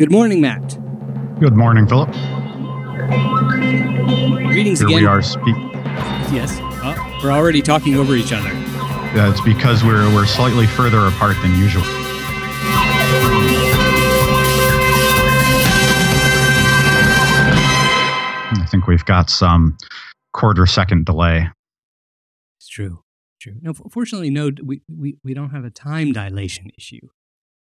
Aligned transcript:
Good 0.00 0.10
morning, 0.10 0.40
Matt. 0.40 0.78
Good 1.40 1.54
morning, 1.54 1.86
Philip. 1.86 2.08
Greetings 4.48 4.78
Here 4.78 4.88
again. 4.88 5.00
we 5.02 5.04
are. 5.04 5.20
Speak. 5.20 5.54
Yes. 6.32 6.56
Oh, 6.82 7.20
we're 7.22 7.30
already 7.30 7.60
talking 7.60 7.96
over 7.96 8.16
each 8.16 8.32
other. 8.32 8.48
Uh, 8.48 9.30
it's 9.30 9.42
because 9.42 9.84
we're 9.84 10.08
we're 10.14 10.24
slightly 10.24 10.66
further 10.66 11.00
apart 11.00 11.36
than 11.42 11.54
usual. 11.58 11.82
I 18.56 18.66
think 18.70 18.86
we've 18.86 19.04
got 19.04 19.28
some 19.28 19.76
quarter 20.32 20.64
second 20.64 21.04
delay. 21.04 21.50
It's 22.58 22.68
true. 22.68 23.04
True. 23.38 23.56
No, 23.60 23.74
fortunately, 23.74 24.30
no. 24.30 24.50
We, 24.64 24.80
we 24.88 25.18
we 25.22 25.34
don't 25.34 25.50
have 25.50 25.66
a 25.66 25.70
time 25.70 26.12
dilation 26.12 26.70
issue. 26.78 27.06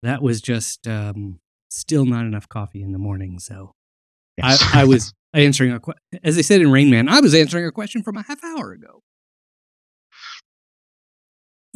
That 0.02 0.22
was 0.22 0.40
just 0.40 0.88
um, 0.88 1.40
still 1.76 2.04
not 2.06 2.24
enough 2.26 2.48
coffee 2.48 2.82
in 2.82 2.92
the 2.92 2.98
morning. 2.98 3.38
So 3.38 3.72
Yes. 4.38 4.62
I, 4.74 4.80
I 4.82 4.84
was 4.84 5.12
answering 5.34 5.72
a 5.72 5.78
question. 5.80 6.00
as 6.24 6.36
they 6.36 6.42
said 6.42 6.60
in 6.60 6.70
Rain 6.72 6.90
Man. 6.90 7.08
I 7.08 7.20
was 7.20 7.34
answering 7.34 7.66
a 7.66 7.72
question 7.72 8.02
from 8.02 8.16
a 8.16 8.22
half 8.22 8.42
hour 8.44 8.72
ago. 8.72 9.02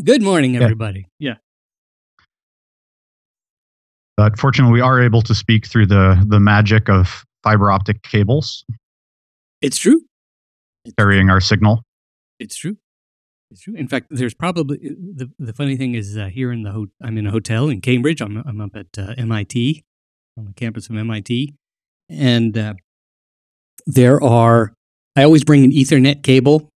Good 0.05 0.23
morning, 0.23 0.55
Yeah. 0.55 0.63
everybody. 0.63 1.07
Yeah. 1.19 1.35
but 4.17 4.39
fortunately, 4.39 4.73
we 4.73 4.81
are 4.81 5.01
able 5.01 5.23
to 5.23 5.35
speak 5.35 5.67
through 5.67 5.87
the 5.87 6.25
the 6.29 6.41
magic 6.41 6.89
of 6.89 7.25
fiber 7.45 7.71
optic 7.71 8.03
cables 8.03 8.65
It's 9.63 9.79
true. 9.79 10.03
carrying 10.99 11.31
our 11.31 11.41
signal. 11.41 11.83
It's 12.41 12.57
true. 12.57 12.77
It's 13.51 13.63
true. 13.63 13.75
In 13.75 13.89
fact, 13.89 14.07
there's 14.11 14.35
probably 14.35 14.79
the 14.79 15.31
the 15.39 15.53
funny 15.53 15.77
thing 15.77 15.95
is 15.95 16.17
uh, 16.17 16.27
here 16.27 16.51
in 16.53 16.63
the 16.65 16.73
ho- 16.73 16.87
I'm 17.01 17.17
in 17.19 17.27
a 17.27 17.31
hotel 17.31 17.69
in 17.69 17.81
Cambridge. 17.81 18.21
I'm 18.21 18.37
I'm 18.39 18.61
up 18.61 18.75
at 18.75 18.99
uh, 18.99 19.15
MIT 19.17 19.85
on 20.39 20.45
the 20.47 20.53
campus 20.55 20.89
of 20.89 20.97
MIT, 20.97 21.55
and 22.09 22.57
uh, 22.57 22.75
there 23.87 24.23
are. 24.23 24.73
I 25.17 25.25
always 25.25 25.43
bring 25.45 25.65
an 25.65 25.73
Ethernet 25.73 26.23
cable 26.23 26.69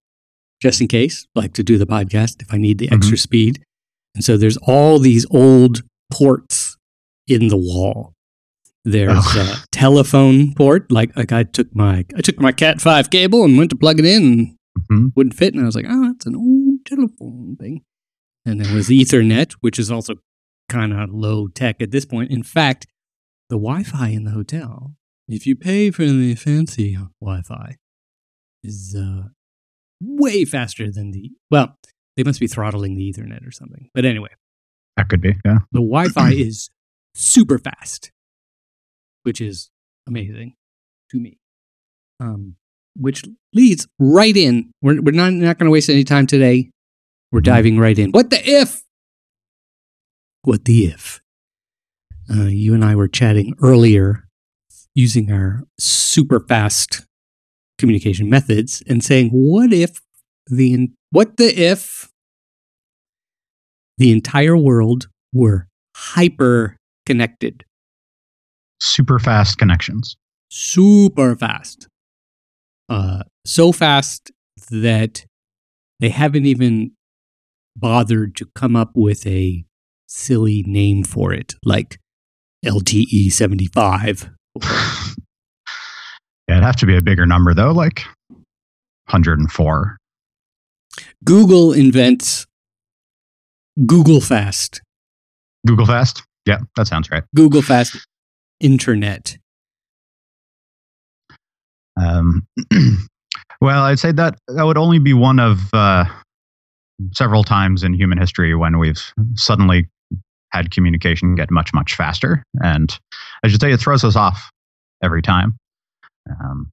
just 0.61 0.81
in 0.81 0.87
case, 0.87 1.25
like 1.33 1.53
to 1.53 1.63
do 1.63 1.77
the 1.77 1.85
podcast 1.85 2.41
if 2.41 2.53
I 2.53 2.57
need 2.57 2.77
the 2.77 2.91
extra 2.91 3.17
speed. 3.17 3.63
And 4.15 4.23
so 4.23 4.35
there's 4.37 4.57
all 4.57 4.99
these 4.99 5.25
old 5.31 5.81
ports 6.11 6.77
in 7.27 7.47
the 7.47 7.57
wall. 7.57 8.13
There's 8.85 9.11
Oh. 9.15 9.61
a 9.63 9.65
telephone 9.71 10.53
port, 10.55 10.91
like 10.91 11.15
like 11.15 11.31
I 11.31 11.43
took 11.43 11.73
my 11.73 12.05
I 12.17 12.21
took 12.21 12.39
my 12.39 12.51
Cat 12.51 12.81
five 12.81 13.09
cable 13.09 13.45
and 13.45 13.57
went 13.57 13.69
to 13.69 13.77
plug 13.77 13.99
it 13.99 14.05
in. 14.05 14.57
And 14.89 15.11
Mhm. 15.11 15.15
wouldn't 15.15 15.35
fit. 15.35 15.53
And 15.53 15.63
I 15.63 15.65
was 15.65 15.75
like, 15.75 15.85
oh, 15.87 16.07
that's 16.07 16.25
an 16.25 16.35
old 16.35 16.83
telephone 16.85 17.55
thing. 17.57 17.83
And 18.45 18.59
there 18.59 18.75
was 18.75 18.89
Ethernet, 18.89 19.53
which 19.61 19.79
is 19.79 19.89
also 19.89 20.15
kind 20.67 20.91
of 20.91 21.11
low 21.11 21.47
tech 21.47 21.81
at 21.81 21.91
this 21.91 22.05
point. 22.05 22.31
In 22.31 22.43
fact, 22.43 22.87
the 23.53 23.59
Wi 23.59 23.83
Fi 23.83 24.07
in 24.09 24.23
the 24.23 24.31
hotel, 24.31 24.95
if 25.27 25.45
you 25.45 25.55
pay 25.55 25.91
for 25.91 26.05
the 26.05 26.33
fancy 26.33 26.97
Wi 27.21 27.41
Fi, 27.43 27.77
is 28.63 28.95
uh, 28.97 29.27
way 30.01 30.43
faster 30.43 30.89
than 30.89 31.11
the, 31.11 31.29
well, 31.51 31.77
they 32.17 32.23
must 32.23 32.39
be 32.39 32.47
throttling 32.47 32.95
the 32.95 33.13
Ethernet 33.13 33.45
or 33.47 33.51
something. 33.51 33.89
But 33.93 34.05
anyway, 34.05 34.29
That 34.97 35.07
could 35.09 35.21
be. 35.21 35.35
Yeah. 35.45 35.59
the 35.71 35.81
Wi 35.81 36.07
Fi 36.09 36.31
is 36.33 36.71
super 37.13 37.59
fast, 37.59 38.11
which 39.21 39.39
is 39.39 39.69
amazing 40.07 40.55
to 41.11 41.19
me. 41.19 41.37
Um, 42.19 42.55
which 42.95 43.23
leads 43.53 43.87
right 43.99 44.35
in. 44.35 44.71
We're, 44.81 44.99
we're 44.99 45.11
not, 45.11 45.33
not 45.33 45.59
going 45.59 45.65
to 45.67 45.71
waste 45.71 45.89
any 45.91 46.03
time 46.03 46.25
today. 46.25 46.71
We're 47.31 47.41
Mhm. 47.41 47.45
diving 47.45 47.77
right 47.77 47.99
in. 47.99 48.09
What 48.11 48.31
the 48.31 48.41
if? 48.49 48.81
What 50.41 50.65
the 50.65 50.85
if? 50.85 51.21
Uh, 52.29 52.43
you 52.45 52.73
and 52.73 52.83
I 52.83 52.95
were 52.95 53.07
chatting 53.07 53.53
earlier 53.61 54.25
using 54.95 55.31
our 55.31 55.63
super 55.79 56.39
fast 56.39 57.05
communication 57.77 58.29
methods 58.29 58.81
and 58.87 59.03
saying, 59.03 59.29
what 59.29 59.73
if 59.73 59.99
the, 60.47 60.89
what 61.11 61.37
the 61.37 61.45
if 61.59 62.09
the 63.97 64.11
entire 64.11 64.57
world 64.57 65.07
were 65.33 65.67
hyper 65.95 66.77
connected, 67.05 67.65
Super 68.81 69.17
fast 69.19 69.57
connections. 69.57 70.17
super 70.49 71.35
fast. 71.35 71.87
Uh, 72.89 73.23
so 73.45 73.71
fast 73.71 74.31
that 74.69 75.25
they 75.99 76.09
haven't 76.09 76.45
even 76.45 76.91
bothered 77.77 78.35
to 78.35 78.45
come 78.55 78.75
up 78.75 78.91
with 78.93 79.25
a 79.25 79.63
silly 80.07 80.63
name 80.67 81.03
for 81.03 81.33
it, 81.33 81.55
like 81.63 81.97
LTE 82.63 83.31
75. 83.31 84.29
yeah, 84.61 84.69
it'd 86.47 86.63
have 86.63 86.75
to 86.77 86.85
be 86.85 86.95
a 86.95 87.01
bigger 87.01 87.25
number 87.25 87.53
though, 87.53 87.71
like 87.71 88.05
104. 89.07 89.97
Google 91.23 91.73
invents 91.73 92.45
Google 93.85 94.21
Fast, 94.21 94.81
Google 95.65 95.85
Fast. 95.85 96.23
Yeah, 96.45 96.59
that 96.75 96.87
sounds 96.87 97.09
right. 97.09 97.23
Google 97.35 97.61
Fast 97.61 97.97
Internet. 98.59 99.37
Um, 101.99 102.45
well, 103.61 103.83
I'd 103.83 103.99
say 103.99 104.11
that 104.11 104.37
that 104.47 104.63
would 104.63 104.77
only 104.77 104.99
be 104.99 105.13
one 105.13 105.39
of 105.39 105.59
uh, 105.73 106.05
several 107.11 107.43
times 107.43 107.83
in 107.83 107.93
human 107.93 108.17
history 108.17 108.55
when 108.55 108.77
we've 108.77 109.01
suddenly 109.35 109.89
had 110.53 110.71
communication 110.71 111.35
get 111.35 111.51
much, 111.51 111.73
much 111.73 111.95
faster. 111.95 112.43
And 112.61 112.97
I 113.43 113.47
should 113.47 113.59
say 113.59 113.71
it 113.71 113.79
throws 113.79 114.03
us 114.03 114.15
off 114.15 114.49
every 115.03 115.21
time. 115.21 115.57
Um, 116.29 116.71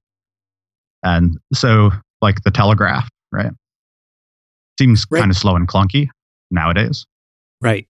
and 1.03 1.37
so, 1.53 1.91
like 2.21 2.43
the 2.43 2.51
telegraph, 2.51 3.09
right? 3.31 3.51
Seems 4.79 5.05
Right. 5.09 5.19
kind 5.19 5.31
of 5.31 5.37
slow 5.37 5.55
and 5.55 5.67
clunky 5.67 6.07
nowadays. 6.51 7.05
Right. 7.59 7.87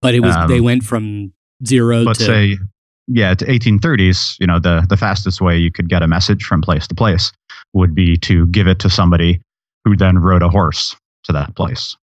But 0.00 0.14
it 0.14 0.20
was 0.20 0.34
Um, 0.34 0.48
they 0.48 0.60
went 0.60 0.84
from 0.84 1.32
zero 1.66 2.00
let's 2.02 2.18
to 2.18 2.24
say 2.24 2.58
yeah 3.06 3.34
to 3.34 3.44
1830s 3.46 4.36
you 4.40 4.46
know 4.48 4.58
the 4.58 4.84
the 4.88 4.96
fastest 4.96 5.40
way 5.40 5.56
you 5.56 5.70
could 5.70 5.88
get 5.88 6.02
a 6.02 6.08
message 6.08 6.44
from 6.44 6.60
place 6.60 6.86
to 6.88 6.94
place 6.94 7.30
would 7.72 7.94
be 7.94 8.16
to 8.16 8.46
give 8.46 8.66
it 8.66 8.78
to 8.80 8.90
somebody 8.90 9.40
who 9.84 9.96
then 9.96 10.18
rode 10.18 10.42
a 10.42 10.48
horse 10.48 10.96
to 11.24 11.32
that 11.32 11.54
place 11.54 11.96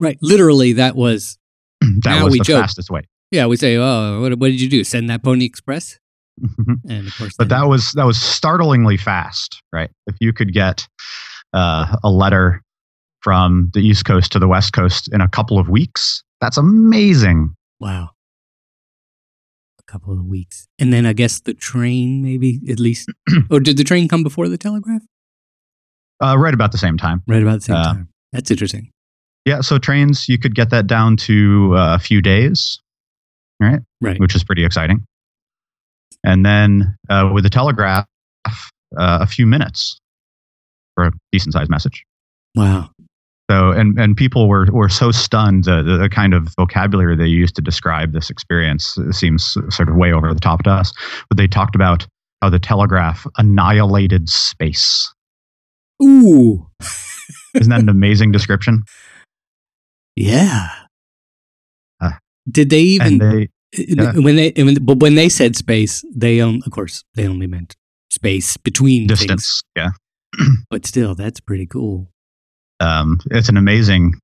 right. 0.00 0.18
Literally, 0.22 0.74
that 0.74 0.96
was 0.96 1.38
that 1.80 2.22
was 2.24 2.34
the 2.34 2.44
joke. 2.44 2.60
fastest 2.62 2.90
way 2.90 3.02
yeah. 3.30 3.44
We 3.46 3.56
say, 3.56 3.76
oh, 3.76 4.20
what, 4.22 4.38
what 4.38 4.48
did 4.48 4.60
you 4.60 4.70
do? 4.70 4.82
Send 4.84 5.10
that 5.10 5.22
Pony 5.22 5.44
Express? 5.44 5.98
And 6.88 7.06
of 7.08 7.16
course, 7.18 7.34
but 7.36 7.48
that 7.50 7.66
was 7.66 7.92
that 7.92 8.04
was 8.06 8.16
startlingly 8.20 8.96
fast 8.96 9.60
right 9.72 9.90
if 10.06 10.16
you 10.20 10.32
could 10.32 10.52
get 10.52 10.86
uh, 11.52 11.96
a 12.04 12.10
letter 12.10 12.62
from 13.22 13.70
the 13.74 13.80
east 13.80 14.04
coast 14.04 14.30
to 14.32 14.38
the 14.38 14.46
west 14.48 14.72
coast 14.72 15.12
in 15.12 15.20
a 15.20 15.28
couple 15.28 15.58
of 15.58 15.68
weeks 15.68 16.22
that's 16.40 16.56
amazing 16.56 17.54
wow, 17.80 18.10
a 19.80 19.82
couple 19.90 20.12
of 20.12 20.24
weeks, 20.26 20.68
and 20.78 20.92
then 20.92 21.04
I 21.06 21.12
guess 21.12 21.40
the 21.40 21.54
train, 21.54 22.22
maybe 22.22 22.60
at 22.70 22.78
least, 22.78 23.08
or 23.50 23.58
did 23.60 23.76
the 23.76 23.84
train 23.84 24.06
come 24.08 24.22
before 24.22 24.48
the 24.48 24.58
telegraph? 24.58 25.02
uh, 26.22 26.36
right 26.38 26.54
about 26.54 26.70
the 26.72 26.78
same 26.78 26.96
time 26.96 27.22
Right 27.26 27.42
about 27.42 27.56
the 27.56 27.60
same 27.62 27.76
Uh, 27.76 27.84
time. 27.84 28.08
That's 28.32 28.50
interesting. 28.50 28.90
Yeah 29.48 29.60
so 29.60 29.78
trains 29.78 30.28
you 30.28 30.38
could 30.38 30.54
get 30.54 30.70
that 30.70 30.86
down 30.86 31.16
to 31.16 31.72
uh, 31.74 31.94
a 31.94 31.98
few 31.98 32.20
days 32.20 32.80
right 33.60 33.80
Right. 34.00 34.20
which 34.20 34.36
is 34.36 34.44
pretty 34.44 34.64
exciting. 34.64 35.04
And 36.24 36.46
then 36.46 36.96
uh, 37.10 37.30
with 37.32 37.42
the 37.44 37.50
telegraph, 37.50 38.06
uh, 38.46 38.60
a 38.96 39.26
few 39.26 39.46
minutes 39.46 39.98
for 40.94 41.06
a 41.06 41.12
decent 41.32 41.52
sized 41.52 41.68
message. 41.70 42.04
Wow. 42.54 42.90
So, 43.50 43.70
and, 43.70 43.98
and 43.98 44.16
people 44.16 44.46
were, 44.48 44.66
were 44.70 44.88
so 44.88 45.10
stunned, 45.10 45.66
uh, 45.68 45.82
the, 45.82 45.96
the 45.96 46.08
kind 46.08 46.32
of 46.34 46.54
vocabulary 46.56 47.16
they 47.16 47.26
used 47.26 47.56
to 47.56 47.62
describe 47.62 48.12
this 48.12 48.30
experience 48.30 48.96
seems 49.10 49.56
sort 49.70 49.88
of 49.88 49.96
way 49.96 50.12
over 50.12 50.32
the 50.32 50.40
top 50.40 50.62
to 50.64 50.70
us. 50.70 50.92
But 51.28 51.38
they 51.38 51.48
talked 51.48 51.74
about 51.74 52.06
how 52.42 52.50
the 52.50 52.58
telegraph 52.60 53.26
annihilated 53.36 54.28
space. 54.28 55.12
Ooh. 56.02 56.66
Isn't 57.54 57.70
that 57.70 57.80
an 57.80 57.88
amazing 57.98 58.30
description? 58.30 58.84
Yeah. 60.20 60.68
Uh, 62.00 62.10
did 62.50 62.70
they 62.70 62.80
even 62.80 63.18
they, 63.18 63.48
yeah. 63.76 64.12
when 64.18 64.36
they 64.36 64.52
when, 64.56 64.74
but 64.82 64.98
when 64.98 65.14
they 65.14 65.28
said 65.28 65.56
space, 65.56 66.04
they 66.14 66.40
on 66.40 66.60
of 66.66 66.72
course 66.72 67.04
they 67.14 67.26
only 67.26 67.46
meant 67.46 67.76
space 68.10 68.56
between 68.56 69.06
things. 69.08 69.20
distance, 69.20 69.62
yeah. 69.76 69.90
But 70.70 70.86
still, 70.86 71.14
that's 71.14 71.40
pretty 71.40 71.66
cool. 71.66 72.10
um, 72.80 73.18
it's 73.30 73.48
an 73.48 73.56
amazing 73.56 74.14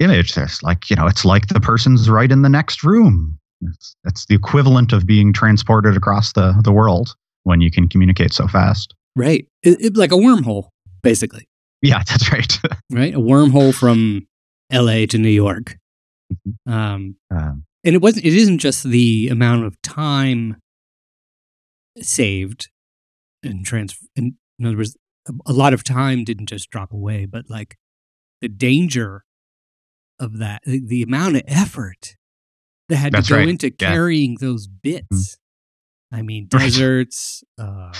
image. 0.00 0.36
It's 0.36 0.62
like 0.62 0.88
you 0.90 0.96
know, 0.96 1.06
it's 1.06 1.24
like 1.24 1.48
the 1.48 1.60
person's 1.60 2.08
right 2.10 2.30
in 2.30 2.42
the 2.42 2.48
next 2.48 2.82
room. 2.84 3.38
It's, 3.62 3.96
it's 4.04 4.26
the 4.26 4.34
equivalent 4.34 4.92
of 4.92 5.06
being 5.06 5.32
transported 5.32 5.96
across 5.96 6.32
the 6.32 6.54
the 6.62 6.72
world 6.72 7.14
when 7.44 7.60
you 7.60 7.70
can 7.70 7.88
communicate 7.88 8.32
so 8.32 8.46
fast. 8.48 8.94
Right. 9.16 9.46
It, 9.62 9.80
it- 9.80 9.96
like 9.96 10.12
a 10.12 10.16
wormhole, 10.16 10.68
basically. 11.02 11.46
Yeah, 11.82 12.02
that's 12.08 12.32
right. 12.32 12.58
Right. 12.90 13.14
A 13.14 13.18
wormhole 13.18 13.74
from 13.74 14.26
L.A. 14.70 15.06
to 15.06 15.18
New 15.18 15.28
York. 15.28 15.76
Mhm. 16.32 16.72
Um, 16.72 17.16
um, 17.30 17.64
and 17.84 17.94
it 17.94 18.00
wasn't. 18.02 18.24
It 18.24 18.32
isn't 18.34 18.58
just 18.58 18.84
the 18.84 19.28
amount 19.28 19.64
of 19.66 19.80
time 19.82 20.56
saved 22.00 22.70
and 23.42 23.64
trans. 23.64 23.96
In, 24.16 24.36
in 24.58 24.66
other 24.66 24.76
words, 24.76 24.96
a, 25.46 25.52
lot 25.52 25.74
of 25.74 25.84
time 25.84 26.24
didn't 26.24 26.46
just 26.46 26.70
drop 26.70 26.92
away, 26.92 27.26
but 27.26 27.48
like 27.50 27.76
the 28.40 28.48
danger 28.48 29.24
of 30.18 30.38
that, 30.38 30.62
the, 30.64 30.80
the 30.84 31.02
amount 31.02 31.36
of 31.36 31.42
effort 31.46 32.16
that 32.88 32.96
had 32.96 33.12
That's 33.12 33.28
to 33.28 33.34
go 33.34 33.38
right. 33.40 33.48
into 33.48 33.66
Yeah. 33.78 33.90
carrying 33.92 34.36
those 34.40 34.66
bits. 34.66 35.36
I 36.12 36.22
mean, 36.22 36.46
deserts, 36.48 37.42
uh, 37.58 37.92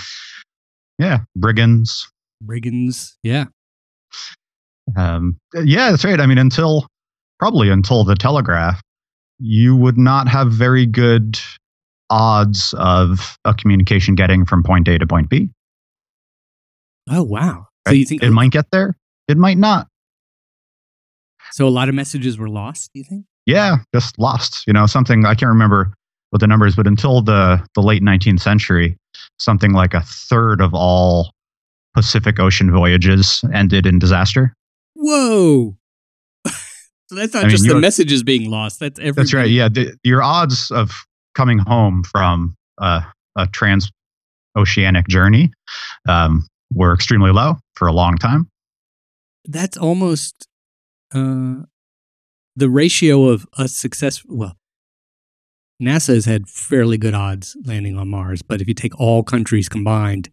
Yeah, 0.97 1.19
brigands. 1.35 2.11
brigands. 2.41 3.17
Yeah. 3.23 3.45
Um, 4.95 5.37
yeah, 5.53 5.91
that's 5.91 6.05
right. 6.05 6.19
I 6.19 6.25
mean, 6.25 6.37
until 6.37 6.87
probably 7.39 7.69
until 7.69 8.03
the 8.03 8.15
telegraph, 8.15 8.81
you 9.39 9.75
would 9.75 9.97
not 9.97 10.27
have 10.27 10.51
very 10.51 10.85
good 10.85 11.39
odds 12.09 12.73
of 12.77 13.37
a 13.45 13.53
communication 13.53 14.15
getting 14.15 14.45
from 14.45 14.63
point 14.63 14.87
A 14.87 14.99
to 14.99 15.07
point 15.07 15.29
B. 15.29 15.49
Oh 17.09 17.23
wow. 17.23 17.67
So 17.87 17.93
you 17.93 18.05
think 18.05 18.23
it 18.23 18.31
might 18.31 18.51
get 18.51 18.65
there? 18.71 18.97
It 19.27 19.37
might 19.37 19.57
not. 19.57 19.87
so? 21.51 21.67
A 21.67 21.69
lot 21.69 21.89
of 21.89 21.95
messages 21.95 22.37
were 22.37 22.49
lost. 22.49 22.91
Do 22.93 22.99
you 22.99 23.05
think? 23.05 23.25
Yeah, 23.45 23.77
just 23.93 24.17
lost. 24.17 24.65
You 24.65 24.73
know, 24.73 24.85
something 24.87 25.25
I 25.25 25.35
can't 25.35 25.49
remember 25.49 25.93
what 26.31 26.39
the 26.39 26.47
numbers, 26.47 26.75
but 26.75 26.87
until 26.87 27.21
the 27.21 27.63
the 27.75 27.81
late 27.81 28.01
19th 28.01 28.41
century, 28.41 28.97
something 29.39 29.73
like 29.73 29.93
a 29.93 30.01
third 30.01 30.61
of 30.61 30.73
all 30.73 31.31
Pacific 31.93 32.39
Ocean 32.39 32.71
voyages 32.71 33.43
ended 33.53 33.85
in 33.85 33.99
disaster. 33.99 34.53
Whoa. 34.95 35.77
so 36.47 37.15
that's 37.15 37.33
not 37.33 37.45
I 37.45 37.47
just 37.49 37.67
the 37.67 37.75
are- 37.75 37.79
messages 37.79 38.23
being 38.23 38.49
lost. 38.49 38.79
That's 38.79 38.99
every. 38.99 39.11
That's 39.21 39.33
right. 39.33 39.49
Yeah, 39.49 39.69
the, 39.69 39.95
your 40.03 40.23
odds 40.23 40.71
of 40.71 40.91
coming 41.35 41.59
home 41.59 42.03
from 42.03 42.55
uh, 42.79 43.01
a 43.35 43.47
transoceanic 43.47 45.07
journey 45.07 45.51
um, 46.07 46.47
were 46.73 46.93
extremely 46.93 47.31
low 47.31 47.55
for 47.75 47.87
a 47.87 47.93
long 47.93 48.17
time. 48.17 48.49
That's 49.45 49.77
almost 49.77 50.47
uh, 51.13 51.63
the 52.55 52.69
ratio 52.69 53.25
of 53.25 53.45
us 53.57 53.73
successful. 53.73 54.37
Well, 54.37 54.57
NASA 55.81 56.13
has 56.15 56.25
had 56.25 56.47
fairly 56.47 56.97
good 56.97 57.13
odds 57.13 57.57
landing 57.65 57.97
on 57.97 58.07
Mars, 58.07 58.41
but 58.41 58.61
if 58.61 58.67
you 58.67 58.73
take 58.73 58.97
all 58.99 59.23
countries 59.23 59.67
combined, 59.67 60.29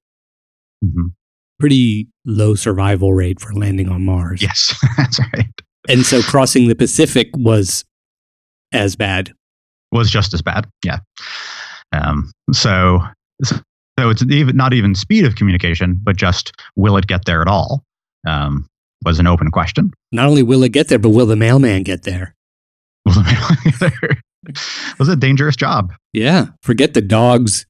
hmm 0.81 1.09
pretty 1.63 2.09
low 2.25 2.57
survival 2.57 3.15
rate 3.15 3.41
for 3.41 3.53
landing 3.53 3.89
on 3.89 4.05
Mars. 4.05 4.43
Yes, 4.43 4.75
that's 4.97 5.21
right. 5.33 5.47
And 5.89 6.05
so 6.05 6.21
crossing 6.21 6.67
the 6.67 6.75
Pacific 6.75 7.29
was 7.35 7.85
as 8.73 8.97
bad. 8.97 9.33
Was 9.93 10.11
just 10.11 10.35
as 10.35 10.43
bad. 10.43 10.67
Yeah. 10.85 10.99
Um, 11.93 12.33
so, 12.51 12.99
so 13.45 13.61
it's 13.97 14.25
even 14.25 14.57
not 14.57 14.73
even 14.73 14.97
speed 14.97 15.25
of 15.25 15.37
communication, 15.37 16.01
but 16.03 16.17
just 16.17 16.53
will 16.75 16.97
it 16.97 17.07
get 17.07 17.27
there 17.27 17.41
at 17.43 17.47
all? 17.47 17.85
Um, 18.27 18.67
was 19.05 19.21
an 19.21 19.29
open 19.29 19.53
question. 19.53 19.93
Not 20.11 20.27
only 20.27 20.43
will 20.43 20.65
it 20.65 20.71
get 20.71 20.89
there, 20.89 20.99
but 20.99 21.11
will 21.11 21.27
the 21.27 21.37
mailman 21.37 21.85
get 21.85 22.03
there? 22.03 22.35
Was 23.07 23.19
it 23.21 24.99
was 24.99 25.09
a 25.09 25.15
dangerous 25.15 25.55
job. 25.55 25.93
Yeah. 26.13 26.47
Forget 26.61 26.95
the 26.95 27.01
dogs, 27.01 27.67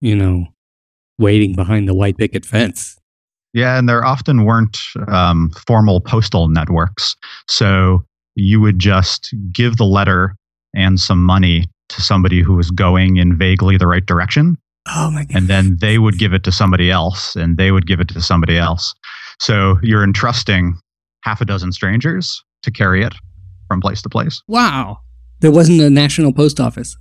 you 0.00 0.16
know, 0.16 0.48
waiting 1.20 1.54
behind 1.54 1.86
the 1.86 1.94
white 1.94 2.18
picket 2.18 2.44
fence. 2.44 2.98
Yeah, 3.54 3.78
and 3.78 3.88
there 3.88 4.04
often 4.04 4.44
weren't 4.44 4.78
um, 5.08 5.50
formal 5.66 6.00
postal 6.00 6.48
networks. 6.48 7.16
So 7.48 8.04
you 8.34 8.60
would 8.60 8.78
just 8.78 9.34
give 9.52 9.78
the 9.78 9.84
letter 9.84 10.36
and 10.74 11.00
some 11.00 11.24
money 11.24 11.64
to 11.88 12.02
somebody 12.02 12.42
who 12.42 12.54
was 12.54 12.70
going 12.70 13.16
in 13.16 13.36
vaguely 13.36 13.76
the 13.78 13.86
right 13.86 14.04
direction. 14.04 14.56
Oh 14.94 15.10
my 15.10 15.24
God. 15.24 15.36
And 15.36 15.48
then 15.48 15.76
they 15.80 15.98
would 15.98 16.18
give 16.18 16.32
it 16.32 16.44
to 16.44 16.52
somebody 16.52 16.90
else, 16.90 17.36
and 17.36 17.56
they 17.56 17.72
would 17.72 17.86
give 17.86 18.00
it 18.00 18.08
to 18.08 18.20
somebody 18.20 18.56
else. 18.58 18.94
So 19.40 19.78
you're 19.82 20.04
entrusting 20.04 20.78
half 21.22 21.40
a 21.40 21.44
dozen 21.44 21.72
strangers 21.72 22.42
to 22.62 22.70
carry 22.70 23.02
it 23.02 23.14
from 23.66 23.80
place 23.80 24.02
to 24.02 24.08
place. 24.08 24.42
Wow. 24.48 24.98
There 25.40 25.52
wasn't 25.52 25.80
a 25.80 25.90
national 25.90 26.32
post 26.32 26.60
office. 26.60 26.96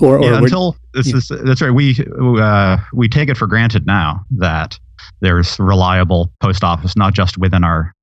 Or, 0.00 0.18
or 0.18 0.22
yeah, 0.22 0.38
until 0.38 0.76
this 0.94 1.08
yeah. 1.08 1.16
is 1.16 1.32
that's 1.44 1.60
right. 1.60 1.72
We 1.72 1.96
uh, 2.20 2.78
we 2.92 3.08
take 3.08 3.28
it 3.28 3.36
for 3.36 3.48
granted 3.48 3.84
now 3.84 4.24
that 4.30 4.78
there's 5.20 5.58
reliable 5.58 6.32
post 6.40 6.64
office 6.64 6.96
not 6.96 7.14
just 7.14 7.38
within 7.38 7.64
our 7.64 7.94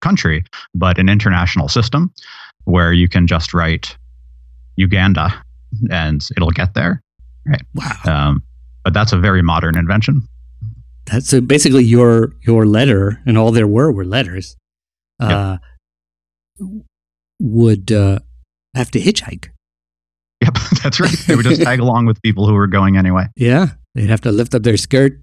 country, 0.00 0.44
but 0.74 0.98
an 0.98 1.08
international 1.08 1.68
system 1.68 2.12
where 2.64 2.92
you 2.92 3.08
can 3.08 3.26
just 3.26 3.54
write 3.54 3.96
Uganda 4.76 5.42
and 5.90 6.26
it'll 6.36 6.50
get 6.50 6.74
there. 6.74 7.02
wow. 7.74 7.98
Um, 8.04 8.42
but 8.84 8.92
that's 8.94 9.12
a 9.12 9.18
very 9.18 9.42
modern 9.42 9.76
invention. 9.76 10.22
That's 11.06 11.28
so 11.28 11.40
basically 11.40 11.84
your 11.84 12.34
your 12.42 12.66
letter, 12.66 13.22
and 13.26 13.38
all 13.38 13.52
there 13.52 13.66
were 13.66 13.92
were 13.92 14.04
letters. 14.04 14.56
Uh, 15.20 15.58
Would 17.40 17.92
uh, 17.92 18.18
have 18.74 18.90
to 18.90 19.00
hitchhike. 19.00 19.48
Yep, 20.42 20.54
that's 20.82 21.00
right. 21.00 21.16
They 21.26 21.36
would 21.36 21.44
just 21.44 21.62
tag 21.62 21.80
along 21.80 22.06
with 22.06 22.20
people 22.22 22.46
who 22.46 22.54
were 22.54 22.66
going 22.66 22.96
anyway. 22.96 23.26
Yeah, 23.36 23.68
they'd 23.94 24.10
have 24.10 24.20
to 24.22 24.32
lift 24.32 24.54
up 24.54 24.62
their 24.62 24.76
skirt, 24.76 25.20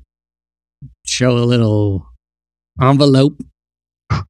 show 1.06 1.38
a 1.38 1.46
little 1.46 2.08
envelope. 2.82 3.42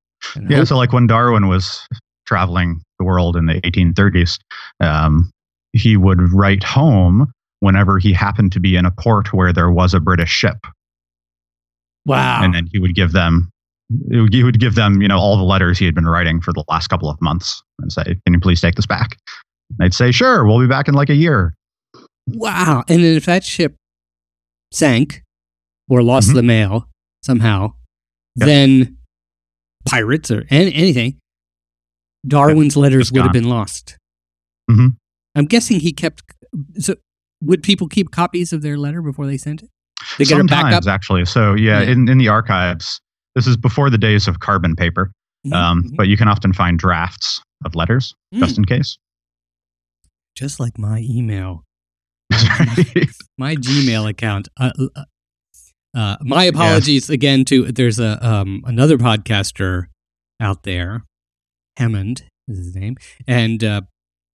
Yeah, 0.50 0.58
hope- 0.58 0.68
so 0.68 0.78
like 0.78 0.94
when 0.94 1.06
Darwin 1.06 1.48
was 1.48 1.86
traveling 2.26 2.82
the 2.98 3.06
world 3.06 3.36
in 3.36 3.46
the 3.46 3.60
1830s, 3.62 4.40
um, 4.80 5.30
he 5.74 5.98
would 5.98 6.32
write 6.32 6.64
home 6.64 7.32
whenever 7.60 8.00
he 8.00 8.14
happened 8.14 8.52
to 8.54 8.60
be 8.60 8.76
in 8.76 8.86
a 8.86 8.92
port 8.92 9.34
where 9.34 9.52
there 9.52 9.70
was 9.70 9.94
a 9.94 10.00
British 10.00 10.32
ship, 10.32 10.58
wow. 12.06 12.42
and 12.42 12.56
then 12.56 12.68
he 12.72 12.80
would 12.80 12.96
give 12.96 13.12
them. 13.12 13.50
He 14.10 14.44
would 14.44 14.60
give 14.60 14.76
them, 14.76 15.02
you 15.02 15.08
know, 15.10 15.20
all 15.20 15.38
the 15.38 15.44
letters 15.44 15.78
he 15.78 15.86
had 15.86 15.94
been 15.94 16.08
writing 16.08 16.42
for 16.42 16.54
the 16.54 16.64
last 16.70 16.88
couple 16.88 17.10
of 17.10 17.22
months, 17.22 17.62
and 17.80 17.92
say, 17.92 18.04
"Can 18.26 18.34
you 18.34 18.40
please 18.40 18.62
take 18.62 18.76
this 18.76 18.88
back?" 18.88 19.18
They'd 19.78 19.94
say, 19.94 20.12
"Sure, 20.12 20.46
we'll 20.46 20.60
be 20.60 20.68
back 20.68 20.88
in 20.88 20.94
like 20.94 21.10
a 21.10 21.16
year." 21.16 21.54
Wow. 22.28 22.86
And 22.88 23.04
then 23.04 23.18
if 23.18 23.26
that 23.26 23.44
ship 23.44 23.76
sank 24.72 25.22
or 25.90 26.02
lost 26.04 26.30
Mhm. 26.30 26.34
the 26.36 26.44
mail 26.44 26.90
somehow, 27.24 27.74
Yep. 28.36 28.46
then 28.48 28.98
pirates 29.86 30.32
or 30.32 30.40
an- 30.50 30.70
anything, 30.70 31.20
Darwin's 32.26 32.78
letters 32.78 33.12
would 33.12 33.22
have 33.24 33.34
been 33.34 33.50
lost. 33.50 33.98
Mhm. 34.70 34.96
I'm 35.36 35.46
guessing 35.46 35.80
he 35.82 35.92
kept. 35.92 36.24
So, 36.78 36.96
would 37.42 37.64
people 37.64 37.88
keep 37.88 38.12
copies 38.12 38.54
of 38.54 38.62
their 38.62 38.78
letter 38.78 39.02
before 39.02 39.26
they 39.28 39.38
sent 39.38 39.62
it? 39.64 39.70
They 40.18 40.26
get 40.26 40.38
Sometimes, 40.38 40.88
actually. 40.88 41.26
So 41.26 41.54
yeah, 41.54 41.82
Yeah. 41.82 41.92
in 41.92 42.08
in 42.08 42.18
the 42.18 42.28
archives, 42.30 43.02
this 43.36 43.48
is 43.48 43.58
before 43.58 43.90
the 43.90 43.98
days 43.98 44.28
of 44.28 44.40
carbon 44.40 44.76
paper, 44.76 45.12
um, 45.52 45.84
Mhm. 45.84 45.96
but 45.98 46.08
you 46.08 46.16
can 46.18 46.28
often 46.28 46.54
find 46.54 46.78
drafts 46.80 47.42
of 47.66 47.76
letters 47.76 48.14
just 48.34 48.58
in 48.58 48.66
case. 48.66 48.98
Just 50.36 50.60
like 50.60 50.78
my 50.78 51.00
email, 51.00 51.64
my 53.38 53.56
Gmail 53.56 54.10
account. 54.10 54.48
Uh, 54.58 54.72
uh, 54.96 55.04
uh, 55.96 56.18
my 56.22 56.46
apologies 56.46 57.10
again 57.10 57.46
to 57.46 57.72
there's 57.72 58.00
a 58.00 58.26
um, 58.26 58.64
another 58.66 58.98
podcaster 58.98 59.86
out 60.40 60.64
there, 60.64 61.04
Hammond 61.78 62.24
is 62.48 62.58
his 62.58 62.76
name, 62.76 62.96
and 63.28 63.64
uh, 63.64 63.82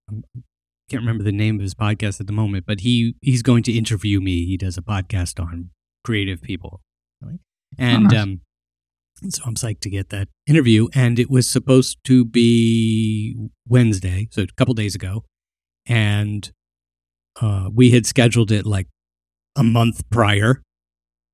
I 0.09 0.41
can't 0.89 1.01
remember 1.01 1.23
the 1.23 1.31
name 1.31 1.55
of 1.55 1.61
his 1.61 1.75
podcast 1.75 2.19
at 2.19 2.27
the 2.27 2.33
moment, 2.33 2.65
but 2.65 2.81
he 2.81 3.15
he's 3.21 3.41
going 3.41 3.63
to 3.63 3.71
interview 3.71 4.19
me. 4.19 4.45
He 4.45 4.57
does 4.57 4.77
a 4.77 4.81
podcast 4.81 5.39
on 5.39 5.71
creative 6.03 6.41
people, 6.41 6.81
right? 7.21 7.39
and 7.77 8.05
nice. 8.05 8.17
um, 8.17 8.41
so 9.27 9.43
I'm 9.45 9.55
psyched 9.55 9.81
to 9.81 9.89
get 9.89 10.09
that 10.09 10.29
interview. 10.47 10.87
And 10.93 11.19
it 11.19 11.29
was 11.29 11.49
supposed 11.49 11.97
to 12.05 12.25
be 12.25 13.35
Wednesday, 13.67 14.27
so 14.31 14.43
a 14.43 14.47
couple 14.47 14.73
days 14.73 14.95
ago, 14.95 15.25
and 15.85 16.49
uh, 17.41 17.69
we 17.73 17.91
had 17.91 18.05
scheduled 18.05 18.51
it 18.51 18.65
like 18.65 18.87
a 19.55 19.63
month 19.63 20.09
prior. 20.09 20.61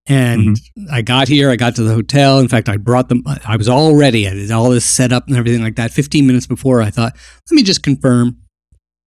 And 0.08 0.58
I 0.92 1.02
got 1.02 1.28
here, 1.28 1.50
I 1.50 1.56
got 1.56 1.76
to 1.78 1.84
the 1.84 1.94
hotel. 1.94 2.40
In 2.40 2.48
fact, 2.48 2.70
I 2.70 2.78
brought 2.78 3.10
them, 3.10 3.24
I 3.26 3.58
was 3.58 3.68
all 3.68 3.96
ready. 3.96 4.28
I 4.28 4.36
had 4.36 4.52
all 4.52 4.70
this 4.70 4.86
set 4.86 5.12
up 5.12 5.28
and 5.28 5.36
everything 5.36 5.64
like 5.64 5.78
that. 5.78 5.92
15 5.92 6.28
minutes 6.28 6.46
before, 6.46 6.82
I 6.82 6.92
thought, 6.92 7.14
let 7.50 7.56
me 7.56 7.64
just 7.64 7.82
confirm. 7.82 8.38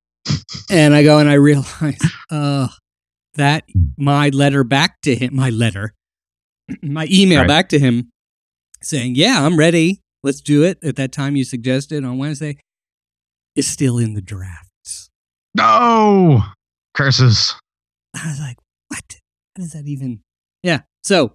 and 0.71 0.95
I 0.95 1.05
go 1.05 1.19
and 1.19 1.29
I 1.31 1.35
realize 1.35 1.99
uh, 2.31 2.69
that 3.35 3.65
my 3.97 4.31
letter 4.31 4.65
back 4.65 5.01
to 5.03 5.15
him, 5.15 5.37
my 5.37 5.51
letter, 5.51 5.95
my 6.83 7.07
email 7.11 7.41
Right. 7.41 7.49
back 7.49 7.69
to 7.71 7.79
him 7.79 8.11
saying, 8.83 9.15
yeah, 9.15 9.45
I'm 9.47 9.57
ready. 9.57 10.03
Let's 10.25 10.41
do 10.41 10.65
it 10.65 10.79
at 10.83 10.97
that 10.97 11.13
time 11.13 11.37
you 11.37 11.45
suggested 11.45 12.05
on 12.05 12.19
Wednesday 12.19 12.59
is 13.55 13.69
still 13.69 13.99
in 13.99 14.15
the 14.15 14.21
drafts. 14.21 15.11
No 15.55 16.43
curses. 16.95 17.55
I 18.17 18.27
was 18.29 18.41
like, 18.41 18.57
what? 18.89 19.21
How 19.57 19.63
does 19.63 19.73
that 19.75 19.87
even? 19.87 20.23
Yeah. 20.63 20.81
So, 21.03 21.35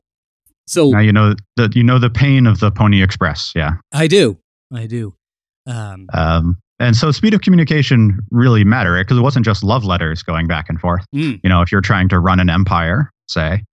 so 0.67 0.89
Now 0.89 0.99
you 0.99 1.11
know 1.11 1.35
that 1.57 1.75
you 1.75 1.83
know 1.83 1.99
the 1.99 2.09
pain 2.09 2.47
of 2.47 2.59
the 2.59 2.71
Pony 2.71 3.03
Express. 3.03 3.51
Yeah. 3.55 3.73
I 3.91 4.07
do. 4.07 4.37
I 4.73 4.87
do. 4.87 5.15
Um, 5.65 6.07
Um, 6.13 6.57
and 6.79 6.95
so 6.95 7.11
speed 7.11 7.33
of 7.33 7.41
communication 7.41 8.19
really 8.31 8.63
mattered 8.63 9.03
because 9.05 9.17
it 9.17 9.21
wasn't 9.21 9.45
just 9.45 9.63
love 9.63 9.85
letters 9.85 10.23
going 10.23 10.47
back 10.47 10.65
and 10.69 10.79
forth. 10.79 11.05
Mm. 11.15 11.39
You 11.43 11.49
know, 11.49 11.61
if 11.61 11.71
you're 11.71 11.81
trying 11.81 12.09
to 12.09 12.19
run 12.19 12.39
an 12.39 12.49
empire, 12.49 13.11
say, 13.29 13.63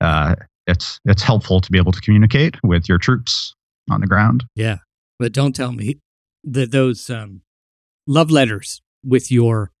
uh, 0.00 0.36
it's 0.66 1.00
it's 1.04 1.22
helpful 1.22 1.60
to 1.60 1.70
be 1.70 1.78
able 1.78 1.92
to 1.92 2.00
communicate 2.00 2.56
with 2.62 2.88
your 2.88 2.98
troops 2.98 3.54
on 3.90 4.00
the 4.00 4.06
ground. 4.06 4.44
Yeah, 4.54 4.78
but 5.18 5.32
don't 5.32 5.54
tell 5.54 5.72
me 5.72 5.98
that 6.44 6.70
those 6.70 7.10
um, 7.10 7.42
love 8.06 8.30
letters 8.30 8.82
with 9.04 9.32
your 9.32 9.72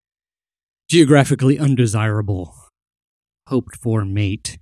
geographically 0.88 1.58
undesirable, 1.58 2.54
hoped 3.46 3.76
for 3.76 4.04
mate 4.04 4.58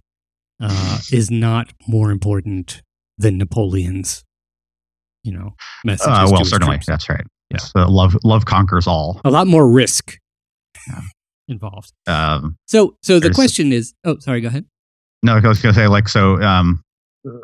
uh, 0.61 0.99
is 1.13 1.31
not 1.31 1.73
more 1.87 2.11
important 2.11 2.83
than 3.19 3.39
Napoleon's. 3.39 4.25
You 5.25 5.33
know, 5.33 5.55
messages. 5.85 6.07
Uh, 6.09 6.29
well, 6.31 6.45
certainly, 6.45 6.77
troops. 6.77 6.87
that's 6.87 7.09
right. 7.09 7.25
Yes, 7.51 7.73
uh, 7.77 7.89
love 7.89 8.17
love 8.25 8.45
conquers 8.47 8.87
all. 8.87 9.21
a 9.25 9.31
lot 9.31 9.47
more 9.47 9.69
risk 9.71 10.17
Yeah. 10.89 11.01
involved. 11.49 11.93
Um, 12.07 12.57
So, 12.67 12.97
so 13.03 13.19
the 13.19 13.31
question 13.31 13.73
is. 13.73 13.95
Oh, 14.05 14.19
sorry. 14.21 14.41
Go 14.41 14.49
ahead. 14.49 14.65
no, 15.23 15.33
I 15.37 15.47
was 15.47 15.61
going 15.61 15.75
to 15.75 15.79
say 15.81 15.89
like 15.89 16.09
so. 16.09 16.41
Um, 16.41 16.83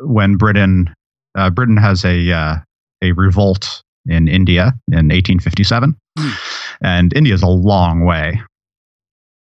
when 0.02 0.36
Britain 0.36 0.94
uh, 1.36 1.50
Britain 1.50 1.76
has 1.76 2.04
a 2.04 2.30
uh, 2.30 2.56
a 3.02 3.12
revolt 3.12 3.82
in 4.06 4.28
India 4.28 4.72
in 4.92 5.08
1857, 5.08 5.94
Hmm. 6.18 6.30
and 6.82 7.12
India 7.14 7.34
is 7.34 7.42
a 7.42 7.48
long 7.48 8.04
way 8.06 8.40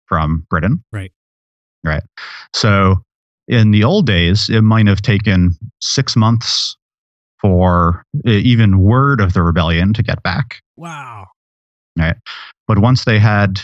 from 0.07 0.45
Britain. 0.49 0.83
Right. 0.91 1.11
Right. 1.83 2.03
So 2.53 2.97
in 3.47 3.71
the 3.71 3.83
old 3.83 4.05
days, 4.05 4.49
it 4.49 4.61
might 4.61 4.87
have 4.87 5.01
taken 5.01 5.55
six 5.81 6.15
months 6.15 6.75
for 7.39 8.03
even 8.25 8.79
word 8.79 9.21
of 9.21 9.33
the 9.33 9.43
rebellion 9.43 9.93
to 9.93 10.03
get 10.03 10.21
back. 10.23 10.61
Wow. 10.75 11.27
Right. 11.97 12.15
But 12.67 12.79
once 12.79 13.05
they 13.05 13.19
had 13.19 13.61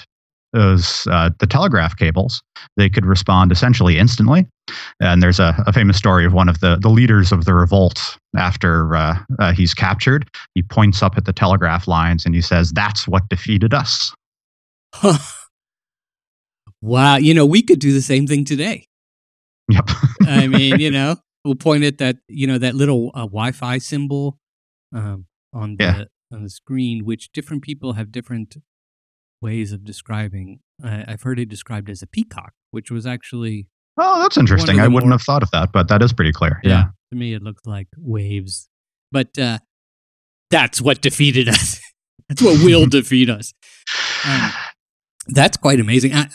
those 0.53 1.07
uh, 1.09 1.31
the 1.39 1.47
telegraph 1.47 1.97
cables, 1.97 2.41
they 2.77 2.87
could 2.89 3.05
respond 3.05 3.51
essentially 3.51 3.97
instantly. 3.97 4.47
And 4.99 5.21
there's 5.21 5.39
a, 5.39 5.55
a 5.65 5.73
famous 5.73 5.97
story 5.97 6.25
of 6.25 6.33
one 6.33 6.47
of 6.47 6.59
the, 6.59 6.77
the 6.79 6.89
leaders 6.89 7.31
of 7.31 7.45
the 7.45 7.53
revolt 7.53 8.17
after 8.37 8.95
uh, 8.95 9.17
uh, 9.39 9.51
he's 9.51 9.73
captured. 9.73 10.29
He 10.53 10.61
points 10.61 11.01
up 11.03 11.17
at 11.17 11.25
the 11.25 11.33
telegraph 11.33 11.87
lines 11.87 12.25
and 12.25 12.33
he 12.33 12.41
says, 12.41 12.71
"That's 12.71 13.07
what 13.07 13.27
defeated 13.29 13.73
us." 13.73 14.13
wow. 16.81 17.17
You 17.17 17.33
know, 17.33 17.45
we 17.45 17.61
could 17.61 17.79
do 17.79 17.91
the 17.91 18.01
same 18.01 18.27
thing 18.27 18.45
today. 18.45 18.85
Yep. 19.70 19.89
I 20.27 20.48
mean, 20.48 20.79
you 20.79 20.91
know, 20.98 21.15
we'll 21.46 21.55
point 21.55 21.84
at 21.84 21.98
that, 22.00 22.17
you 22.27 22.48
know, 22.48 22.58
that 22.58 22.75
little 22.75 23.12
uh, 23.13 23.22
Wi-Fi 23.22 23.77
symbol 23.79 24.39
um, 24.96 25.25
on 25.53 25.75
the 25.77 25.84
Yeah. 25.84 26.03
on 26.32 26.43
the 26.43 26.50
screen, 26.50 27.05
which 27.05 27.32
different 27.32 27.63
people 27.63 27.93
have 27.93 28.12
different 28.12 28.58
ways 29.41 29.72
of 29.72 29.84
describing. 29.84 30.60
I 30.84 31.05
I've 31.08 31.22
heard 31.24 31.39
it 31.39 31.50
described 31.50 31.89
as 31.89 32.01
a 32.01 32.08
peacock, 32.08 32.53
which 32.72 32.89
was 32.91 33.05
actually 33.05 33.67
oh, 33.98 34.22
that's 34.22 34.38
interesting. 34.38 34.79
I 34.79 34.88
wouldn't 34.88 35.05
more- 35.10 35.12
have 35.17 35.22
thought 35.22 35.43
of 35.43 35.51
that, 35.51 35.72
but 35.72 35.88
that 35.89 36.01
is 36.01 36.13
pretty 36.13 36.32
clear. 36.34 36.60
Yeah. 36.63 36.86
to 37.12 37.17
me 37.17 37.34
it 37.34 37.41
looks 37.43 37.65
like 37.65 37.88
waves. 37.98 38.70
But 39.12 39.38
uh, 39.38 39.60
that's 40.50 40.82
what 40.82 41.01
defeated 41.01 41.48
us. 41.48 41.79
that's 42.29 42.41
what 42.41 42.63
will 42.63 42.88
defeat 42.88 43.29
us. 43.29 43.53
Um, 44.25 44.51
That's 45.27 45.55
quite 45.58 45.79
amazing. 45.79 46.13
I, 46.13 46.29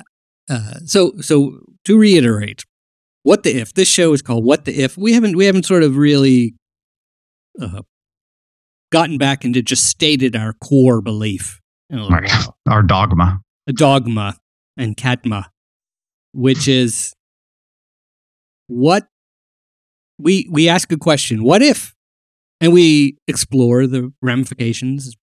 uh, 0.49 0.75
so, 0.85 1.13
so 1.21 1.59
to 1.85 1.99
reiterate, 1.99 2.65
what 3.29 3.43
the 3.43 3.55
if? 3.57 3.75
This 3.75 3.89
show 3.89 4.13
is 4.15 4.23
called 4.23 4.45
"What 4.45 4.65
the 4.65 4.73
If." 4.83 4.97
We 4.97 5.13
haven't 5.13 5.37
we 5.37 5.45
haven't 5.45 5.67
sort 5.67 5.83
of 5.83 5.97
really 5.97 6.55
uh, 7.61 7.83
gotten 8.91 9.19
back 9.19 9.45
into 9.45 9.61
just 9.63 9.85
stated 9.87 10.35
our 10.35 10.55
core 10.55 11.03
belief 11.03 11.61
in 11.91 11.99
a 11.99 12.09
Right. 12.09 12.29
while. 12.29 12.57
Our 12.69 12.83
dogma. 12.83 13.41
A 13.67 13.73
dogma 13.73 14.37
and 14.79 14.97
katma, 14.97 15.45
which 16.33 16.67
is 16.69 17.13
what 18.67 19.09
we 20.19 20.49
we 20.51 20.69
ask 20.69 20.91
a 20.91 20.97
question: 20.97 21.45
What 21.45 21.61
if? 21.63 21.95
And 22.61 22.73
we 22.73 23.19
explore 23.29 23.87
the 23.87 24.13
ramifications 24.21 25.15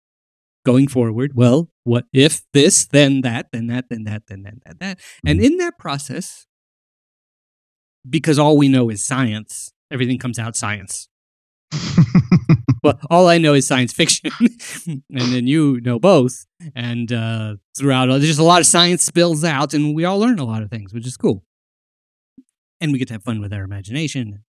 going 0.64 0.88
forward. 0.88 1.32
Well, 1.36 1.70
what 1.84 2.06
if 2.14 2.44
this, 2.54 2.86
then 2.86 3.22
that, 3.22 3.48
then 3.52 3.68
that, 3.68 3.86
then 3.90 4.04
that, 4.06 4.24
then 4.28 4.44
that, 4.44 4.54
that, 4.66 4.80
that. 4.80 5.00
And 5.26 5.42
in 5.42 5.58
that 5.58 5.78
process, 5.78 6.48
because 8.10 8.38
all 8.40 8.58
we 8.58 8.68
know 8.68 8.90
is 8.90 9.04
science, 9.04 9.72
everything 9.92 10.18
comes 10.20 10.40
out 10.40 10.56
science. 10.56 11.08
Well, 12.84 13.00
all 13.10 13.28
I 13.28 13.40
know 13.40 13.56
is 13.56 13.66
science 13.66 13.94
fiction, 13.94 14.30
and 14.86 15.02
then 15.10 15.48
you 15.48 15.82
know 15.82 15.98
both. 15.98 16.46
And 16.76 17.12
uh, 17.12 17.56
throughout, 17.76 18.06
there's 18.10 18.28
just 18.28 18.40
a 18.40 18.44
lot 18.44 18.60
of 18.62 18.68
science 18.68 19.04
spills 19.04 19.44
out, 19.44 19.74
and 19.74 19.96
we 19.96 20.06
all 20.06 20.20
learn 20.20 20.38
a 20.38 20.44
lot 20.46 20.62
of 20.62 20.70
things, 20.70 20.94
which 20.94 21.08
is 21.08 21.18
cool. 21.18 21.44
And 22.80 22.92
we 22.92 23.00
get 23.00 23.08
to 23.08 23.16
have 23.16 23.24
fun 23.24 23.42
with 23.42 23.52
our 23.54 23.64
imagination, 23.64 24.44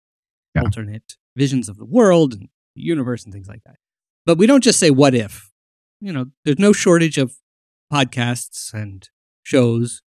Yeah. 0.55 0.63
alternate 0.63 1.15
visions 1.35 1.69
of 1.69 1.77
the 1.77 1.85
world 1.85 2.33
and 2.33 2.49
the 2.75 2.81
universe, 2.81 3.23
and 3.23 3.31
things 3.31 3.47
like 3.47 3.61
that. 3.67 3.75
But 4.25 4.39
we 4.39 4.47
don't 4.47 4.63
just 4.63 4.79
say 4.79 4.89
"what 4.89 5.13
if." 5.13 5.51
You 6.01 6.11
know, 6.11 6.25
there's 6.43 6.57
no 6.57 6.73
shortage 6.73 7.19
of 7.19 7.35
podcasts 7.93 8.73
and 8.73 9.07
shows 9.43 10.01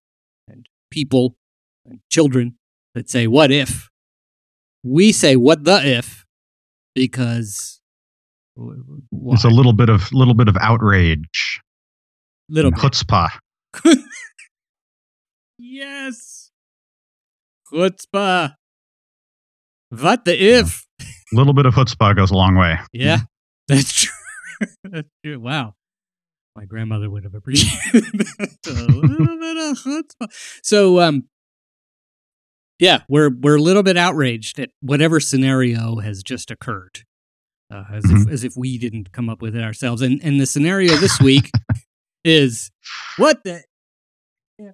and 0.49 0.67
people 0.91 1.37
and 1.85 2.01
children 2.11 2.57
that 2.97 3.09
say 3.11 3.27
"what 3.27 3.51
if." 3.51 3.89
We 4.83 5.11
say 5.11 5.35
"what 5.35 5.63
the 5.63 5.85
if" 5.85 6.25
because 6.95 7.79
why? 8.55 9.35
It's 9.35 9.43
a 9.43 9.49
little 9.49 9.73
bit 9.73 9.89
of 9.89 10.11
little 10.11 10.33
bit 10.33 10.47
of 10.47 10.57
outrage, 10.59 11.61
little 12.49 12.71
bit. 12.71 12.79
chutzpah. 12.79 13.29
yes, 15.59 16.49
chutzpah. 17.71 18.55
What 19.89 20.25
the 20.25 20.43
if? 20.43 20.87
A 20.99 21.05
little 21.33 21.53
bit 21.53 21.67
of 21.67 21.75
chutzpah 21.75 22.15
goes 22.15 22.31
a 22.31 22.35
long 22.35 22.55
way. 22.55 22.79
Yeah, 22.93 23.19
that's 23.67 23.93
true. 23.93 24.13
that's 24.83 25.09
true. 25.23 25.39
Wow. 25.39 25.75
My 26.55 26.65
grandmother 26.65 27.07
would 27.07 27.23
have 27.25 27.35
appreciated 27.35 28.03
that. 28.13 28.57
a 28.65 28.71
little 28.91 29.37
bit 29.37 29.57
of 29.57 29.77
chutzpah. 29.77 30.59
So, 30.63 30.99
um, 30.99 31.25
yeah, 32.79 33.01
we're 33.09 33.29
we're 33.29 33.55
a 33.57 33.61
little 33.61 33.83
bit 33.83 33.97
outraged 33.97 34.59
at 34.59 34.69
whatever 34.81 35.19
scenario 35.19 35.97
has 35.97 36.23
just 36.23 36.51
occurred, 36.51 37.03
uh, 37.71 37.83
as 37.91 38.03
if 38.09 38.29
as 38.29 38.43
if 38.43 38.53
we 38.55 38.77
didn't 38.77 39.11
come 39.11 39.29
up 39.29 39.41
with 39.41 39.55
it 39.55 39.63
ourselves. 39.63 40.01
And 40.01 40.19
and 40.23 40.39
the 40.39 40.45
scenario 40.45 40.95
this 40.95 41.19
week 41.19 41.51
is 42.23 42.71
what 43.17 43.43
the. 43.43 43.63
Yeah. 44.59 44.71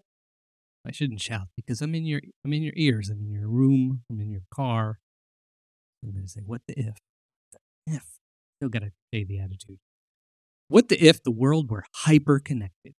I 0.87 0.91
shouldn't 0.91 1.21
shout 1.21 1.47
because 1.57 1.81
I'm 1.81 1.93
in 1.95 2.05
your 2.05 2.21
I'm 2.45 2.53
in 2.53 2.63
your 2.63 2.73
ears. 2.75 3.09
I'm 3.09 3.19
in 3.21 3.31
your 3.31 3.47
room. 3.47 4.03
I'm 4.09 4.19
in 4.19 4.31
your 4.31 4.43
car. 4.53 4.99
I'm 6.03 6.11
going 6.11 6.23
to 6.23 6.29
say, 6.29 6.41
"What 6.45 6.61
the 6.67 6.73
if? 6.79 6.95
The 7.51 7.59
if?" 7.95 8.03
Still 8.59 8.69
got 8.69 8.79
to 8.83 8.91
say 9.13 9.23
the 9.23 9.39
attitude. 9.39 9.79
What 10.69 10.89
the 10.89 10.97
if 11.03 11.21
the 11.21 11.31
world 11.31 11.69
were 11.69 11.83
hyper 11.93 12.39
connected? 12.39 12.93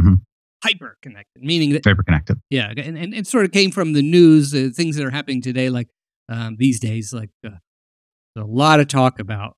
Mhm. 0.00 0.22
Hyper 0.64 0.96
connected, 1.02 1.42
meaning 1.42 1.70
that 1.72 1.84
Vapor 1.84 2.02
connected. 2.02 2.38
yeah, 2.50 2.72
and, 2.76 2.96
and 2.98 3.14
it 3.14 3.26
sort 3.26 3.44
of 3.44 3.52
came 3.52 3.70
from 3.70 3.92
the 3.92 4.02
news, 4.02 4.54
uh, 4.54 4.70
things 4.74 4.96
that 4.96 5.04
are 5.04 5.10
happening 5.10 5.40
today, 5.42 5.68
like 5.70 5.88
um, 6.28 6.56
these 6.58 6.80
days, 6.80 7.12
like 7.12 7.30
uh, 7.44 7.50
a 8.36 8.40
lot 8.44 8.80
of 8.80 8.88
talk 8.88 9.20
about 9.20 9.56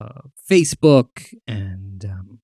uh, 0.00 0.20
Facebook 0.50 1.34
and 1.46 2.04
um, 2.04 2.38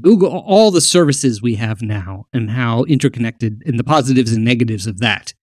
Google, 0.00 0.30
all 0.46 0.70
the 0.70 0.80
services 0.80 1.42
we 1.42 1.56
have 1.56 1.82
now, 1.82 2.26
and 2.32 2.50
how 2.50 2.84
interconnected, 2.84 3.62
and 3.66 3.78
the 3.78 3.84
positives 3.84 4.32
and 4.32 4.44
negatives 4.44 4.86
of 4.86 4.98
that. 5.00 5.34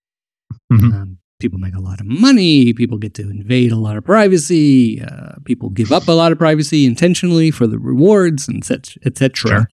Mhm. 0.72 0.94
Um, 0.94 1.18
people 1.40 1.60
make 1.60 1.76
a 1.76 1.82
lot 1.82 2.00
of 2.00 2.06
money. 2.06 2.72
People 2.74 2.98
get 2.98 3.14
to 3.16 3.24
invade 3.30 3.72
a 3.72 3.76
lot 3.76 3.98
of 3.98 4.06
privacy. 4.06 5.02
Uh, 5.02 5.34
people 5.44 5.70
give 5.70 5.92
up 5.92 6.08
a 6.08 6.12
lot 6.14 6.32
of 6.32 6.38
privacy 6.38 6.86
intentionally 6.86 7.52
for 7.52 7.68
the 7.68 7.80
rewards, 7.80 8.48
and 8.48 8.64
such, 8.64 8.98
etc. 9.06 9.50
Sure. 9.50 9.68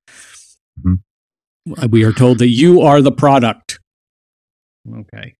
Mhm. 0.84 0.98
We 1.90 2.04
are 2.04 2.12
told 2.12 2.38
that 2.38 2.48
you 2.48 2.82
are 2.82 3.00
the 3.00 3.12
product. 3.12 3.80
Okay. 5.00 5.34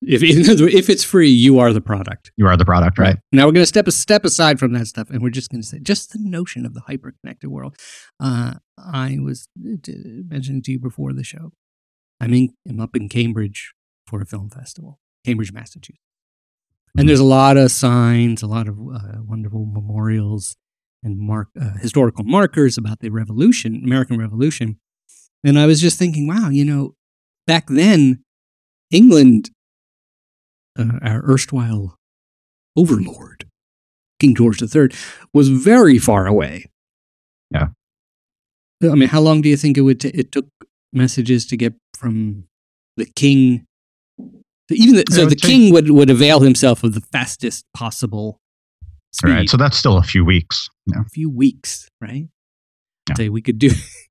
If 0.00 0.22
if 0.22 0.88
it's 0.88 1.04
free, 1.04 1.30
you 1.30 1.58
are 1.58 1.72
the 1.72 1.80
product. 1.80 2.32
You 2.36 2.46
are 2.46 2.56
the 2.56 2.64
product, 2.64 2.98
right? 2.98 3.18
Now 3.32 3.46
we're 3.46 3.52
going 3.52 3.62
to 3.62 3.66
step 3.66 3.86
a 3.86 3.92
step 3.92 4.24
aside 4.24 4.58
from 4.58 4.72
that 4.72 4.86
stuff, 4.86 5.10
and 5.10 5.22
we're 5.22 5.30
just 5.30 5.50
going 5.50 5.60
to 5.60 5.66
say 5.66 5.78
just 5.80 6.12
the 6.12 6.18
notion 6.20 6.64
of 6.64 6.74
the 6.74 6.80
hyper 6.80 7.14
connected 7.20 7.50
world. 7.50 7.76
Uh, 8.18 8.54
I 8.78 9.18
was 9.20 9.48
uh, 9.58 9.92
mentioning 10.28 10.62
to 10.62 10.72
you 10.72 10.78
before 10.78 11.12
the 11.12 11.24
show. 11.24 11.52
I'm 12.20 12.34
in, 12.34 12.54
I'm 12.68 12.80
up 12.80 12.96
in 12.96 13.08
Cambridge 13.08 13.74
for 14.06 14.20
a 14.20 14.26
film 14.26 14.50
festival, 14.50 14.98
Cambridge, 15.24 15.52
Massachusetts, 15.52 16.02
and 16.96 17.08
there's 17.08 17.20
a 17.20 17.24
lot 17.24 17.56
of 17.56 17.70
signs, 17.70 18.42
a 18.42 18.46
lot 18.46 18.68
of 18.68 18.78
uh, 18.78 19.22
wonderful 19.22 19.66
memorials 19.66 20.56
and 21.02 21.18
mark 21.18 21.48
uh, 21.60 21.78
historical 21.80 22.24
markers 22.24 22.76
about 22.76 23.00
the 23.00 23.10
Revolution, 23.10 23.82
American 23.84 24.18
Revolution. 24.18 24.80
And 25.44 25.58
I 25.58 25.66
was 25.66 25.80
just 25.80 25.98
thinking, 25.98 26.26
wow, 26.26 26.48
you 26.48 26.64
know, 26.64 26.94
back 27.46 27.66
then, 27.68 28.22
England, 28.90 29.50
uh, 30.78 30.98
our 31.02 31.22
erstwhile 31.24 31.96
overlord, 32.76 33.46
King 34.20 34.34
George 34.34 34.62
III, 34.62 34.88
was 35.32 35.48
very 35.48 35.98
far 35.98 36.26
away. 36.26 36.66
Yeah. 37.50 37.68
I 38.82 38.94
mean, 38.94 39.08
how 39.08 39.20
long 39.20 39.40
do 39.40 39.48
you 39.48 39.56
think 39.56 39.76
it 39.76 39.82
would? 39.82 40.00
T- 40.00 40.08
it 40.08 40.30
took 40.30 40.46
messages 40.92 41.46
to 41.46 41.56
get 41.56 41.74
from 41.96 42.44
the 42.96 43.06
king. 43.06 43.66
Even 44.70 44.96
the, 44.96 45.04
so, 45.10 45.24
the 45.24 45.34
take, 45.34 45.50
king 45.50 45.72
would 45.72 45.90
would 45.90 46.10
avail 46.10 46.40
himself 46.40 46.84
of 46.84 46.94
the 46.94 47.00
fastest 47.00 47.64
possible. 47.74 48.38
Speed. 49.12 49.30
Right. 49.30 49.48
So 49.48 49.56
that's 49.56 49.76
still 49.76 49.96
a 49.96 50.02
few 50.02 50.24
weeks. 50.24 50.68
Yeah. 50.86 51.00
A 51.00 51.08
few 51.08 51.30
weeks, 51.30 51.88
right? 52.00 52.28
Yeah. 53.08 53.14
Say 53.16 53.28
we 53.30 53.40
could 53.40 53.58
do. 53.58 53.70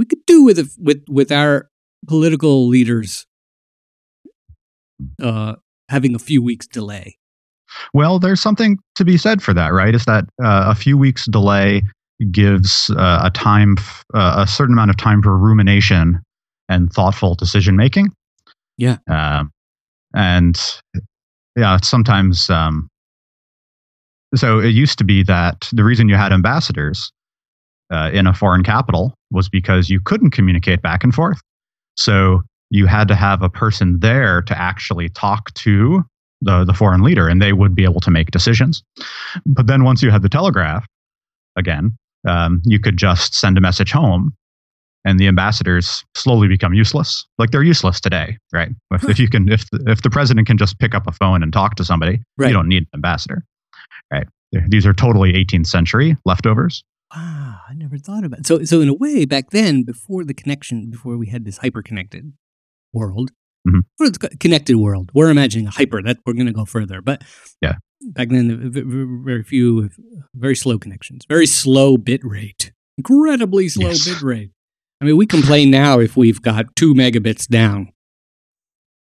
we 0.00 0.06
could 0.06 0.24
do 0.26 0.42
with 0.42 0.74
with 0.78 1.04
with 1.10 1.30
our 1.30 1.68
political 2.08 2.66
leaders 2.66 3.26
uh, 5.22 5.56
having 5.90 6.14
a 6.14 6.18
few 6.18 6.42
weeks 6.42 6.66
delay. 6.66 7.18
Well, 7.92 8.18
there's 8.18 8.40
something 8.40 8.78
to 8.94 9.04
be 9.04 9.18
said 9.18 9.42
for 9.42 9.52
that, 9.52 9.74
right? 9.74 9.94
Is 9.94 10.06
that 10.06 10.24
uh, 10.42 10.64
a 10.68 10.74
few 10.74 10.96
weeks 10.96 11.26
delay 11.26 11.82
gives 12.30 12.88
uh, 12.96 13.20
a 13.24 13.30
time, 13.30 13.76
uh, 14.14 14.36
a 14.38 14.46
certain 14.46 14.72
amount 14.72 14.88
of 14.88 14.96
time 14.96 15.20
for 15.20 15.36
rumination 15.36 16.18
and 16.70 16.90
thoughtful 16.90 17.34
decision 17.34 17.76
making. 17.76 18.08
Yeah. 18.78 18.96
Um, 19.06 19.52
and 20.14 20.58
yeah, 21.56 21.76
sometimes. 21.82 22.48
Um, 22.48 22.88
so 24.34 24.60
it 24.60 24.70
used 24.70 24.96
to 24.96 25.04
be 25.04 25.22
that 25.24 25.68
the 25.72 25.84
reason 25.84 26.08
you 26.08 26.14
had 26.14 26.32
ambassadors 26.32 27.12
uh, 27.90 28.10
in 28.12 28.26
a 28.26 28.34
foreign 28.34 28.62
capital 28.62 29.14
was 29.30 29.48
because 29.48 29.90
you 29.90 30.00
couldn't 30.00 30.30
communicate 30.30 30.82
back 30.82 31.04
and 31.04 31.14
forth. 31.14 31.40
So 31.96 32.42
you 32.70 32.86
had 32.86 33.08
to 33.08 33.14
have 33.14 33.42
a 33.42 33.48
person 33.48 33.98
there 34.00 34.42
to 34.42 34.58
actually 34.58 35.08
talk 35.08 35.52
to 35.54 36.04
the, 36.40 36.64
the 36.64 36.72
foreign 36.72 37.02
leader 37.02 37.28
and 37.28 37.42
they 37.42 37.52
would 37.52 37.74
be 37.74 37.84
able 37.84 38.00
to 38.00 38.10
make 38.10 38.30
decisions. 38.30 38.82
But 39.44 39.66
then 39.66 39.84
once 39.84 40.02
you 40.02 40.10
had 40.10 40.22
the 40.22 40.28
telegraph, 40.28 40.86
again, 41.56 41.96
um, 42.26 42.62
you 42.64 42.78
could 42.78 42.96
just 42.96 43.34
send 43.34 43.58
a 43.58 43.60
message 43.60 43.92
home 43.92 44.34
and 45.04 45.18
the 45.18 45.26
ambassadors 45.26 46.04
slowly 46.14 46.48
become 46.48 46.74
useless. 46.74 47.26
Like 47.38 47.50
they're 47.50 47.62
useless 47.62 48.00
today, 48.00 48.36
right? 48.52 48.70
If, 48.92 49.08
if 49.08 49.18
you 49.18 49.28
can, 49.28 49.50
if 49.50 49.64
if 49.86 50.02
the 50.02 50.10
president 50.10 50.46
can 50.46 50.58
just 50.58 50.78
pick 50.78 50.94
up 50.94 51.06
a 51.06 51.12
phone 51.12 51.42
and 51.42 51.52
talk 51.52 51.76
to 51.76 51.84
somebody, 51.84 52.20
right. 52.36 52.48
you 52.48 52.52
don't 52.52 52.68
need 52.68 52.82
an 52.82 52.88
ambassador, 52.96 53.42
right? 54.12 54.26
These 54.68 54.86
are 54.86 54.92
totally 54.92 55.32
18th 55.32 55.68
century 55.68 56.16
leftovers. 56.24 56.82
Never 57.80 57.96
thought 57.96 58.24
about 58.24 58.40
it. 58.40 58.46
So, 58.46 58.62
so 58.64 58.82
in 58.82 58.90
a 58.90 58.94
way, 58.94 59.24
back 59.24 59.50
then, 59.50 59.84
before 59.84 60.22
the 60.22 60.34
connection, 60.34 60.90
before 60.90 61.16
we 61.16 61.28
had 61.28 61.46
this 61.46 61.56
hyper 61.56 61.82
connected 61.82 62.30
world, 62.92 63.30
mm-hmm. 63.66 63.78
or 63.98 64.10
the 64.10 64.36
connected 64.38 64.76
world, 64.76 65.10
we're 65.14 65.30
imagining 65.30 65.66
a 65.66 65.70
hyper. 65.70 66.02
That 66.02 66.18
we're 66.26 66.34
going 66.34 66.46
to 66.46 66.52
go 66.52 66.66
further, 66.66 67.00
but 67.00 67.24
yeah, 67.62 67.76
back 68.02 68.28
then, 68.28 68.70
very 69.24 69.42
few, 69.42 69.88
very 70.34 70.54
slow 70.54 70.78
connections, 70.78 71.24
very 71.26 71.46
slow 71.46 71.96
bit 71.96 72.20
rate, 72.22 72.70
incredibly 72.98 73.70
slow 73.70 73.88
yes. 73.88 74.06
bit 74.06 74.20
rate. 74.20 74.50
I 75.00 75.06
mean, 75.06 75.16
we 75.16 75.24
complain 75.24 75.70
now 75.70 76.00
if 76.00 76.18
we've 76.18 76.42
got 76.42 76.76
two 76.76 76.92
megabits 76.92 77.48
down. 77.48 77.94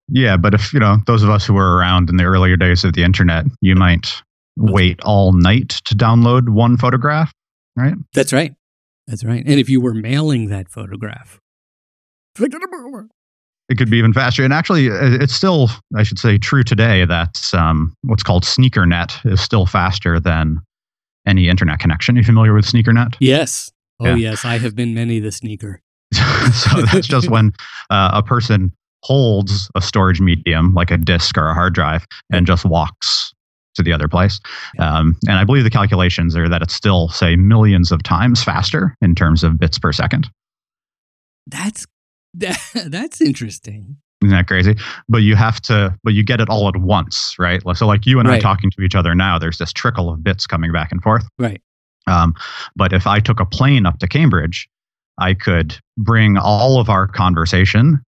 Yeah, 0.08 0.36
but 0.36 0.52
if 0.52 0.72
you 0.72 0.80
know 0.80 0.96
those 1.06 1.22
of 1.22 1.30
us 1.30 1.46
who 1.46 1.54
were 1.54 1.76
around 1.76 2.10
in 2.10 2.16
the 2.16 2.24
earlier 2.24 2.56
days 2.56 2.82
of 2.82 2.94
the 2.94 3.04
internet, 3.04 3.44
you 3.60 3.76
might 3.76 4.20
wait 4.56 5.00
all 5.04 5.32
night 5.32 5.68
to 5.84 5.94
download 5.94 6.48
one 6.48 6.76
photograph, 6.76 7.32
right? 7.76 7.94
That's 8.14 8.32
right. 8.32 8.52
That's 9.06 9.24
right. 9.24 9.44
And 9.44 9.60
if 9.60 9.68
you 9.68 9.80
were 9.80 9.94
mailing 9.94 10.48
that 10.48 10.68
photograph, 10.68 11.40
it 13.68 13.78
could 13.78 13.90
be 13.90 13.98
even 13.98 14.12
faster. 14.12 14.44
And 14.44 14.52
actually, 14.52 14.90
uh, 14.90 15.18
it's 15.20 15.34
still, 15.34 15.70
I 15.96 16.02
should 16.02 16.18
say, 16.18 16.38
true 16.38 16.62
today 16.62 17.04
that 17.04 17.38
um, 17.54 17.94
what's 18.02 18.22
called 18.22 18.44
SneakerNet 18.44 19.30
is 19.30 19.40
still 19.40 19.66
faster 19.66 20.20
than 20.20 20.60
any 21.26 21.48
internet 21.48 21.78
connection. 21.78 22.16
Are 22.16 22.18
you 22.18 22.24
familiar 22.24 22.54
with 22.54 22.66
SneakerNet? 22.66 23.16
Yes. 23.20 23.70
Oh, 24.00 24.06
yeah. 24.06 24.16
yes. 24.16 24.44
I 24.44 24.58
have 24.58 24.74
been 24.74 24.94
many 24.94 25.20
the 25.20 25.32
sneaker. 25.32 25.80
so 26.14 26.82
that's 26.82 27.06
just 27.06 27.30
when 27.30 27.52
uh, 27.90 28.10
a 28.14 28.22
person 28.22 28.72
holds 29.02 29.70
a 29.74 29.82
storage 29.82 30.20
medium 30.20 30.72
like 30.74 30.90
a 30.90 30.96
disk 30.96 31.36
or 31.36 31.48
a 31.48 31.54
hard 31.54 31.74
drive 31.74 32.06
and 32.32 32.46
just 32.46 32.64
walks 32.64 33.33
to 33.74 33.82
the 33.82 33.92
other 33.92 34.08
place. 34.08 34.40
Um, 34.78 35.16
and 35.28 35.38
I 35.38 35.44
believe 35.44 35.64
the 35.64 35.70
calculations 35.70 36.36
are 36.36 36.48
that 36.48 36.62
it's 36.62 36.74
still, 36.74 37.08
say, 37.08 37.36
millions 37.36 37.92
of 37.92 38.02
times 38.02 38.42
faster 38.42 38.96
in 39.00 39.14
terms 39.14 39.44
of 39.44 39.58
bits 39.58 39.78
per 39.78 39.92
second. 39.92 40.30
That's 41.46 41.86
that, 42.34 42.58
that's 42.86 43.20
interesting. 43.20 43.96
Isn't 44.22 44.34
that 44.34 44.46
crazy? 44.46 44.76
But 45.08 45.18
you 45.18 45.36
have 45.36 45.60
to, 45.62 45.96
but 46.02 46.14
you 46.14 46.24
get 46.24 46.40
it 46.40 46.48
all 46.48 46.68
at 46.68 46.76
once, 46.76 47.36
right? 47.38 47.62
So, 47.76 47.86
like 47.86 48.06
you 48.06 48.18
and 48.18 48.28
right. 48.28 48.36
I 48.36 48.40
talking 48.40 48.70
to 48.70 48.82
each 48.82 48.94
other 48.94 49.14
now, 49.14 49.38
there's 49.38 49.58
this 49.58 49.72
trickle 49.72 50.08
of 50.08 50.24
bits 50.24 50.46
coming 50.46 50.72
back 50.72 50.90
and 50.92 51.02
forth. 51.02 51.24
Right. 51.38 51.60
Um, 52.06 52.34
but 52.74 52.92
if 52.92 53.06
I 53.06 53.20
took 53.20 53.40
a 53.40 53.46
plane 53.46 53.86
up 53.86 53.98
to 53.98 54.08
Cambridge, 54.08 54.68
I 55.18 55.34
could 55.34 55.76
bring 55.96 56.36
all 56.36 56.80
of 56.80 56.88
our 56.88 57.06
conversation 57.06 58.02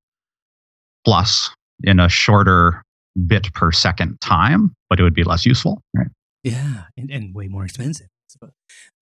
plus 1.05 1.51
in 1.85 2.01
a 2.01 2.09
shorter 2.09 2.83
bit 3.27 3.53
per 3.55 3.73
second 3.73 4.21
time, 4.21 4.75
but 4.89 5.01
it 5.01 5.03
would 5.03 5.15
be 5.15 5.25
less 5.25 5.47
useful, 5.47 5.83
right? 5.95 6.09
Yeah, 6.43 6.85
and, 6.97 7.11
and 7.11 7.35
way 7.35 7.49
more 7.49 7.65
expensive. 7.65 8.09
So 8.29 8.51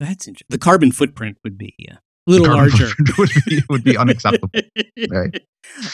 that's 0.00 0.28
interesting. 0.28 0.46
The 0.48 0.58
carbon 0.58 0.92
footprint 0.92 1.38
would 1.44 1.58
be 1.58 1.74
uh, 1.90 1.96
a 2.26 2.30
little 2.30 2.48
larger. 2.48 2.88
would 3.18 3.30
be, 3.46 3.62
would 3.68 3.84
be 3.84 3.96
unacceptable. 3.96 4.50
right. 5.10 5.40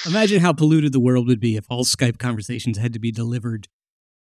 Imagine 0.06 0.40
how 0.40 0.52
polluted 0.52 0.92
the 0.92 1.00
world 1.00 1.26
would 1.26 1.40
be 1.40 1.56
if 1.56 1.66
all 1.70 1.85
Skype 1.85 2.18
conversations 2.18 2.78
had 2.78 2.92
to 2.92 2.98
be 2.98 3.11
delivered 3.11 3.68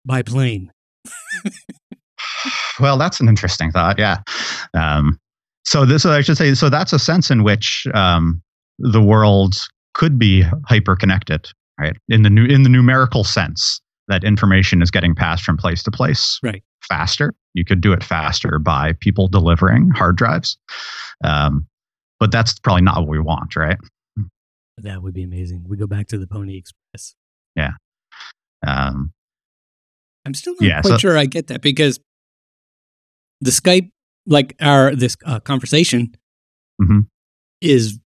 by 0.06 0.22
plane. 0.22 0.72
well, 2.80 2.98
that's 2.98 3.20
an 3.20 3.28
interesting 3.28 3.72
thought. 3.72 4.00
Yeah. 4.00 4.18
Um, 4.74 5.20
so 5.66 5.86
this, 5.86 6.06
I 6.06 6.22
should 6.22 6.38
say, 6.38 6.54
so 6.54 6.70
that's 6.70 6.94
a 6.94 7.00
sense 7.00 7.30
in 7.30 7.44
which 7.44 7.86
um, 7.94 8.42
the 8.80 9.02
world 9.02 9.56
could 9.94 10.18
be 10.18 10.46
hyper 10.66 10.96
connected, 10.96 11.48
right? 11.80 11.96
In 12.08 12.24
the 12.24 12.30
new, 12.30 12.46
in 12.46 12.64
the 12.64 12.70
numerical 12.70 13.24
sense 13.24 13.82
that 14.10 14.24
information 14.24 14.82
is 14.82 14.92
getting 14.92 15.16
passed 15.16 15.44
from 15.44 15.56
place 15.56 15.82
to 15.84 15.92
place, 15.92 16.40
right? 16.44 16.64
Faster. 16.82 17.34
You 17.54 17.64
could 17.64 17.80
do 17.80 17.94
it 17.94 18.04
faster 18.04 18.60
by 18.60 18.94
people 19.00 19.28
delivering 19.28 19.92
hard 19.92 20.18
drives. 20.18 20.58
Um, 21.24 21.68
but 22.20 22.32
that's 22.32 22.60
probably 22.60 22.82
not 22.82 23.00
what 23.00 23.08
we 23.08 23.20
want, 23.20 23.56
right? 23.56 23.78
That 24.78 25.04
would 25.04 25.14
be 25.14 25.24
amazing. 25.24 25.66
We 25.68 25.78
go 25.78 25.88
back 25.88 26.08
to 26.08 26.18
the 26.18 26.28
Pony 26.28 26.58
Express. 26.58 27.16
Yeah. 27.56 27.72
Um, 28.66 29.14
I'm 30.26 30.34
still 30.34 30.54
not 30.60 30.68
yeah, 30.68 30.82
quite 30.82 30.92
so, 30.92 30.98
sure 30.98 31.18
I 31.18 31.26
get 31.26 31.48
that 31.48 31.62
because 31.62 32.00
the 33.42 33.52
Skype, 33.52 33.92
like 34.26 34.56
our 34.60 34.96
this 34.96 35.16
uh, 35.26 35.40
conversation, 35.40 36.16
mm-hmm. 36.82 37.02
is 37.62 38.00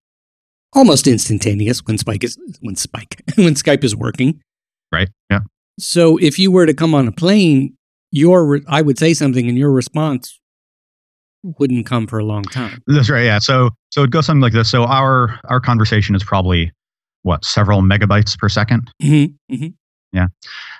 almost 0.73 1.07
instantaneous 1.07 1.83
when 1.85 1.97
Spike 1.97 2.23
is 2.23 2.37
when 2.61 2.75
Spike 2.75 3.21
when 3.35 3.55
Skype 3.55 3.83
is 3.83 3.95
working. 3.95 4.41
Right. 4.91 5.09
Yeah. 5.29 5.39
So 5.79 6.17
if 6.17 6.38
you 6.38 6.51
were 6.51 6.65
to 6.65 6.73
come 6.73 6.93
on 6.93 7.07
a 7.07 7.12
plane, 7.12 7.75
your 8.12 8.62
I 8.67 8.81
would 8.81 8.97
say 8.99 9.13
something, 9.13 9.47
and 9.47 9.57
your 9.57 9.71
response 9.71 10.39
wouldn't 11.59 11.86
come 11.86 12.07
for 12.07 12.19
a 12.19 12.25
long 12.25 12.43
time. 12.43 12.81
That's 12.88 13.09
right. 13.09 13.25
Yeah. 13.25 13.39
So 13.39 13.71
so 13.91 14.03
it 14.03 14.12
goes 14.12 14.25
something 14.25 14.41
like 14.41 14.53
this. 14.53 14.69
So 14.69 14.83
our 14.83 15.39
our 15.45 15.59
conversation 15.59 16.15
is 16.15 16.23
probably 16.23 16.71
what 17.23 17.45
several 17.45 17.81
megabytes 17.81 18.38
per 18.38 18.49
2nd 18.49 18.81
mm-hmm, 19.01 19.53
mm-hmm. 19.53 19.67
Yeah. 20.12 20.27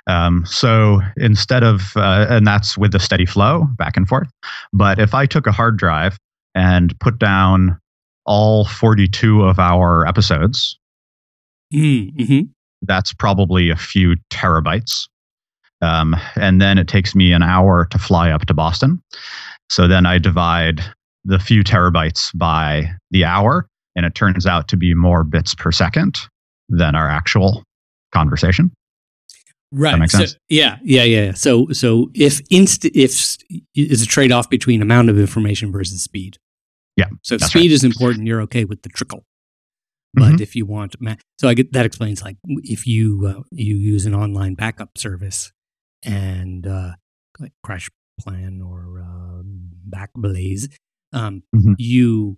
Um, 0.06 0.46
so 0.46 1.00
instead 1.18 1.64
of 1.64 1.94
uh, 1.96 2.28
and 2.30 2.46
that's 2.46 2.78
with 2.78 2.92
the 2.92 3.00
steady 3.00 3.26
flow 3.26 3.68
back 3.78 3.98
and 3.98 4.08
forth. 4.08 4.30
But 4.72 5.00
if 5.00 5.16
I 5.16 5.26
took 5.26 5.48
a 5.48 5.52
hard 5.52 5.78
drive 5.78 6.18
and 6.54 6.98
put 7.00 7.18
down 7.18 7.80
all 8.26 8.66
42 8.66 9.42
of 9.44 9.58
our 9.58 10.06
episodes, 10.06 10.78
mm-hmm. 11.74 12.42
That's 12.84 13.14
probably 13.14 13.70
a 13.70 13.76
few 13.76 14.16
terabytes. 14.30 15.08
Um, 15.82 16.16
and 16.36 16.62
then 16.62 16.78
it 16.78 16.88
takes 16.88 17.14
me 17.14 17.34
an 17.34 17.44
hour 17.44 17.86
to 17.92 17.98
fly 17.98 18.32
up 18.32 18.46
to 18.46 18.54
Boston. 18.54 19.02
So 19.70 19.88
then 19.88 20.06
I 20.06 20.18
divide 20.18 20.82
the 21.26 21.40
few 21.40 21.64
terabytes 21.64 22.30
by 22.38 22.92
the 23.12 23.26
hour, 23.26 23.68
and 23.96 24.06
it 24.06 24.16
turns 24.16 24.46
out 24.46 24.68
to 24.70 24.78
be 24.78 24.94
more 24.94 25.24
bits 25.24 25.56
per 25.56 25.72
second 25.72 26.20
than 26.70 26.96
our 26.96 27.10
actual 27.10 27.64
conversation. 28.14 28.72
Right. 29.72 30.10
So, 30.10 30.26
yeah, 30.50 30.78
yeah, 30.84 31.04
yeah. 31.04 31.34
So, 31.34 31.68
so 31.72 32.12
if 32.14 32.42
inst 32.52 32.86
if 32.86 33.38
is 33.76 34.02
a 34.02 34.06
trade 34.06 34.32
off 34.32 34.50
between 34.50 34.82
amount 34.82 35.10
of 35.10 35.18
information 35.18 35.72
versus 35.72 36.02
speed. 36.02 36.38
Yeah. 36.96 37.08
So 37.24 37.40
speed 37.40 37.60
right. 37.60 37.72
is 37.72 37.84
important. 37.84 38.28
You're 38.28 38.42
okay 38.42 38.66
with 38.66 38.84
the 38.84 38.90
trickle. 38.90 39.26
But 40.16 40.24
mm-hmm. 40.24 40.42
if 40.44 40.56
you 40.56 40.66
want, 40.66 40.96
so 41.40 41.50
I 41.50 41.56
get 41.56 41.74
that 41.74 41.86
explains 41.86 42.22
like 42.22 42.38
if 42.46 42.86
you 42.86 43.26
uh, 43.26 43.42
you 43.52 43.78
use 43.78 44.06
an 44.06 44.14
online 44.14 44.54
backup 44.54 44.98
service 44.98 45.52
and 46.04 46.68
uh, 46.68 46.92
like 47.40 47.54
Crash 47.64 47.90
Plan 48.20 48.62
or 48.62 49.02
uh, 49.02 49.42
Backblaze, 49.90 50.72
um, 51.14 51.44
mm-hmm. 51.56 51.74
you 51.78 52.38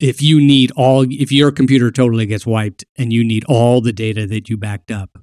if 0.00 0.20
you 0.20 0.40
need 0.40 0.72
all 0.76 1.06
if 1.10 1.32
your 1.32 1.50
computer 1.50 1.90
totally 1.90 2.26
gets 2.26 2.44
wiped 2.44 2.84
and 2.98 3.12
you 3.12 3.24
need 3.24 3.44
all 3.48 3.80
the 3.80 3.92
data 3.92 4.26
that 4.26 4.50
you 4.50 4.56
backed 4.56 4.90
up 4.90 5.18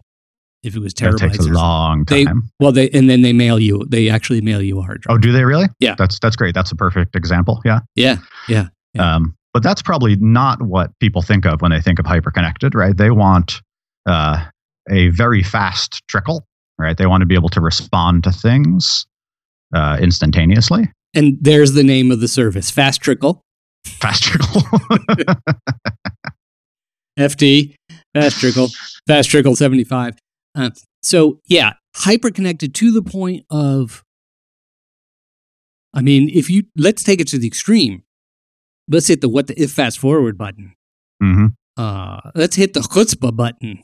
if 0.63 0.75
it 0.75 0.79
was 0.79 0.93
terabytes 0.93 1.31
takes 1.31 1.45
a 1.45 1.49
long 1.49 2.05
time. 2.05 2.25
they, 2.25 2.65
well 2.65 2.71
they 2.71 2.89
and 2.91 3.09
then 3.09 3.21
they 3.21 3.33
mail 3.33 3.59
you 3.59 3.83
they 3.89 4.09
actually 4.09 4.41
mail 4.41 4.61
you 4.61 4.79
a 4.79 4.81
hard 4.81 5.01
drive. 5.01 5.15
oh 5.15 5.17
do 5.17 5.31
they 5.31 5.43
really? 5.43 5.67
Yeah. 5.79 5.95
That's 5.97 6.19
that's 6.19 6.35
great. 6.35 6.53
That's 6.53 6.71
a 6.71 6.75
perfect 6.75 7.15
example. 7.15 7.61
Yeah. 7.65 7.79
Yeah. 7.95 8.17
Yeah, 8.47 8.67
yeah. 8.93 9.15
um 9.15 9.35
But 9.53 9.63
that's 9.63 9.81
probably 9.81 10.15
not 10.15 10.61
what 10.61 10.91
people 10.99 11.21
think 11.21 11.45
of 11.45 11.61
when 11.61 11.71
they 11.71 11.81
think 11.81 11.99
of 11.99 12.05
hyperconnected, 12.05 12.73
right? 12.73 12.95
They 12.95 13.11
want 13.11 13.61
uh, 14.05 14.45
a 14.89 15.09
very 15.09 15.43
fast 15.43 16.01
trickle, 16.07 16.45
right? 16.77 16.97
They 16.97 17.05
want 17.05 17.21
to 17.21 17.25
be 17.25 17.35
able 17.35 17.49
to 17.49 17.61
respond 17.61 18.23
to 18.23 18.31
things 18.31 19.05
uh, 19.73 19.97
instantaneously. 20.01 20.91
And 21.13 21.37
there's 21.41 21.73
the 21.73 21.83
name 21.83 22.11
of 22.11 22.21
the 22.21 22.27
service 22.27 22.71
Fast 22.71 23.01
Trickle. 23.01 23.41
Fast 23.85 24.23
trickle. 24.23 24.61
FT, 27.19 27.75
Fast 28.13 28.39
Trickle, 28.39 28.69
Fast 29.07 29.29
Trickle 29.29 29.55
75. 29.55 30.17
Uh, 30.55 30.69
so, 31.01 31.39
yeah, 31.47 31.73
hyper 31.95 32.31
connected 32.31 32.73
to 32.75 32.91
the 32.91 33.01
point 33.01 33.45
of, 33.49 34.03
I 35.93 36.01
mean, 36.01 36.29
if 36.33 36.49
you, 36.49 36.63
let's 36.77 37.03
take 37.03 37.19
it 37.19 37.27
to 37.29 37.37
the 37.37 37.47
extreme. 37.47 38.03
Let's 38.91 39.07
hit 39.07 39.21
the 39.21 39.29
what 39.29 39.47
the 39.47 39.59
if 39.61 39.71
fast 39.71 39.99
forward 39.99 40.37
button. 40.37 40.75
hmm 41.21 41.47
Uh, 41.77 42.19
let's 42.35 42.55
hit 42.55 42.73
the 42.73 42.81
chutzpah 42.81 43.35
button. 43.35 43.83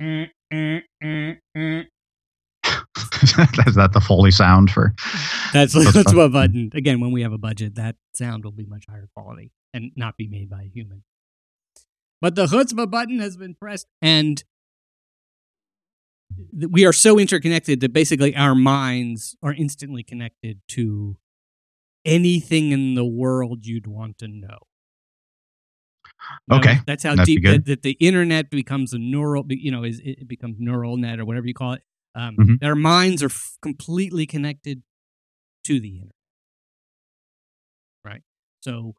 Is 3.66 3.74
that 3.74 3.90
the 3.92 4.00
Foley 4.00 4.30
sound 4.30 4.70
for? 4.70 4.94
That's 5.52 5.72
the 5.72 5.80
Chutzpah. 5.80 6.04
chutzpah 6.04 6.32
button. 6.32 6.70
Again, 6.74 7.00
when 7.00 7.10
we 7.12 7.22
have 7.22 7.32
a 7.32 7.38
budget, 7.38 7.74
that 7.76 7.96
sound 8.12 8.44
will 8.44 8.52
be 8.52 8.66
much 8.66 8.84
higher 8.88 9.08
quality 9.16 9.50
and 9.72 9.92
not 9.96 10.16
be 10.16 10.28
made 10.28 10.50
by 10.50 10.62
a 10.62 10.68
human. 10.68 11.02
But 12.20 12.34
the 12.34 12.46
chutzpah 12.46 12.90
button 12.90 13.18
has 13.18 13.36
been 13.36 13.54
pressed, 13.54 13.86
and 14.02 14.42
we 16.68 16.84
are 16.84 16.92
so 16.92 17.18
interconnected 17.18 17.80
that 17.80 17.92
basically 17.92 18.34
our 18.36 18.54
minds 18.54 19.36
are 19.42 19.52
instantly 19.52 20.02
connected 20.02 20.60
to 20.68 21.16
anything 22.04 22.70
in 22.72 22.94
the 22.94 23.04
world 23.04 23.66
you'd 23.66 23.86
want 23.86 24.18
to 24.18 24.28
know. 24.28 24.58
Okay, 26.50 26.78
that's 26.86 27.02
how 27.02 27.10
that'd 27.16 27.26
deep 27.26 27.42
that, 27.44 27.64
that 27.66 27.82
the 27.82 27.92
internet 27.92 28.50
becomes 28.50 28.92
a 28.92 28.98
neural, 28.98 29.44
you 29.48 29.70
know, 29.70 29.82
is 29.84 30.00
it 30.04 30.28
becomes 30.28 30.56
neural 30.58 30.96
net 30.96 31.18
or 31.20 31.24
whatever 31.24 31.46
you 31.46 31.54
call 31.54 31.72
it. 31.74 31.82
Um, 32.14 32.36
Mhm. 32.36 32.62
Our 32.62 32.74
minds 32.76 33.22
are 33.22 33.26
f- 33.30 33.56
completely 33.62 34.26
connected 34.26 34.82
to 35.64 35.80
the 35.80 35.88
internet, 35.88 36.12
right? 38.04 38.22
So, 38.60 38.94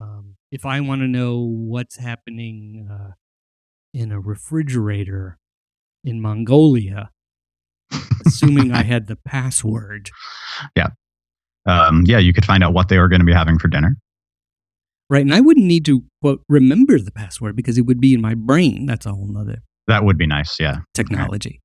um, 0.00 0.36
if 0.50 0.64
I 0.66 0.80
want 0.80 1.00
to 1.02 1.08
know 1.08 1.38
what's 1.40 1.96
happening 1.96 2.88
uh, 2.90 3.12
in 3.94 4.12
a 4.12 4.20
refrigerator 4.20 5.38
in 6.04 6.20
Mongolia, 6.20 7.10
assuming 8.26 8.72
I 8.72 8.82
had 8.92 9.06
the 9.06 9.16
password, 9.16 10.10
Um, 11.66 12.04
yeah, 12.06 12.18
you 12.18 12.32
could 12.32 12.44
find 12.44 12.62
out 12.64 12.72
what 12.72 12.88
they 12.88 12.98
were 12.98 13.08
going 13.08 13.20
to 13.20 13.26
be 13.26 13.32
having 13.32 13.58
for 13.58 13.68
dinner. 13.68 13.96
right? 15.10 15.22
And 15.22 15.34
I 15.34 15.40
wouldn't 15.40 15.66
need 15.66 15.84
to 15.86 16.02
quote 16.22 16.42
remember 16.48 16.98
the 16.98 17.12
password 17.12 17.54
because 17.56 17.76
it 17.78 17.82
would 17.82 18.00
be 18.00 18.12
in 18.14 18.20
my 18.20 18.34
brain. 18.34 18.86
That's 18.86 19.06
a 19.06 19.10
whole 19.12 19.28
nother 19.28 19.58
That 19.86 20.04
would 20.04 20.18
be 20.18 20.26
nice. 20.26 20.58
Yeah. 20.60 20.78
technology. 20.94 21.60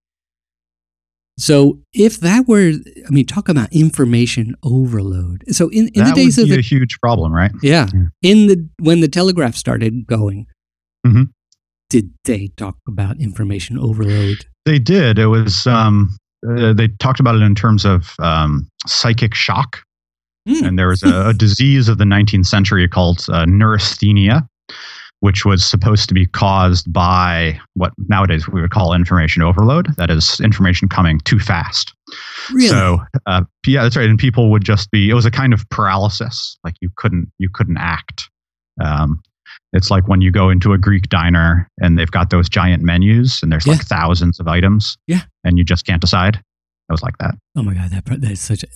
So 1.39 1.79
if 1.93 2.19
that 2.19 2.47
were, 2.47 2.73
I 3.07 3.09
mean, 3.09 3.25
talk 3.25 3.49
about 3.49 3.71
information 3.73 4.55
overload. 4.63 5.43
So 5.49 5.69
in, 5.69 5.87
in 5.95 6.03
the 6.03 6.11
days 6.11 6.37
of 6.37 6.49
the 6.49 6.59
a 6.59 6.61
huge 6.61 6.99
problem, 6.99 7.33
right? 7.33 7.51
yeah, 7.63 7.87
Yeah. 7.93 8.05
in 8.21 8.47
the 8.47 8.69
when 8.79 8.99
the 8.99 9.07
telegraph 9.07 9.55
started 9.55 10.05
going, 10.05 10.45
Mhm. 11.07 11.29
did 11.89 12.11
they 12.25 12.49
talk 12.57 12.77
about 12.87 13.19
information 13.19 13.79
overload? 13.79 14.45
They 14.65 14.77
did. 14.77 15.17
It 15.17 15.27
was. 15.27 15.65
Um, 15.65 16.15
uh, 16.47 16.73
they 16.73 16.89
talked 16.99 17.19
about 17.19 17.35
it 17.35 17.41
in 17.41 17.55
terms 17.55 17.85
of 17.85 18.13
um, 18.19 18.67
psychic 18.85 19.33
shock, 19.33 19.81
Hmm. 20.47 20.65
and 20.65 20.79
there 20.79 20.87
was 20.87 21.03
a, 21.03 21.29
a 21.29 21.33
disease 21.33 21.87
of 21.87 21.97
the 21.97 22.03
19th 22.03 22.47
century 22.47 22.87
called 22.87 23.25
uh, 23.31 23.45
neurasthenia, 23.45 24.47
which 25.19 25.45
was 25.45 25.63
supposed 25.63 26.07
to 26.09 26.15
be 26.15 26.25
caused 26.25 26.91
by 26.91 27.59
what 27.75 27.93
nowadays 28.09 28.47
we 28.47 28.59
would 28.59 28.71
call 28.71 28.93
information 28.93 29.43
overload. 29.43 29.87
That 29.97 30.09
is, 30.09 30.39
information 30.39 30.89
coming 30.89 31.19
too 31.25 31.37
fast. 31.37 31.93
Really? 32.51 32.67
So 32.69 32.99
uh, 33.27 33.43
yeah, 33.67 33.83
that's 33.83 33.95
right. 33.95 34.09
And 34.09 34.17
people 34.17 34.49
would 34.49 34.63
just 34.63 34.89
be. 34.89 35.09
It 35.09 35.13
was 35.13 35.25
a 35.25 35.31
kind 35.31 35.53
of 35.53 35.67
paralysis. 35.69 36.57
Like 36.63 36.75
you 36.81 36.89
couldn't 36.97 37.31
you 37.37 37.49
couldn't 37.53 37.77
act. 37.77 38.29
Um, 38.83 39.21
it's 39.73 39.91
like 39.91 40.07
when 40.07 40.21
you 40.21 40.31
go 40.31 40.49
into 40.49 40.73
a 40.73 40.77
Greek 40.77 41.07
diner 41.09 41.69
and 41.79 41.97
they've 41.97 42.11
got 42.11 42.29
those 42.29 42.49
giant 42.49 42.83
menus 42.83 43.41
and 43.41 43.51
there's 43.51 43.67
like 43.67 43.81
thousands 43.81 44.39
of 44.39 44.47
items. 44.47 44.97
Yeah. 45.07 45.21
And 45.43 45.57
you 45.57 45.63
just 45.63 45.85
can't 45.85 46.01
decide. 46.01 46.35
It 46.35 46.91
was 46.91 47.03
like 47.03 47.17
that. 47.19 47.35
oh 47.55 47.63
my 47.63 47.73
god, 47.73 47.91
that 47.91 48.03
that's 48.19 48.41
such 48.41 48.63
a. 48.63 48.67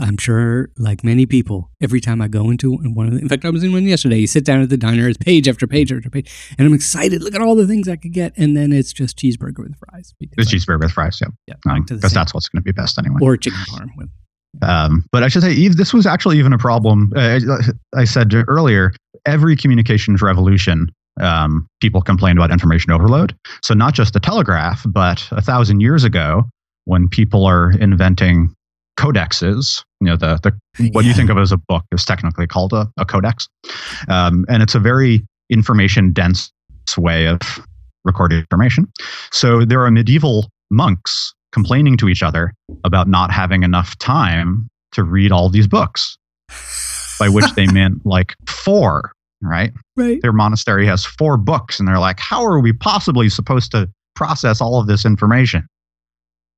I'm 0.00 0.16
sure, 0.18 0.70
like 0.78 1.02
many 1.02 1.26
people, 1.26 1.70
every 1.82 2.00
time 2.00 2.22
I 2.22 2.28
go 2.28 2.48
into 2.48 2.76
one 2.76 3.06
of 3.08 3.12
the, 3.14 3.18
in 3.18 3.28
fact, 3.28 3.44
I 3.44 3.50
was 3.50 3.64
in 3.64 3.72
one 3.72 3.84
yesterday. 3.84 4.18
You 4.18 4.26
sit 4.28 4.44
down 4.44 4.62
at 4.62 4.68
the 4.68 4.76
diner, 4.76 5.08
it's 5.08 5.18
page 5.18 5.48
after 5.48 5.66
page 5.66 5.92
after 5.92 6.08
page, 6.08 6.30
and 6.56 6.66
I'm 6.66 6.72
excited. 6.74 7.22
Look 7.22 7.34
at 7.34 7.42
all 7.42 7.56
the 7.56 7.66
things 7.66 7.88
I 7.88 7.96
could 7.96 8.12
get, 8.12 8.32
and 8.36 8.56
then 8.56 8.72
it's 8.72 8.92
just 8.92 9.18
cheeseburger 9.18 9.58
with 9.58 9.76
fries. 9.76 10.14
It's 10.20 10.48
I- 10.52 10.56
cheeseburger 10.56 10.80
with 10.80 10.92
fries. 10.92 11.20
Yeah. 11.20 11.28
yeah, 11.48 11.54
the 11.64 11.94
Because 11.96 12.12
that's 12.12 12.32
what's 12.32 12.48
going 12.48 12.62
to 12.62 12.64
be 12.64 12.72
best 12.72 12.98
anyway. 12.98 13.18
or 13.20 13.36
chicken 13.36 13.58
parm 13.68 13.88
with. 13.96 14.08
Um, 14.62 15.04
but 15.10 15.24
I 15.24 15.28
should 15.28 15.42
say, 15.42 15.52
Eve, 15.52 15.76
this 15.76 15.92
was 15.92 16.06
actually 16.06 16.38
even 16.38 16.52
a 16.52 16.58
problem. 16.58 17.12
Uh, 17.16 17.40
I 17.96 18.04
said 18.04 18.32
earlier, 18.46 18.92
every 19.26 19.56
communications 19.56 20.22
revolution, 20.22 20.86
um, 21.20 21.66
people 21.80 22.00
complained 22.00 22.38
about 22.38 22.52
information 22.52 22.92
overload. 22.92 23.34
So 23.62 23.74
not 23.74 23.94
just 23.94 24.12
the 24.12 24.20
telegraph, 24.20 24.84
but 24.86 25.26
a 25.32 25.42
thousand 25.42 25.80
years 25.80 26.04
ago, 26.04 26.44
when 26.84 27.08
people 27.08 27.44
are 27.46 27.72
inventing 27.72 28.54
codexes, 28.98 29.84
you 30.00 30.06
know, 30.06 30.16
the, 30.16 30.38
the 30.42 30.90
what 30.92 31.04
you 31.04 31.14
think 31.14 31.30
of 31.30 31.38
as 31.38 31.52
a 31.52 31.56
book 31.56 31.84
is 31.92 32.04
technically 32.04 32.46
called 32.46 32.72
a, 32.72 32.88
a 32.96 33.04
codex, 33.04 33.48
um, 34.08 34.44
and 34.48 34.62
it's 34.62 34.74
a 34.74 34.80
very 34.80 35.24
information 35.50 36.12
dense 36.12 36.50
way 36.96 37.26
of 37.26 37.40
recording 38.04 38.38
information. 38.38 38.86
So 39.32 39.64
there 39.64 39.84
are 39.84 39.90
medieval 39.90 40.48
monks 40.70 41.34
complaining 41.52 41.96
to 41.98 42.08
each 42.08 42.22
other 42.22 42.52
about 42.84 43.08
not 43.08 43.30
having 43.30 43.62
enough 43.62 43.96
time 43.98 44.68
to 44.92 45.02
read 45.02 45.32
all 45.32 45.48
these 45.48 45.66
books, 45.66 46.16
by 47.18 47.28
which 47.28 47.50
they 47.54 47.66
meant 47.72 48.04
like 48.04 48.34
four, 48.46 49.12
right? 49.40 49.72
Right. 49.96 50.20
Their 50.22 50.32
monastery 50.32 50.86
has 50.86 51.04
four 51.04 51.36
books, 51.36 51.78
and 51.78 51.88
they're 51.88 51.98
like, 51.98 52.20
how 52.20 52.44
are 52.44 52.60
we 52.60 52.72
possibly 52.72 53.28
supposed 53.28 53.70
to 53.72 53.88
process 54.14 54.60
all 54.60 54.80
of 54.80 54.86
this 54.86 55.04
information? 55.04 55.66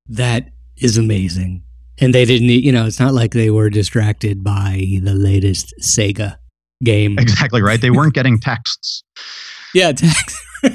That 0.08 0.50
is 0.76 0.98
amazing. 0.98 1.62
And 1.98 2.14
they 2.14 2.24
didn't, 2.24 2.48
you 2.48 2.72
know, 2.72 2.86
it's 2.86 3.00
not 3.00 3.14
like 3.14 3.32
they 3.32 3.50
were 3.50 3.70
distracted 3.70 4.44
by 4.44 5.00
the 5.02 5.14
latest 5.14 5.74
Sega 5.80 6.36
game. 6.84 7.18
Exactly 7.18 7.62
right. 7.62 7.80
They 7.80 7.90
weren't 7.90 8.14
getting 8.14 8.38
texts. 8.38 9.02
Yeah, 9.74 9.92
Texas. 9.92 10.40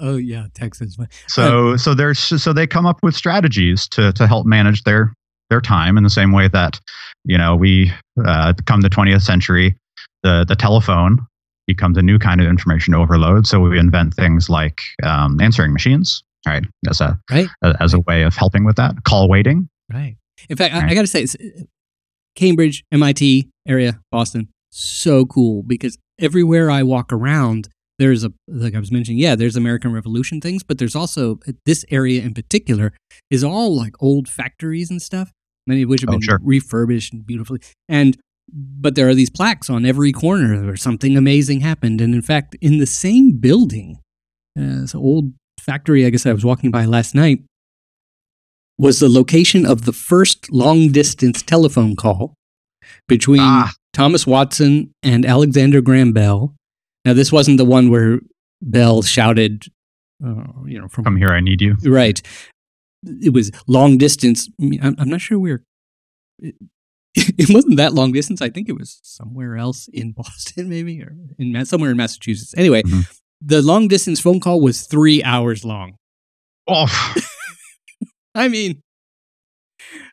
oh 0.00 0.16
yeah, 0.16 0.46
Texas. 0.54 0.96
So 1.28 1.76
so 1.76 1.94
there's 1.94 2.18
so 2.18 2.52
they 2.52 2.66
come 2.66 2.86
up 2.86 2.98
with 3.02 3.14
strategies 3.14 3.88
to 3.88 4.12
to 4.12 4.26
help 4.26 4.46
manage 4.46 4.82
their 4.84 5.12
their 5.50 5.60
time 5.60 5.96
in 5.96 6.04
the 6.04 6.10
same 6.10 6.32
way 6.32 6.48
that 6.48 6.80
you 7.24 7.38
know 7.38 7.56
we 7.56 7.92
uh, 8.24 8.52
come 8.66 8.80
the 8.80 8.90
20th 8.90 9.22
century 9.22 9.76
the 10.22 10.44
the 10.46 10.56
telephone 10.56 11.18
becomes 11.66 11.98
a 11.98 12.02
new 12.02 12.18
kind 12.18 12.40
of 12.40 12.46
information 12.46 12.94
overload 12.94 13.46
so 13.46 13.60
we 13.60 13.78
invent 13.78 14.14
things 14.14 14.48
like 14.48 14.80
um, 15.02 15.40
answering 15.40 15.72
machines 15.72 16.22
right 16.46 16.64
as 16.88 17.00
a 17.00 17.18
Right. 17.30 17.48
as 17.80 17.94
a 17.94 18.00
way 18.00 18.22
of 18.22 18.34
helping 18.36 18.64
with 18.64 18.76
that 18.76 19.04
call 19.04 19.28
waiting 19.28 19.68
Right. 19.92 20.16
In 20.50 20.56
fact, 20.56 20.74
I, 20.74 20.88
I 20.90 20.94
got 20.94 21.00
to 21.00 21.06
say, 21.08 21.22
it's, 21.22 21.34
Cambridge, 22.36 22.84
MIT 22.92 23.48
area, 23.66 24.00
Boston, 24.12 24.48
so 24.70 25.24
cool 25.24 25.62
because 25.62 25.98
everywhere 26.20 26.70
I 26.70 26.82
walk 26.84 27.12
around, 27.12 27.68
there's 27.98 28.22
a 28.22 28.32
like 28.46 28.74
I 28.74 28.78
was 28.78 28.92
mentioning, 28.92 29.18
yeah, 29.18 29.34
there's 29.34 29.56
American 29.56 29.92
Revolution 29.92 30.40
things, 30.40 30.62
but 30.62 30.78
there's 30.78 30.94
also 30.94 31.40
uh, 31.48 31.52
this 31.66 31.84
area 31.90 32.22
in 32.22 32.34
particular 32.34 32.92
is 33.30 33.42
all 33.42 33.74
like 33.76 34.00
old 34.00 34.28
factories 34.28 34.90
and 34.90 35.02
stuff, 35.02 35.32
many 35.66 35.82
of 35.82 35.88
which 35.88 36.02
have 36.02 36.10
Oh, 36.10 36.12
been 36.12 36.20
sure. 36.20 36.38
refurbished 36.42 37.12
and 37.12 37.26
beautifully, 37.26 37.60
and 37.88 38.16
but 38.52 38.94
there 38.94 39.08
are 39.08 39.14
these 39.14 39.30
plaques 39.30 39.68
on 39.68 39.84
every 39.84 40.12
corner 40.12 40.64
where 40.64 40.76
something 40.76 41.16
amazing 41.16 41.60
happened, 41.60 42.00
and 42.00 42.14
in 42.14 42.22
fact, 42.22 42.56
in 42.60 42.78
the 42.78 42.86
same 42.86 43.32
building, 43.38 43.98
uh, 44.58 44.82
this 44.82 44.94
old 44.94 45.32
factory, 45.68 46.06
I 46.06 46.10
guess 46.10 46.24
I 46.26 46.32
was 46.32 46.44
walking 46.44 46.70
by 46.70 46.84
last 46.86 47.14
night 47.14 47.40
was 48.78 49.00
the 49.00 49.08
location 49.08 49.66
of 49.66 49.84
the 49.84 49.92
first 49.92 50.50
long 50.52 50.90
distance 50.92 51.42
telephone 51.42 51.94
call 51.96 52.32
between 53.08 53.40
Ah. 53.42 53.72
Thomas 53.92 54.26
Watson 54.26 54.92
and 55.02 55.26
Alexander 55.26 55.80
Graham 55.80 56.12
Bell. 56.12 56.54
Now, 57.04 57.12
this 57.12 57.30
wasn't 57.32 57.58
the 57.58 57.64
one 57.64 57.90
where 57.90 58.20
Bell 58.62 59.02
shouted, 59.02 59.64
uh, 60.24 60.44
you 60.66 60.80
know, 60.80 60.88
from 60.88 61.04
come 61.04 61.16
here 61.16 61.30
i 61.30 61.40
need 61.40 61.60
you 61.60 61.76
right. 61.84 62.20
It 63.06 63.32
was 63.32 63.50
long 63.66 63.98
distance. 63.98 64.48
I 64.60 64.64
mean, 64.64 64.80
I'm, 64.82 64.94
I'm 64.98 65.08
not 65.08 65.20
sure 65.20 65.38
where. 65.38 65.62
It, 66.38 66.54
it 67.14 67.50
wasn't 67.50 67.76
that 67.76 67.94
long 67.94 68.12
distance. 68.12 68.40
I 68.42 68.48
think 68.50 68.68
it 68.68 68.76
was 68.78 69.00
somewhere 69.02 69.56
else 69.56 69.88
in 69.92 70.12
Boston, 70.20 70.68
maybe, 70.68 71.00
or 71.02 71.14
in 71.38 71.64
somewhere 71.66 71.90
in 71.90 71.96
Massachusetts. 71.96 72.54
Anyway, 72.56 72.82
Mhm. 72.82 73.04
The 73.40 73.62
long 73.62 73.88
distance 73.88 74.20
phone 74.20 74.40
call 74.40 74.60
was 74.60 74.82
three 74.82 75.22
hours 75.22 75.64
long. 75.64 75.96
oh 76.66 76.86
I 78.34 78.48
mean, 78.48 78.82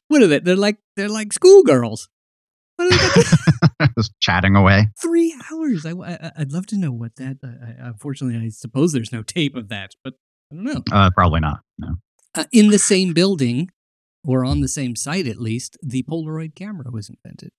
what 0.07 0.21
are 0.21 0.27
they? 0.27 0.39
They're 0.39 0.55
like 0.55 0.77
they're 0.95 1.09
like 1.09 1.33
schoolgirls. 1.33 2.09
Just 3.97 4.11
chatting 4.19 4.55
away. 4.55 4.89
three 5.01 5.33
hours. 5.51 5.85
I, 5.85 5.91
I, 5.91 6.31
I'd 6.39 6.51
love 6.51 6.65
to 6.67 6.77
know 6.77 6.91
what 6.91 7.15
that. 7.15 7.38
I, 7.43 7.88
unfortunately, 7.88 8.45
I 8.45 8.49
suppose 8.49 8.91
there's 8.91 9.13
no 9.13 9.23
tape 9.23 9.55
of 9.55 9.69
that, 9.69 9.91
but 10.03 10.15
I 10.51 10.55
don't 10.55 10.65
know. 10.65 10.81
Uh, 10.91 11.09
probably 11.15 11.39
not. 11.39 11.61
No. 11.77 11.95
Uh, 12.35 12.45
in 12.51 12.69
the 12.69 12.79
same 12.79 13.13
building, 13.13 13.69
or 14.25 14.43
on 14.43 14.59
the 14.59 14.67
same 14.67 14.95
site 14.95 15.27
at 15.27 15.39
least, 15.39 15.77
the 15.81 16.03
Polaroid 16.03 16.55
camera 16.55 16.85
was 16.91 17.09
invented. 17.09 17.51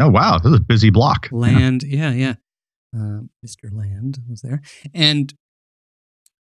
Oh 0.00 0.08
wow, 0.08 0.38
this 0.38 0.52
is 0.52 0.58
a 0.58 0.62
busy 0.62 0.90
block. 0.90 1.28
Land, 1.30 1.82
yeah, 1.82 2.10
yeah. 2.10 2.34
Uh, 2.96 3.20
Mr. 3.46 3.72
Land 3.72 4.18
was 4.28 4.40
there, 4.42 4.60
and 4.94 5.32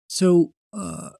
so 0.08 0.52
uh, 0.72 1.10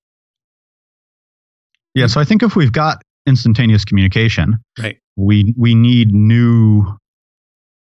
Yeah, 1.95 2.07
so 2.07 2.21
I 2.21 2.25
think 2.25 2.43
if 2.43 2.55
we've 2.57 2.73
got 2.73 3.03
instantaneous 3.27 3.85
communication, 3.85 4.59
Right. 4.79 4.99
we 5.17 5.53
we 5.57 5.75
need 5.75 6.13
new 6.15 6.85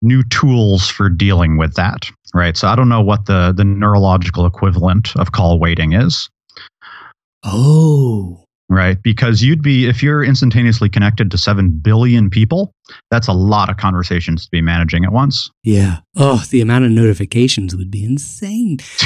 new 0.01 0.23
tools 0.31 0.89
for 0.89 1.11
dealing 1.11 1.57
with 1.59 1.75
that, 1.75 2.09
right? 2.35 2.57
So 2.57 2.69
I 2.69 2.77
don't 2.77 2.89
know 2.89 3.03
what 3.03 3.27
the 3.27 3.53
the 3.55 3.65
neurological 3.65 4.47
equivalent 4.47 5.15
of 5.17 5.33
call 5.33 5.59
waiting 5.59 5.93
is, 5.93 6.31
oh, 7.45 8.45
right? 8.69 9.03
Because 9.03 9.43
you'd 9.43 9.63
be 9.63 9.87
if 9.87 10.03
you're 10.03 10.23
instantaneously 10.23 10.89
connected 10.89 11.31
to 11.31 11.39
7 11.39 11.71
billion 11.71 12.31
people, 12.31 12.75
that's 13.11 13.29
a 13.29 13.33
lot 13.33 13.71
of 13.71 13.77
conversations 13.77 14.45
to 14.45 14.51
be 14.51 14.61
managing 14.61 15.05
at 15.05 15.13
once. 15.13 15.51
yeah. 15.63 15.99
Oh, 16.17 16.43
the 16.51 16.61
amount 16.61 16.85
of 16.85 16.91
notifications 16.91 17.77
would 17.77 17.91
be 17.91 18.05
insane. 18.05 18.79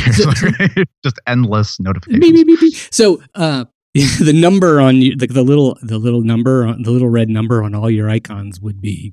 Just 1.05 1.20
endless 1.27 1.79
notifications. 1.79 2.33
Beep, 2.33 2.46
beep, 2.46 2.61
beep. 2.61 2.75
So, 2.90 3.22
uh, 3.35 3.66
the 3.94 4.33
number 4.35 4.81
on 4.81 4.96
you, 5.03 5.14
the, 5.14 5.27
the 5.27 5.42
little, 5.42 5.77
the 5.83 5.98
little 5.98 6.22
number, 6.22 6.66
on, 6.66 6.83
the 6.83 6.90
little 6.90 7.11
red 7.11 7.29
number 7.29 7.62
on 7.62 7.75
all 7.75 7.90
your 7.90 8.09
icons 8.09 8.59
would 8.61 8.81
be, 8.81 9.12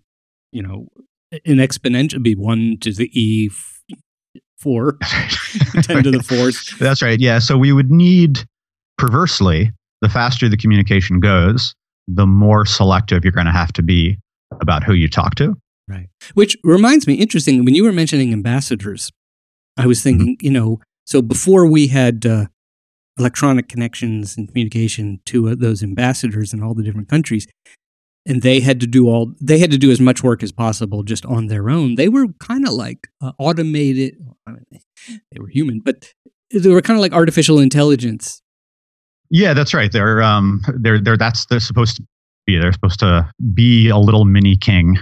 you 0.53 0.63
know, 0.63 0.87
an 1.31 1.57
exponential, 1.57 2.23
be 2.23 2.33
one 2.33 2.77
to 2.79 2.93
the 2.93 3.09
e 3.13 3.49
f- 3.51 3.81
four, 4.57 4.97
ten 5.81 6.03
to 6.03 6.11
the 6.11 6.23
fourth. 6.23 6.79
That's 6.79 7.01
right. 7.01 7.19
Yeah. 7.19 7.39
So 7.39 7.57
we 7.57 7.73
would 7.73 7.91
need, 7.91 8.39
perversely, 8.97 9.71
the 10.01 10.09
faster 10.09 10.49
the 10.49 10.57
communication 10.57 11.19
goes, 11.19 11.75
the 12.07 12.25
more 12.25 12.65
selective 12.65 13.23
you're 13.23 13.31
going 13.31 13.45
to 13.45 13.51
have 13.51 13.73
to 13.73 13.83
be 13.83 14.17
about 14.61 14.83
who 14.83 14.93
you 14.93 15.07
talk 15.07 15.35
to. 15.35 15.55
Right. 15.87 16.09
Which 16.33 16.57
reminds 16.63 17.07
me, 17.07 17.15
interesting, 17.15 17.65
when 17.65 17.75
you 17.75 17.83
were 17.83 17.91
mentioning 17.91 18.31
ambassadors, 18.31 19.11
I 19.77 19.87
was 19.87 20.03
thinking, 20.03 20.37
you 20.41 20.51
know, 20.51 20.79
so 21.05 21.21
before 21.21 21.65
we 21.65 21.87
had 21.87 22.25
uh, 22.25 22.45
electronic 23.17 23.67
connections 23.67 24.37
and 24.37 24.47
communication 24.47 25.19
to 25.25 25.49
uh, 25.49 25.55
those 25.57 25.81
ambassadors 25.81 26.53
in 26.53 26.61
all 26.61 26.73
the 26.73 26.83
different 26.83 27.09
countries, 27.09 27.47
and 28.25 28.41
they 28.41 28.59
had 28.59 28.79
to 28.81 28.87
do 28.87 29.07
all, 29.07 29.33
they 29.41 29.57
had 29.57 29.71
to 29.71 29.77
do 29.77 29.89
as 29.89 29.99
much 29.99 30.23
work 30.23 30.43
as 30.43 30.51
possible 30.51 31.03
just 31.03 31.25
on 31.25 31.47
their 31.47 31.69
own. 31.69 31.95
They 31.95 32.09
were 32.09 32.27
kind 32.39 32.67
of 32.67 32.73
like 32.73 33.07
uh, 33.21 33.31
automated, 33.39 34.17
I 34.45 34.51
mean, 34.51 34.65
they 35.31 35.39
were 35.39 35.47
human, 35.47 35.79
but 35.79 36.13
they 36.51 36.69
were 36.69 36.81
kind 36.81 36.97
of 36.97 37.01
like 37.01 37.13
artificial 37.13 37.59
intelligence. 37.59 38.41
Yeah, 39.29 39.53
that's 39.53 39.73
right. 39.73 39.91
They're 39.91 40.21
um, 40.21 40.61
they're 40.75 40.99
they're 40.99 41.17
that's 41.17 41.45
they're 41.47 41.59
supposed 41.59 41.97
to 41.97 42.03
be. 42.45 42.57
They're 42.57 42.73
supposed 42.73 42.99
to 42.99 43.29
be 43.53 43.89
a 43.89 43.97
little 43.97 44.25
mini 44.25 44.55
king 44.57 44.97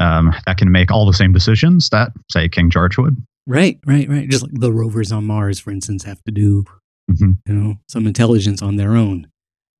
um, 0.00 0.34
that 0.46 0.58
can 0.58 0.70
make 0.70 0.90
all 0.90 1.06
the 1.06 1.14
same 1.14 1.32
decisions 1.32 1.88
that 1.90 2.12
say 2.30 2.48
King 2.48 2.70
George 2.70 2.98
would. 2.98 3.16
Right, 3.46 3.78
right, 3.86 4.08
right. 4.08 4.28
Just 4.28 4.42
like 4.42 4.52
the 4.54 4.72
rovers 4.72 5.12
on 5.12 5.24
Mars, 5.24 5.58
for 5.58 5.70
instance, 5.70 6.04
have 6.04 6.22
to 6.24 6.32
do 6.32 6.64
hmm 7.08 7.32
you 7.46 7.54
know 7.54 7.74
some 7.88 8.06
intelligence 8.06 8.62
on 8.62 8.76
their 8.76 8.96
own. 8.96 9.28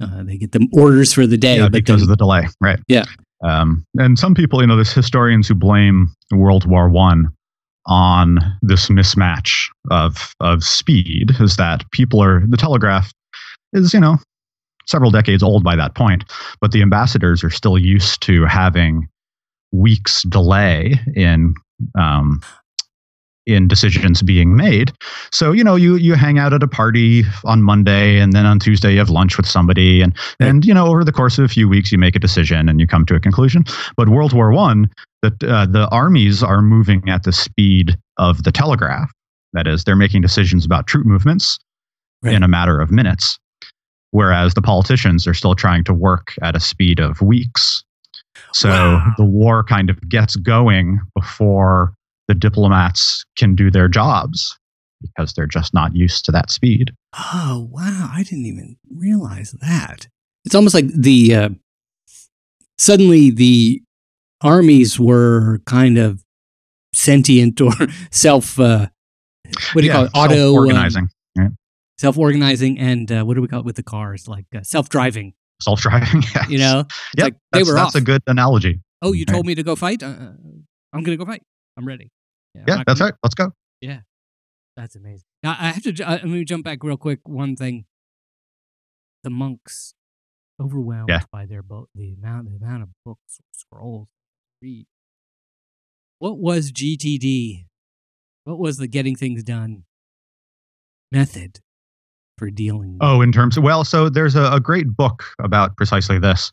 Uh, 0.01 0.23
they 0.23 0.37
get 0.37 0.53
the 0.53 0.69
orders 0.73 1.13
for 1.13 1.27
the 1.27 1.37
day, 1.37 1.57
yeah, 1.57 1.65
but 1.65 1.73
because 1.73 2.01
then, 2.01 2.05
of 2.05 2.09
the 2.09 2.17
delay, 2.17 2.47
right? 2.61 2.79
Yeah. 2.87 3.05
Um, 3.43 3.85
and 3.97 4.19
some 4.19 4.35
people, 4.35 4.61
you 4.61 4.67
know, 4.67 4.77
there's 4.77 4.93
historians 4.93 5.49
who 5.49 5.55
blame 5.55 6.15
World 6.33 6.67
War 6.67 6.89
One 6.89 7.29
on 7.87 8.39
this 8.63 8.89
mismatch 8.89 9.69
of 9.91 10.35
of 10.41 10.63
speed. 10.63 11.33
Is 11.41 11.57
that 11.57 11.83
people 11.91 12.23
are 12.23 12.47
the 12.47 12.57
telegraph 12.57 13.13
is 13.73 13.93
you 13.95 14.01
know 14.01 14.19
several 14.87 15.11
decades 15.11 15.43
old 15.43 15.65
by 15.65 15.75
that 15.77 15.95
point, 15.95 16.25
but 16.61 16.73
the 16.73 16.83
ambassadors 16.83 17.43
are 17.43 17.51
still 17.51 17.77
used 17.79 18.23
to 18.23 18.45
having 18.45 19.09
weeks 19.73 20.23
delay 20.25 20.95
in 21.15 21.55
um, 21.99 22.41
in 23.47 23.69
decisions 23.69 24.23
being 24.23 24.57
made. 24.57 24.93
So 25.31 25.53
you 25.53 25.63
know, 25.63 25.77
you 25.77 25.97
you 25.97 26.15
hang 26.15 26.39
out 26.39 26.53
at 26.53 26.63
a 26.63 26.69
party 26.69 27.23
on 27.45 27.63
Monday, 27.63 28.19
and 28.19 28.33
then 28.33 28.47
on 28.47 28.59
Tuesday 28.59 28.93
you 28.93 28.99
have 28.99 29.11
lunch 29.11 29.37
with 29.37 29.47
somebody, 29.47 30.03
and 30.03 30.15
and 30.41 30.65
you 30.65 30.75
know, 30.75 30.87
over 30.87 31.05
the 31.05 31.13
course 31.13 31.39
of 31.39 31.45
a 31.45 31.49
few 31.49 31.69
weeks, 31.69 31.93
you 31.93 31.99
make 31.99 32.17
a 32.17 32.21
decision 32.21 32.69
and 32.69 32.81
you 32.81 32.87
come 32.87 33.05
to 33.07 33.15
a 33.15 33.21
conclusion. 33.21 33.65
But 33.97 34.09
World 34.09 34.33
War 34.33 34.53
One, 34.53 34.91
that 35.23 35.43
uh, 35.45 35.67
the 35.67 35.89
armies 35.91 36.43
are 36.43 36.63
moving 36.63 37.09
at 37.09 37.23
the 37.25 37.33
speed 37.33 37.97
of 38.19 38.43
the 38.45 38.53
telegraph. 38.53 39.11
That 39.53 39.67
is, 39.67 39.85
they're 39.85 39.97
making 39.97 40.23
decisions 40.23 40.65
about 40.67 40.87
troop 40.87 41.07
movements 41.07 41.59
Right. 42.23 42.35
in 42.35 42.43
a 42.43 42.49
matter 42.49 42.81
of 42.81 42.91
minutes, 42.91 43.39
whereas 44.11 44.55
the 44.55 44.63
politicians 44.63 45.27
are 45.27 45.35
still 45.35 45.55
trying 45.55 45.85
to 45.85 45.95
work 45.95 46.35
at 46.43 46.57
a 46.57 46.61
speed 46.61 47.01
of 47.01 47.21
weeks. 47.21 47.83
So 48.53 48.69
Wow. 48.69 49.15
the 49.17 49.25
war 49.25 49.65
kind 49.65 49.91
of 49.91 50.01
gets 50.09 50.37
going 50.37 51.01
before 51.15 51.93
the 52.29 52.35
diplomats 52.35 53.25
can 53.37 53.55
do 53.55 53.71
their 53.71 53.89
jobs 53.89 54.57
because 55.03 55.35
they're 55.35 55.47
just 55.47 55.73
not 55.75 55.95
used 55.95 56.25
to 56.25 56.33
that 56.33 56.51
speed. 56.51 56.93
oh 57.15 57.69
wow, 57.71 58.11
I 58.13 58.23
didn't 58.23 58.47
even 58.47 58.77
realize 58.91 59.53
that. 59.61 60.09
It's 60.45 60.55
almost 60.55 60.75
like 60.75 60.87
the 60.89 61.35
uh, 61.35 61.49
suddenly 62.79 63.31
the 63.31 63.83
armies 64.43 64.99
were 64.99 65.61
kind 65.67 65.99
of 65.99 66.23
sentient 66.95 67.61
or 67.61 67.73
self. 68.11 68.59
Uh, 68.59 68.87
what 69.73 69.83
do 69.83 69.87
you 69.87 69.93
call 69.93 70.05
it? 70.07 70.11
Auto 70.15 70.55
um, 70.71 71.09
organizing, 72.03 72.77
self-organizing, 72.77 72.79
and 72.79 73.13
uh, 73.13 73.25
what 73.25 73.35
do 73.35 73.43
we 73.43 73.49
call 73.49 73.61
it 73.61 73.67
with 73.67 73.77
the 73.77 73.83
cars? 73.83 74.29
Like 74.29 74.47
uh, 74.55 74.63
self-driving. 74.63 75.35
self-driving. 75.61 76.23
Yes. 76.35 76.49
You 76.51 76.59
know, 76.59 76.85
Yep, 77.17 77.25
like 77.25 77.33
they 77.53 77.59
that's, 77.61 77.69
were 77.69 77.75
that's 77.75 77.95
off. 77.97 78.01
a 78.03 78.05
good 78.05 78.23
analogy. 78.27 78.81
oh, 79.03 79.13
you 79.13 79.25
Right. 79.27 79.33
told 79.35 79.47
me 79.47 79.55
to 79.55 79.63
go 79.63 79.77
fight. 79.77 80.03
Uh, 80.03 80.07
uh, 80.07 80.33
I'm 80.93 81.03
going 81.03 81.17
to 81.19 81.25
go 81.25 81.25
fight. 81.31 81.43
I'm 81.77 81.87
ready. 81.87 82.11
I'm 82.57 82.65
Yeah, 82.67 82.83
that's 82.87 83.01
gonna- 83.01 83.11
right. 83.11 83.19
Let's 83.23 83.35
go. 83.35 83.53
Yeah, 83.81 84.01
that's 84.77 84.97
amazing. 84.97 85.25
Now 85.43 85.51
I 85.59 85.69
have 85.73 85.83
to. 85.83 86.03
uh, 86.05 86.11
Let 86.13 86.25
me 86.27 86.45
jump 86.45 86.65
back 86.65 86.83
real 86.83 86.97
quick. 86.97 87.21
One 87.25 87.55
thing: 87.57 87.85
the 89.23 89.31
monks 89.31 89.95
overwhelmed 90.61 91.11
Yeah. 91.11 91.23
by 91.31 91.45
their 91.47 91.63
book, 91.63 91.91
the 91.95 92.13
amount, 92.15 92.49
the 92.49 92.57
amount 92.57 92.83
of 92.83 92.89
books, 93.05 93.39
scrolls, 93.53 94.09
to 94.09 94.67
read. 94.67 94.87
What 96.19 96.39
was 96.39 96.73
GTD? 96.73 97.67
What 98.45 98.59
was 98.59 98.79
the 98.79 98.87
getting 98.87 99.15
things 99.17 99.43
done 99.43 99.85
method 101.13 101.61
for 102.39 102.51
dealing? 102.51 102.99
Oh, 103.01 103.21
in 103.23 103.33
terms 103.33 103.57
of, 103.57 103.63
well, 103.63 103.85
so 103.85 104.09
there's 104.09 104.35
a, 104.37 104.53
a 104.53 104.61
great 104.61 104.97
book 104.97 105.25
about 105.39 105.77
precisely 105.77 106.19
this, 106.19 106.53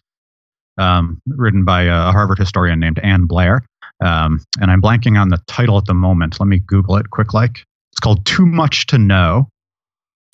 um, 0.78 1.22
written 1.28 1.66
by 1.66 1.84
a 1.84 2.12
Harvard 2.12 2.40
historian 2.40 2.80
named 2.80 3.00
Ann 3.00 3.26
Blair. 3.26 3.62
Um, 4.04 4.44
and 4.60 4.72
I'm 4.72 4.82
blanking 4.82 5.20
on 5.20 5.30
the 5.30 5.40
title 5.48 5.78
at 5.78 5.86
the 5.86 5.94
moment. 5.94 6.40
Let 6.40 6.48
me 6.48 6.60
Google 6.60 6.98
it 6.98 7.10
quick 7.12 7.34
like. 7.34 7.64
It's 7.92 8.00
called 8.00 8.26
Too 8.26 8.46
Much 8.46 8.88
to 8.88 8.98
Know. 8.98 9.50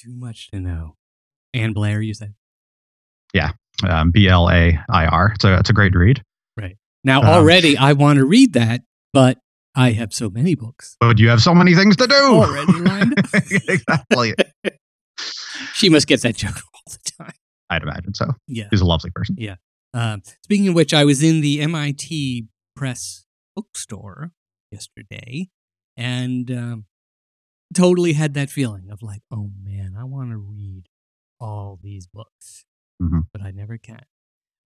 Too 0.02 0.14
much 0.16 0.50
to 0.52 0.60
know. 0.60 0.96
Ann 1.54 1.74
Blair, 1.74 2.02
you 2.02 2.14
said. 2.14 2.34
Yeah, 3.34 3.52
um, 3.88 4.12
B 4.12 4.28
L 4.28 4.50
A 4.50 4.80
I 4.90 5.06
R. 5.06 5.34
It's 5.36 5.44
a, 5.44 5.58
it's 5.60 5.70
a 5.70 5.74
great 5.74 5.94
read. 5.94 6.24
Right. 6.58 6.78
Now 7.04 7.22
Um, 7.22 7.28
already 7.28 7.78
I 7.78 7.94
want 7.94 8.18
to 8.18 8.26
read 8.26 8.54
that, 8.54 8.82
but 9.14 9.38
I 9.76 9.92
have 9.92 10.14
so 10.14 10.30
many 10.30 10.56
books 10.56 10.96
But 11.00 11.20
you 11.20 11.30
have 11.30 11.42
so 11.42 11.54
many 11.54 11.76
things 11.76 11.96
to 11.98 12.08
do. 12.08 12.16
already 12.16 12.74
lined 12.74 13.14
exactly. 13.34 14.34
She 15.74 15.90
must 15.90 16.08
get 16.08 16.22
that 16.22 16.36
joke 16.36 16.56
all 16.74 16.82
the 16.94 17.12
time. 17.24 17.34
I'd 17.70 17.84
imagine 17.84 18.14
so. 18.14 18.34
Yeah. 18.48 18.68
She's 18.72 18.82
a 18.82 18.86
lovely 18.86 19.12
person. 19.14 19.36
Yeah. 19.38 19.56
Um, 19.94 20.22
speaking 20.44 20.68
of 20.70 20.76
which, 20.76 20.94
I 20.94 21.04
was 21.06 21.22
in 21.24 21.42
the 21.42 21.62
MIT 21.62 22.48
Press 22.76 23.26
bookstore 23.56 24.32
yesterday 24.72 25.50
and 25.98 26.50
um, 26.52 26.86
totally 27.74 28.14
had 28.14 28.34
that 28.36 28.50
feeling 28.50 28.90
of 28.92 29.02
like, 29.02 29.22
oh 29.32 29.52
man, 29.64 29.96
I 30.00 30.04
want 30.04 30.32
to 30.32 30.38
read 30.38 30.84
all 31.40 31.80
these 31.82 32.08
books, 32.08 32.66
Mhm. 33.02 33.24
but 33.34 33.42
I 33.42 33.52
never 33.52 33.78
can. 33.78 34.04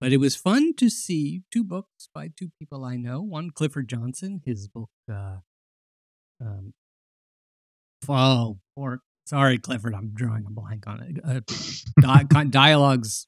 But 0.02 0.12
it 0.12 0.18
was 0.18 0.36
fun 0.36 0.74
to 0.76 0.90
see 0.90 1.44
two 1.52 1.64
books 1.64 2.10
by 2.14 2.30
two 2.36 2.50
people 2.60 2.84
I 2.84 2.98
know. 2.98 3.22
One, 3.22 3.52
Clifford 3.52 3.88
Johnson, 3.88 4.42
his 4.46 4.68
book, 4.68 4.90
uh, 5.10 5.38
um, 6.42 6.74
oh, 8.10 8.60
or, 8.76 9.02
sorry, 9.26 9.58
Clifford, 9.58 9.94
I'm 9.96 10.12
drawing 10.14 10.46
a 10.46 10.50
blank 10.52 10.86
on 10.88 11.00
it. 11.02 11.20
Uh, 11.24 11.42
di- 12.02 12.24
con- 12.32 12.50
dialogues, 12.50 13.28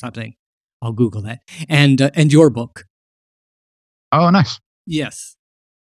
something. 0.00 0.34
I'll 0.82 0.92
Google 0.92 1.22
that. 1.22 1.40
And 1.68 2.00
uh, 2.02 2.10
and 2.14 2.32
your 2.32 2.50
book, 2.50 2.84
Oh, 4.12 4.30
nice. 4.30 4.60
yes, 4.86 5.36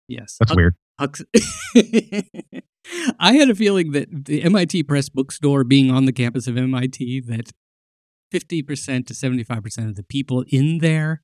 yes. 0.08 0.38
That's 0.40 0.52
Huck- 0.52 0.58
weird. 0.58 0.76
Hux- 1.00 1.26
I 3.20 3.34
had 3.34 3.50
a 3.50 3.56
feeling 3.56 3.92
that 3.92 4.26
the 4.26 4.44
MIT 4.44 4.84
Press 4.84 5.10
bookstore 5.10 5.64
being 5.64 5.90
on 5.92 6.06
the 6.06 6.12
campus 6.12 6.48
of 6.48 6.58
MIT, 6.58 7.22
that 7.22 7.52
50% 8.34 9.08
to 9.08 9.14
75% 9.14 9.90
of 9.90 9.96
the 9.96 10.04
people 10.04 10.44
in 10.50 10.80
there 10.80 11.22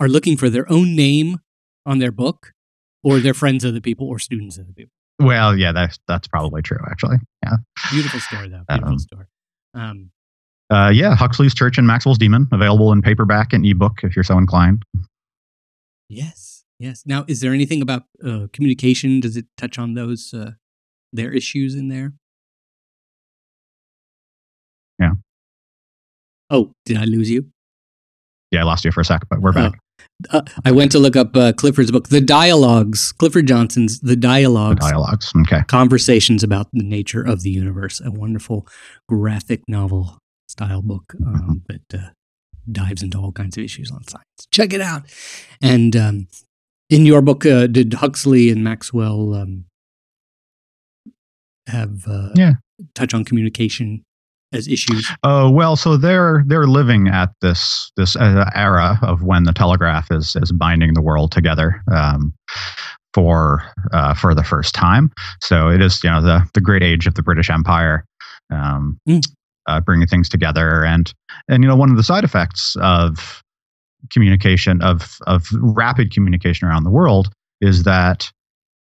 are 0.00 0.08
looking 0.08 0.36
for 0.36 0.48
their 0.50 0.70
own 0.70 0.94
name 0.94 1.38
on 1.86 1.98
their 1.98 2.12
book, 2.12 2.52
or 3.02 3.18
they're 3.20 3.34
friends 3.34 3.64
of 3.64 3.74
the 3.74 3.80
people 3.80 4.06
or 4.06 4.18
students 4.18 4.58
of 4.58 4.66
the 4.66 4.72
people. 4.72 4.92
Well, 5.18 5.56
yeah, 5.56 5.72
that's 5.72 5.98
that's 6.06 6.28
probably 6.28 6.62
true. 6.62 6.78
Actually, 6.90 7.16
yeah. 7.42 7.56
Beautiful 7.90 8.20
story, 8.20 8.48
though. 8.48 8.62
Beautiful 8.68 8.92
Um, 8.92 8.98
story. 8.98 9.24
Um, 9.74 10.10
Uh, 10.70 10.90
yeah, 10.94 11.14
Huxley's 11.16 11.54
Church 11.54 11.78
and 11.78 11.86
Maxwell's 11.86 12.18
Demon, 12.18 12.46
available 12.52 12.92
in 12.92 13.00
paperback 13.02 13.52
and 13.52 13.64
ebook 13.66 14.00
if 14.04 14.14
you're 14.14 14.22
so 14.22 14.36
inclined. 14.38 14.82
yes, 16.08 16.64
yes. 16.78 17.02
Now, 17.06 17.24
is 17.26 17.40
there 17.40 17.52
anything 17.54 17.80
about 17.82 18.02
uh, 18.24 18.46
communication? 18.52 19.20
Does 19.20 19.36
it 19.36 19.46
touch 19.56 19.78
on 19.78 19.94
those 19.94 20.32
uh, 20.34 20.52
their 21.12 21.32
issues 21.32 21.74
in 21.74 21.88
there? 21.88 22.12
Yeah. 25.00 25.12
Oh, 26.50 26.72
did 26.84 26.96
I 26.96 27.04
lose 27.04 27.30
you? 27.30 27.46
Yeah, 28.50 28.60
I 28.60 28.64
lost 28.64 28.84
you 28.84 28.92
for 28.92 29.00
a 29.00 29.04
sec, 29.04 29.22
but 29.28 29.40
we're 29.40 29.52
back. 29.52 29.72
Uh, 30.30 30.42
I 30.64 30.72
went 30.72 30.90
to 30.92 30.98
look 30.98 31.14
up 31.16 31.36
uh, 31.36 31.52
Clifford's 31.52 31.90
book, 31.92 32.08
The 32.08 32.20
Dialogues, 32.20 33.12
Clifford 33.12 33.46
Johnson's 33.46 34.00
The 34.00 34.08
The 34.08 34.16
Dialogues, 34.16 34.80
dialogues. 34.84 35.32
Okay. 35.42 35.62
Conversations 35.68 36.42
about 36.42 36.66
the 36.72 36.82
Nature 36.82 37.22
of 37.22 37.42
the 37.42 37.50
Universe, 37.50 38.00
a 38.04 38.10
wonderful 38.10 38.66
graphic 39.08 39.62
novel 39.68 40.18
style 40.48 40.82
book 40.82 41.14
um, 41.26 41.62
that 41.68 41.94
uh, 41.98 42.08
dives 42.70 43.02
into 43.02 43.18
all 43.18 43.30
kinds 43.32 43.56
of 43.56 43.62
issues 43.64 43.90
on 43.92 44.02
science. 44.08 44.24
Check 44.50 44.72
it 44.72 44.80
out. 44.80 45.02
And 45.62 45.94
um, 45.94 46.28
in 46.90 47.06
your 47.06 47.22
book, 47.22 47.46
uh, 47.46 47.66
did 47.68 47.94
Huxley 47.94 48.50
and 48.50 48.64
Maxwell 48.64 49.34
um, 49.34 49.66
have 51.66 52.06
uh, 52.08 52.30
Yeah. 52.34 52.54
touch 52.94 53.14
on 53.14 53.24
communication 53.24 54.04
as 54.52 54.68
issues? 54.68 55.08
Oh 55.22 55.50
well, 55.50 55.76
so 55.76 55.96
they're 55.96 56.44
they're 56.46 56.66
living 56.66 57.08
at 57.08 57.30
this 57.40 57.90
this 57.96 58.16
uh, 58.16 58.50
era 58.54 58.98
of 59.02 59.22
when 59.22 59.44
the 59.44 59.52
telegraph 59.52 60.10
is 60.10 60.36
is 60.36 60.52
binding 60.52 60.94
the 60.94 61.02
world 61.02 61.32
together 61.32 61.82
um, 61.92 62.32
for 63.14 63.62
uh, 63.92 64.14
for 64.14 64.34
the 64.34 64.44
first 64.44 64.74
time. 64.74 65.10
So 65.42 65.68
it 65.68 65.80
is 65.82 66.02
you 66.02 66.10
know 66.10 66.22
the 66.22 66.48
the 66.54 66.60
great 66.60 66.82
age 66.82 67.06
of 67.06 67.14
the 67.14 67.22
British 67.22 67.50
Empire, 67.50 68.04
um, 68.52 68.98
Mm. 69.08 69.22
uh, 69.66 69.80
bringing 69.80 70.06
things 70.06 70.28
together, 70.28 70.84
and 70.84 71.12
and 71.48 71.62
you 71.62 71.68
know 71.68 71.76
one 71.76 71.90
of 71.90 71.96
the 71.96 72.02
side 72.02 72.24
effects 72.24 72.76
of 72.80 73.42
communication 74.10 74.80
of 74.82 75.18
of 75.26 75.48
rapid 75.52 76.12
communication 76.12 76.68
around 76.68 76.84
the 76.84 76.90
world 76.90 77.30
is 77.60 77.82
that 77.82 78.30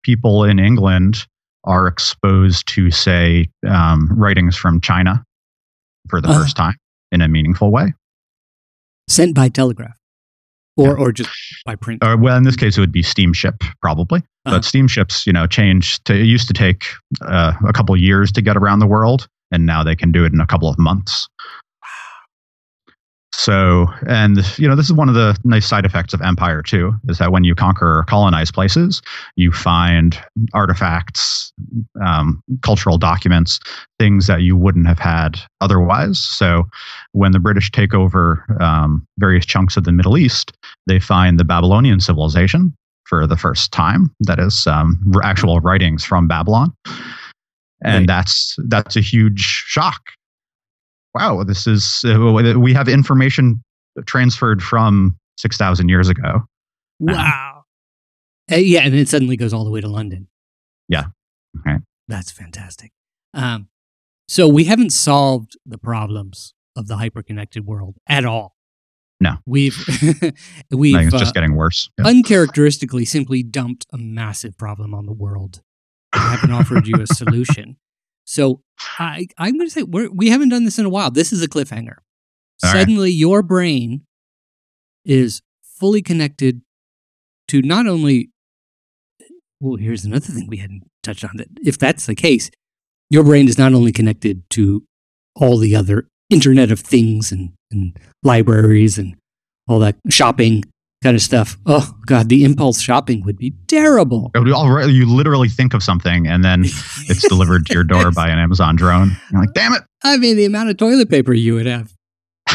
people 0.04 0.44
in 0.44 0.60
England 0.60 1.26
are 1.66 1.88
exposed 1.88 2.68
to 2.68 2.90
say 2.92 3.46
um, 3.70 4.10
writings 4.18 4.56
from 4.58 4.82
China 4.82 5.24
for 6.10 6.22
the 6.22 6.30
Uh. 6.30 6.40
first 6.40 6.56
time 6.56 6.76
in 7.12 7.22
a 7.22 7.28
meaningful 7.28 7.72
way. 7.72 7.94
Sent 9.10 9.36
by 9.36 9.50
telegraph 9.50 9.96
or, 10.78 10.88
Yeah. 10.88 10.94
or 10.94 11.12
just 11.12 11.30
by 11.66 11.76
print? 11.76 12.04
Or, 12.04 12.18
well, 12.18 12.38
in 12.38 12.44
this 12.44 12.56
case, 12.56 12.78
it 12.78 12.82
would 12.82 12.92
be 12.92 13.04
steamship 13.04 13.56
probably. 13.82 14.20
Uh-huh. 14.46 14.56
But 14.58 14.66
steamships, 14.66 15.26
you 15.28 15.34
know, 15.34 15.46
changed. 15.48 16.06
To, 16.06 16.14
it 16.16 16.26
used 16.26 16.48
to 16.48 16.54
take 16.54 16.86
uh, 17.22 17.54
a 17.68 17.74
couple 17.74 17.96
years 17.98 18.32
to 18.34 18.42
get 18.42 18.58
around 18.58 18.80
the 18.80 18.88
world, 18.88 19.28
and 19.52 19.66
now 19.66 19.84
they 19.84 19.96
can 19.96 20.12
do 20.12 20.26
it 20.26 20.34
in 20.34 20.40
a 20.42 20.48
couple 20.48 20.68
of 20.70 20.78
months. 20.80 21.28
So, 23.36 23.88
and 24.08 24.38
you 24.60 24.68
know, 24.68 24.76
this 24.76 24.86
is 24.86 24.94
one 24.94 25.10
of 25.10 25.16
the 25.16 25.36
nice 25.44 25.66
side 25.68 25.86
effects 25.86 26.14
of 26.14 26.22
empire 26.22 26.62
too, 26.62 26.94
is 27.10 27.18
that 27.18 27.32
when 27.32 27.44
you 27.44 27.56
conquer 27.56 27.98
or 28.00 28.04
colonize 28.04 28.52
places, 28.52 29.02
you 29.36 29.52
find 29.52 30.18
artifacts, 30.54 31.52
um, 32.06 32.42
cultural 32.62 32.98
documents, 33.00 33.60
things 33.98 34.28
that 34.28 34.44
you 34.44 34.56
wouldn't 34.56 34.86
have 34.88 35.00
had 35.00 35.40
otherwise. 35.62 36.20
So, 36.20 36.66
when 37.14 37.32
the 37.32 37.40
British 37.40 37.72
take 37.72 37.94
over 37.96 38.46
um, 38.60 39.06
various 39.18 39.46
chunks 39.48 39.78
of 39.78 39.84
the 39.84 39.92
Middle 39.92 40.16
East, 40.18 40.54
they 40.86 41.00
find 41.00 41.40
the 41.40 41.44
Babylonian 41.46 42.00
civilization 42.00 42.72
for 43.06 43.26
the 43.26 43.36
first 43.36 43.72
time. 43.72 44.14
That 44.22 44.40
is 44.40 44.68
um, 44.68 45.00
r- 45.16 45.24
actual 45.24 45.60
writings 45.60 46.06
from 46.06 46.28
Babylon, 46.28 46.72
and 47.84 48.02
Right. 48.02 48.08
that's 48.08 48.56
that's 48.68 48.96
a 48.96 49.02
huge 49.02 49.40
shock. 49.42 50.02
Wow, 51.14 51.44
this 51.44 51.68
is 51.68 52.04
uh, 52.06 52.58
we 52.58 52.74
have 52.74 52.88
information 52.88 53.64
transferred 54.06 54.64
from 54.64 55.18
six 55.38 55.58
thousand 55.58 55.90
years 55.90 56.10
ago. 56.10 56.42
Wow. 57.00 57.64
Uh, 58.52 58.56
yeah, 58.56 58.82
and 58.82 58.94
it 58.94 59.08
suddenly 59.08 59.38
goes 59.38 59.54
all 59.54 59.64
the 59.64 59.72
way 59.72 59.82
to 59.82 59.88
London. 59.88 60.28
Yeah. 60.90 61.06
Okay. 61.60 61.78
That's 62.08 62.32
fantastic. 62.32 62.92
Um, 63.34 63.70
so 64.28 64.48
we 64.48 64.66
haven't 64.66 64.92
solved 64.92 65.58
the 65.66 65.78
problems 65.78 66.54
of 66.76 66.88
the 66.88 66.96
hyperconnected 66.96 67.62
world 67.62 67.98
at 68.08 68.26
all. 68.26 68.56
No. 69.20 69.38
We've 69.46 69.78
we've 70.72 70.96
it's 70.96 71.14
uh, 71.14 71.20
just 71.20 71.34
getting 71.34 71.56
worse. 71.56 71.90
Yeah. 71.98 72.08
uncharacteristically 72.08 73.06
simply 73.06 73.44
dumped 73.44 73.86
a 73.94 73.98
massive 73.98 74.58
problem 74.58 74.94
on 74.94 75.06
the 75.06 75.14
world. 75.14 75.62
We 76.14 76.20
haven't 76.20 76.52
offered 76.52 76.88
you 76.88 77.02
a 77.02 77.08
solution. 77.14 77.78
So 78.26 78.62
I, 79.00 79.28
I'm 79.38 79.58
going 79.58 79.68
to 79.68 79.74
say 79.74 79.84
we're, 79.84 80.12
we 80.12 80.30
haven't 80.30 80.50
done 80.50 80.66
this 80.66 80.80
in 80.80 80.86
a 80.86 80.90
while. 80.90 81.12
This 81.12 81.34
is 81.34 81.44
a 81.44 81.48
cliffhanger. 81.48 81.98
All 82.64 82.72
right. 82.72 82.80
Suddenly, 82.80 83.12
your 83.12 83.42
brain 83.42 84.06
is 85.06 85.42
fully 85.64 86.02
connected 86.02 86.62
to 87.50 87.62
not 87.62 87.88
only. 87.88 88.30
Well, 89.60 89.78
here's 89.78 90.06
another 90.06 90.28
thing 90.28 90.48
we 90.48 90.58
hadn't 90.58 90.84
touched 91.04 91.24
on. 91.24 91.32
That 91.36 91.48
if 91.64 91.78
that's 91.78 92.06
the 92.06 92.16
case, 92.16 92.50
your 93.10 93.24
brain 93.24 93.48
is 93.48 93.58
not 93.58 93.74
only 93.74 93.92
connected 93.92 94.50
to 94.52 94.84
all 95.36 95.58
the 95.58 95.76
other 95.76 96.08
Internet 96.30 96.72
of 96.72 96.80
Things 96.80 97.32
and, 97.32 97.54
and 97.72 97.98
libraries 98.24 98.98
and 98.98 99.16
all 99.68 99.80
that 99.80 99.96
shopping 100.10 100.64
kind 101.04 101.16
of 101.16 101.22
stuff. 101.22 101.58
Oh 101.66 101.94
God, 102.06 102.30
the 102.30 102.44
impulse 102.44 102.82
shopping 102.82 103.24
would 103.26 103.38
be 103.38 103.54
terrible. 103.68 104.32
It 104.34 104.40
would 104.40 104.46
be 104.46 104.52
all 104.52 104.72
right. 104.72 104.90
You 104.90 105.06
literally 105.06 105.50
think 105.50 105.74
of 105.74 105.84
something 105.84 106.28
and 106.28 106.44
then 106.44 106.62
it's 106.64 107.28
delivered 107.28 107.66
to 107.68 107.74
your 107.74 107.84
door 107.84 108.12
by 108.12 108.30
an 108.30 108.40
Amazon 108.40 108.76
drone. 108.76 109.16
You're 109.32 109.42
like, 109.42 109.54
damn 109.54 109.74
it. 109.74 109.84
I 110.04 110.18
mean, 110.18 110.38
the 110.38 110.46
amount 110.46 110.70
of 110.70 110.78
toilet 110.78 111.10
paper 111.10 111.34
you 111.34 111.56
would 111.56 111.66
have. 111.66 111.94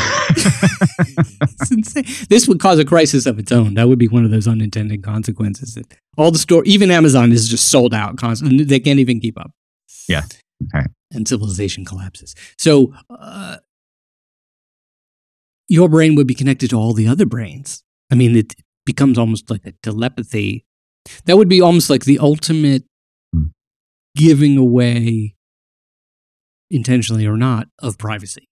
It's 1.61 1.71
insane. 1.71 2.05
This 2.29 2.47
would 2.47 2.61
cause 2.61 2.79
a 2.79 2.85
crisis 2.85 3.27
of 3.27 3.39
its 3.39 3.51
own. 3.51 3.75
That 3.75 3.89
would 3.89 3.99
be 3.99 4.09
one 4.09 4.25
of 4.25 4.31
those 4.31 4.47
unintended 4.47 5.03
consequences. 5.03 5.75
That 5.75 5.87
all 6.17 6.31
the 6.31 6.39
store, 6.39 6.63
even 6.65 6.91
Amazon, 6.91 7.33
is 7.33 7.49
just 7.49 7.69
sold 7.69 7.95
out 7.95 8.17
constantly. 8.17 8.65
They 8.65 8.79
can't 8.81 8.99
even 8.99 9.21
keep 9.21 9.39
up. 9.41 9.51
Yeah. 10.09 10.23
Okay. 10.75 10.87
And 11.13 11.27
civilization 11.27 11.85
collapses. 11.85 12.35
So 12.59 12.95
uh, 13.11 13.57
your 15.69 15.89
brain 15.89 16.15
would 16.15 16.27
be 16.27 16.35
connected 16.35 16.71
to 16.71 16.77
all 16.77 16.93
the 16.93 17.09
other 17.09 17.27
brains. 17.27 17.83
I 18.11 18.15
mean, 18.15 18.37
it 18.37 18.55
becomes 18.87 19.19
almost 19.19 19.51
like 19.51 19.65
a 19.67 19.73
telepathy. 19.83 20.65
That 21.27 21.37
would 21.37 21.49
be 21.49 21.61
almost 21.61 21.91
like 21.91 22.05
the 22.05 22.19
ultimate 22.19 22.85
Hmm. 23.35 23.49
giving 24.17 24.57
away, 24.57 25.35
intentionally 26.71 27.27
or 27.27 27.37
not, 27.37 27.69
of 27.81 27.99
privacy. 27.99 28.49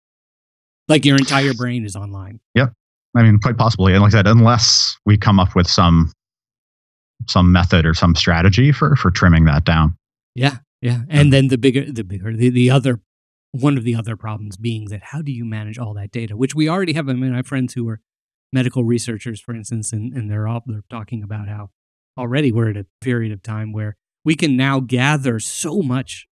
Like 0.88 1.04
your 1.04 1.16
entire 1.16 1.54
brain 1.54 1.84
is 1.84 1.96
online. 1.96 2.40
Yeah. 2.54 2.68
I 3.16 3.22
mean, 3.22 3.38
quite 3.38 3.56
possibly. 3.56 3.92
And 3.94 4.02
like 4.02 4.12
I 4.12 4.18
said, 4.18 4.26
unless 4.26 4.96
we 5.06 5.16
come 5.16 5.40
up 5.40 5.54
with 5.54 5.66
some 5.66 6.12
some 7.28 7.50
method 7.50 7.86
or 7.86 7.94
some 7.94 8.14
strategy 8.14 8.72
for 8.72 8.94
for 8.94 9.10
trimming 9.10 9.46
that 9.46 9.64
down. 9.64 9.96
Yeah, 10.34 10.58
yeah. 10.82 11.00
And 11.08 11.32
then 11.32 11.48
the 11.48 11.56
bigger, 11.56 11.90
the 11.90 12.04
bigger, 12.04 12.36
the, 12.36 12.50
the 12.50 12.70
other, 12.70 13.00
one 13.52 13.78
of 13.78 13.84
the 13.84 13.94
other 13.96 14.16
problems 14.16 14.58
being 14.58 14.84
that 14.90 15.02
how 15.02 15.22
do 15.22 15.32
you 15.32 15.46
manage 15.46 15.78
all 15.78 15.94
that 15.94 16.10
data, 16.12 16.36
which 16.36 16.54
we 16.54 16.68
already 16.68 16.92
have. 16.92 17.08
I 17.08 17.14
mean, 17.14 17.32
I 17.32 17.36
have 17.36 17.46
friends 17.46 17.72
who 17.72 17.88
are 17.88 18.00
medical 18.52 18.85
researchers, 18.85 19.40
for 19.40 19.54
instance, 19.54 19.92
and, 19.92 20.12
and 20.12 20.30
they're 20.30 20.46
all 20.48 20.62
they're 20.66 20.85
talking 20.90 21.22
about 21.22 21.48
how 21.48 21.70
already 22.18 22.50
we're 22.52 22.70
at 22.70 22.76
a 22.76 22.87
period 23.00 23.32
of 23.32 23.42
time 23.42 23.72
where 23.72 23.96
we 24.24 24.35
can 24.35 24.56
now 24.56 24.80
gather 24.80 25.38
so 25.38 25.80
much 25.82 26.26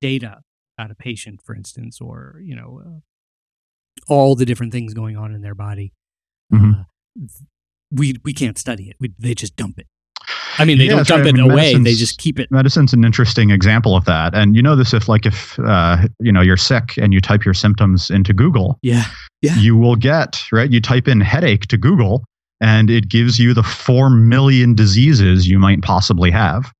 data 0.00 0.40
about 0.78 0.90
a 0.90 0.94
patient, 0.94 1.40
for 1.44 1.54
instance, 1.54 2.00
or 2.00 2.40
you 2.42 2.54
know, 2.56 2.80
uh, 2.86 4.12
all 4.12 4.34
the 4.34 4.44
different 4.46 4.72
things 4.72 4.94
going 4.94 5.16
on 5.16 5.34
in 5.34 5.42
their 5.42 5.54
body. 5.54 5.92
Mhm. 6.52 6.80
Uh, 6.80 7.24
we 7.90 8.14
we 8.24 8.32
can't 8.32 8.56
study 8.58 8.88
it. 8.88 8.96
We, 9.00 9.12
they 9.18 9.34
just 9.34 9.56
dump 9.56 9.78
it. 9.78 9.86
I 10.58 10.64
mean, 10.64 10.78
they 10.78 10.84
Yeah, 10.84 10.90
don't 10.90 10.98
right. 10.98 11.06
dump 11.06 11.24
I 11.24 11.28
it 11.30 11.34
mean, 11.34 11.50
away. 11.50 11.74
They 11.76 11.94
just 11.94 12.18
keep 12.18 12.38
it. 12.38 12.50
Medicine's 12.50 12.92
an 12.92 13.04
interesting 13.04 13.50
example 13.50 13.96
of 13.96 14.04
that. 14.04 14.34
And 14.34 14.54
you 14.54 14.62
know 14.62 14.76
this 14.76 14.92
if 14.94 15.08
like 15.08 15.26
if 15.26 15.58
uh, 15.60 16.06
you 16.20 16.30
know 16.32 16.40
you're 16.40 16.56
sick 16.56 16.96
and 16.98 17.12
you 17.12 17.20
type 17.20 17.44
your 17.44 17.54
symptoms 17.54 18.10
into 18.10 18.32
Google, 18.32 18.78
Yeah, 18.82 19.04
Yeah. 19.42 19.56
you 19.56 19.76
will 19.76 19.96
get, 19.96 20.42
right? 20.52 20.70
You 20.70 20.80
type 20.80 21.08
in 21.08 21.20
headache 21.20 21.66
to 21.68 21.78
Google 21.78 22.24
and 22.60 22.90
it 22.90 23.08
gives 23.08 23.38
you 23.38 23.54
the 23.54 23.62
4 23.62 24.10
million 24.10 24.74
diseases 24.74 25.48
you 25.48 25.58
might 25.58 25.82
possibly 25.82 26.30
have. 26.30 26.72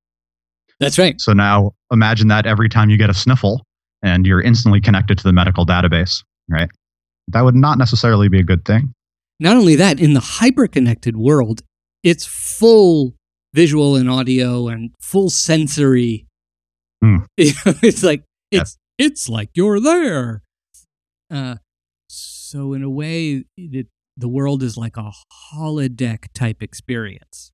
that's 0.79 0.99
right. 0.99 1.19
So 1.19 1.33
now 1.33 1.71
imagine 1.91 2.27
that 2.27 2.45
every 2.45 2.69
time 2.69 2.89
you 2.89 2.97
get 2.97 3.09
a 3.09 3.13
sniffle 3.13 3.63
and 4.03 4.25
you're 4.25 4.41
instantly 4.41 4.81
connected 4.81 5.17
to 5.17 5.23
the 5.23 5.33
medical 5.33 5.65
database, 5.65 6.23
right? 6.49 6.69
That 7.29 7.41
would 7.41 7.55
not 7.55 7.77
necessarily 7.77 8.29
be 8.29 8.39
a 8.39 8.43
good 8.43 8.65
thing. 8.65 8.93
Not 9.39 9.57
only 9.57 9.75
that, 9.75 9.99
in 9.99 10.13
the 10.13 10.19
hyper-connected 10.19 11.17
world, 11.17 11.61
it's 12.03 12.25
full 12.25 13.15
visual 13.53 13.95
and 13.95 14.09
audio 14.09 14.67
and 14.67 14.91
full 14.99 15.29
sensory. 15.29 16.27
Know, 17.01 17.25
it's 17.37 18.03
like 18.03 18.23
it's 18.51 18.77
it's 18.97 19.27
like 19.27 19.49
you're 19.55 19.79
there. 19.79 20.43
Uh, 21.31 21.55
so 22.51 22.73
in 22.73 22.83
a 22.83 22.89
way, 22.89 23.45
it, 23.55 23.87
the 24.17 24.27
world 24.27 24.61
is 24.61 24.75
like 24.75 24.97
a 24.97 25.13
holodeck 25.53 26.25
type 26.33 26.61
experience. 26.61 27.53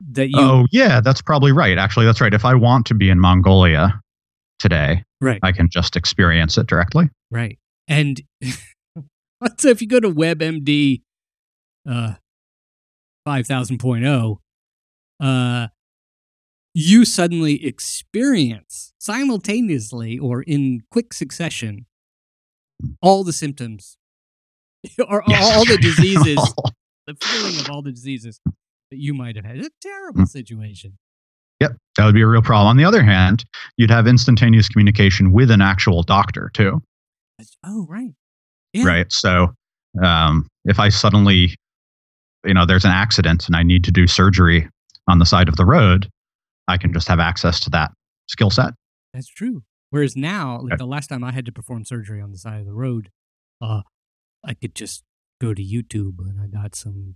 that 0.00 0.30
you 0.30 0.38
oh, 0.38 0.66
yeah, 0.72 1.02
that's 1.02 1.20
probably 1.20 1.52
right. 1.52 1.76
Actually, 1.76 2.06
that's 2.06 2.22
right. 2.22 2.32
If 2.32 2.46
I 2.46 2.54
want 2.54 2.86
to 2.86 2.94
be 2.94 3.10
in 3.10 3.20
Mongolia 3.20 4.00
today, 4.58 5.04
right 5.20 5.38
I 5.42 5.52
can 5.52 5.68
just 5.70 5.96
experience 5.96 6.56
it 6.56 6.66
directly. 6.66 7.10
right 7.30 7.58
and 7.86 8.22
so 9.58 9.68
if 9.68 9.82
you 9.82 9.88
go 9.88 10.00
to 10.00 10.08
WebMD 10.08 11.02
uh 11.86 12.14
5000.0 13.28 14.36
uh 15.20 15.66
you 16.72 17.04
suddenly 17.04 17.66
experience 17.66 18.94
simultaneously 18.98 20.18
or 20.18 20.42
in 20.42 20.80
quick 20.90 21.12
succession 21.12 21.84
all 23.00 23.24
the 23.24 23.32
symptoms 23.32 23.96
or 25.08 25.22
all 25.28 25.64
the 25.64 25.78
diseases 25.80 26.54
the 27.06 27.14
feeling 27.20 27.58
of 27.60 27.68
all 27.70 27.82
the 27.82 27.92
diseases 27.92 28.40
that 28.90 28.98
you 28.98 29.12
might 29.14 29.36
have 29.36 29.44
had. 29.44 29.58
It's 29.58 29.68
a 29.68 29.70
terrible 29.88 30.22
Mm. 30.22 30.28
situation. 30.28 30.96
Yep, 31.60 31.76
that 31.96 32.04
would 32.06 32.14
be 32.14 32.22
a 32.22 32.26
real 32.26 32.42
problem. 32.42 32.68
On 32.68 32.76
the 32.76 32.84
other 32.84 33.02
hand, 33.02 33.44
you'd 33.76 33.90
have 33.90 34.06
instantaneous 34.06 34.68
communication 34.68 35.32
with 35.32 35.50
an 35.50 35.60
actual 35.60 36.02
doctor 36.02 36.50
too, 36.52 36.82
oh, 37.64 37.86
right. 37.88 38.12
Yeah. 38.72 38.84
right? 38.84 39.12
So, 39.12 39.54
um, 40.02 40.48
if 40.64 40.80
I 40.80 40.88
suddenly, 40.88 41.54
you 42.44 42.54
know, 42.54 42.66
there's 42.66 42.84
an 42.84 42.90
accident 42.90 43.46
and 43.46 43.54
I 43.54 43.62
need 43.62 43.84
to 43.84 43.92
do 43.92 44.06
surgery 44.06 44.68
on 45.08 45.18
the 45.20 45.26
side 45.26 45.48
of 45.48 45.56
the 45.56 45.64
road, 45.64 46.08
I 46.66 46.76
can 46.76 46.92
just 46.92 47.06
have 47.08 47.20
access 47.20 47.60
to 47.60 47.70
that 47.70 47.92
skill 48.26 48.50
set. 48.50 48.72
That's 49.12 49.28
true. 49.28 49.62
Whereas 49.94 50.16
now, 50.16 50.60
like 50.60 50.76
the 50.76 50.86
last 50.86 51.06
time 51.06 51.22
I 51.22 51.30
had 51.30 51.46
to 51.46 51.52
perform 51.52 51.84
surgery 51.84 52.20
on 52.20 52.32
the 52.32 52.36
side 52.36 52.58
of 52.58 52.66
the 52.66 52.72
road, 52.72 53.10
uh, 53.62 53.82
I 54.44 54.54
could 54.54 54.74
just 54.74 55.04
go 55.40 55.54
to 55.54 55.62
YouTube 55.62 56.18
and 56.18 56.40
I 56.42 56.48
got 56.48 56.74
some 56.74 57.14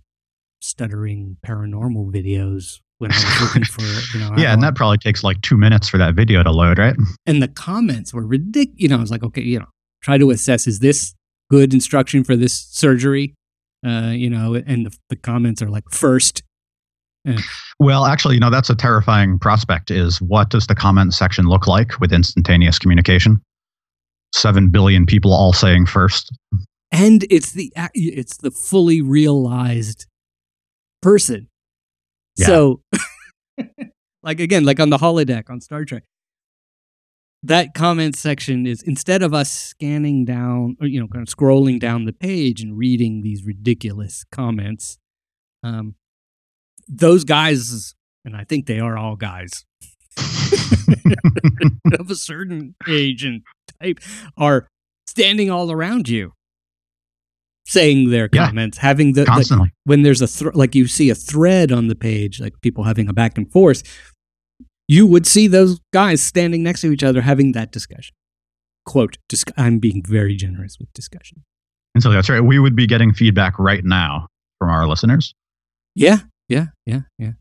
stuttering 0.61 1.35
paranormal 1.45 2.09
videos 2.09 2.79
when 2.99 3.11
I 3.11 3.15
was 3.15 3.41
looking 3.41 3.65
for, 3.65 3.81
you 4.17 4.23
know, 4.23 4.31
Yeah, 4.41 4.53
and 4.53 4.63
that 4.63 4.75
probably 4.75 4.97
takes 4.97 5.25
like 5.25 5.41
two 5.41 5.57
minutes 5.57 5.89
for 5.89 5.97
that 5.97 6.13
video 6.15 6.41
to 6.41 6.51
load, 6.51 6.77
right? 6.77 6.95
and 7.25 7.43
the 7.43 7.49
comments 7.49 8.13
were 8.13 8.25
ridiculous. 8.25 8.79
You 8.79 8.87
know, 8.87 8.95
I 8.95 9.01
was 9.01 9.11
like, 9.11 9.23
okay, 9.23 9.41
you 9.41 9.59
know, 9.59 9.67
try 10.01 10.17
to 10.17 10.29
assess 10.29 10.65
is 10.65 10.79
this 10.79 11.15
good 11.51 11.73
instruction 11.73 12.23
for 12.23 12.37
this 12.37 12.53
surgery? 12.53 13.35
Uh, 13.85 14.13
you 14.15 14.29
know, 14.29 14.55
and 14.55 14.85
the, 14.85 14.97
the 15.09 15.17
comments 15.17 15.61
are 15.61 15.69
like 15.69 15.89
first. 15.91 16.43
Well, 17.79 18.05
actually, 18.05 18.35
you 18.35 18.39
know, 18.39 18.49
that's 18.49 18.69
a 18.69 18.75
terrifying 18.75 19.39
prospect 19.39 19.91
is 19.91 20.21
what 20.21 20.49
does 20.49 20.67
the 20.67 20.75
comment 20.75 21.13
section 21.13 21.47
look 21.47 21.67
like 21.67 21.99
with 21.99 22.13
instantaneous 22.13 22.79
communication? 22.79 23.41
7 24.33 24.69
billion 24.69 25.05
people 25.05 25.33
all 25.33 25.53
saying 25.53 25.85
first. 25.85 26.31
and 26.91 27.25
it's 27.29 27.51
the 27.53 27.71
it's 27.93 28.37
the 28.37 28.51
fully 28.51 29.01
realized 29.01 30.05
person. 31.01 31.49
Yeah. 32.37 32.47
So, 32.47 32.81
like 34.23 34.39
again, 34.39 34.65
like 34.65 34.79
on 34.79 34.89
the 34.89 34.97
holodeck 34.97 35.49
on 35.49 35.61
Star 35.61 35.85
Trek, 35.85 36.03
that 37.43 37.73
comment 37.73 38.15
section 38.15 38.65
is 38.65 38.81
instead 38.83 39.23
of 39.23 39.33
us 39.33 39.51
scanning 39.51 40.25
down 40.25 40.77
or 40.81 40.87
you 40.87 40.99
know 40.99 41.07
kind 41.07 41.27
of 41.27 41.33
scrolling 41.33 41.79
down 41.79 42.05
the 42.05 42.13
page 42.13 42.61
and 42.61 42.77
reading 42.77 43.21
these 43.21 43.43
ridiculous 43.43 44.25
comments, 44.31 44.97
um, 45.63 45.95
those 46.89 47.23
guys, 47.23 47.93
and 48.25 48.35
I 48.35 48.43
think 48.43 48.65
they 48.65 48.79
are 48.79 48.97
all 48.97 49.15
guys 49.15 49.63
of 51.99 52.09
a 52.09 52.15
certain 52.15 52.75
age 52.87 53.23
and 53.23 53.41
type, 53.81 53.99
are 54.37 54.67
standing 55.07 55.49
all 55.49 55.71
around 55.71 56.07
you 56.09 56.33
saying 57.65 58.09
their 58.09 58.29
Yeah. 58.33 58.47
comments, 58.47 58.79
having 58.79 59.13
the, 59.13 59.25
Constantly. 59.25 59.71
when 59.83 60.01
there's 60.01 60.21
a 60.21 60.27
thr 60.27 60.49
like 60.53 60.73
you 60.75 60.87
see 60.87 61.09
a 61.09 61.15
thread 61.15 61.71
on 61.71 61.87
the 61.87 61.95
page, 61.95 62.39
like 62.41 62.53
people 62.61 62.83
having 62.83 63.07
a 63.07 63.13
back 63.13 63.37
and 63.37 63.51
forth, 63.51 63.83
you 64.87 65.05
would 65.05 65.27
see 65.27 65.47
those 65.47 65.79
guys 65.93 66.21
standing 66.21 66.63
next 66.63 66.81
to 66.81 66.91
each 66.91 67.03
other 67.03 67.21
having 67.21 67.51
that 67.51 67.71
discussion. 67.71 68.15
Quote: 68.85 69.17
dis- 69.27 69.45
I'm 69.55 69.77
being 69.77 70.01
very 70.03 70.35
generous 70.35 70.77
with 70.79 70.91
discussion. 70.93 71.43
And 71.93 72.01
so 72.03 72.11
that's 72.11 72.29
right. 72.29 72.39
We 72.41 72.57
would 72.59 72.75
be 72.75 72.87
getting 72.87 73.13
feedback 73.13 73.59
right 73.59 73.83
now 73.85 74.27
from 74.57 74.69
our 74.69 74.87
listeners. 74.87 75.33
Yeah, 75.95 76.19
yeah, 76.49 76.67
yeah, 76.85 77.01
yeah. 77.17 77.31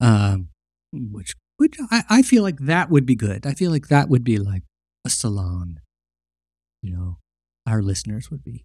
Um, 0.00 0.48
which, 0.92 1.34
which 1.56 1.76
I, 1.90 2.02
I 2.08 2.22
feel 2.22 2.42
like 2.42 2.58
that 2.60 2.90
would 2.90 3.06
be 3.06 3.14
good. 3.14 3.46
I 3.46 3.52
feel 3.52 3.70
like 3.70 3.88
that 3.88 4.08
would 4.08 4.24
be 4.24 4.38
like 4.38 4.62
a 5.04 5.10
salon. 5.10 5.80
You 6.82 6.96
know, 6.96 7.18
our 7.66 7.82
listeners 7.82 8.30
would 8.30 8.42
be 8.42 8.64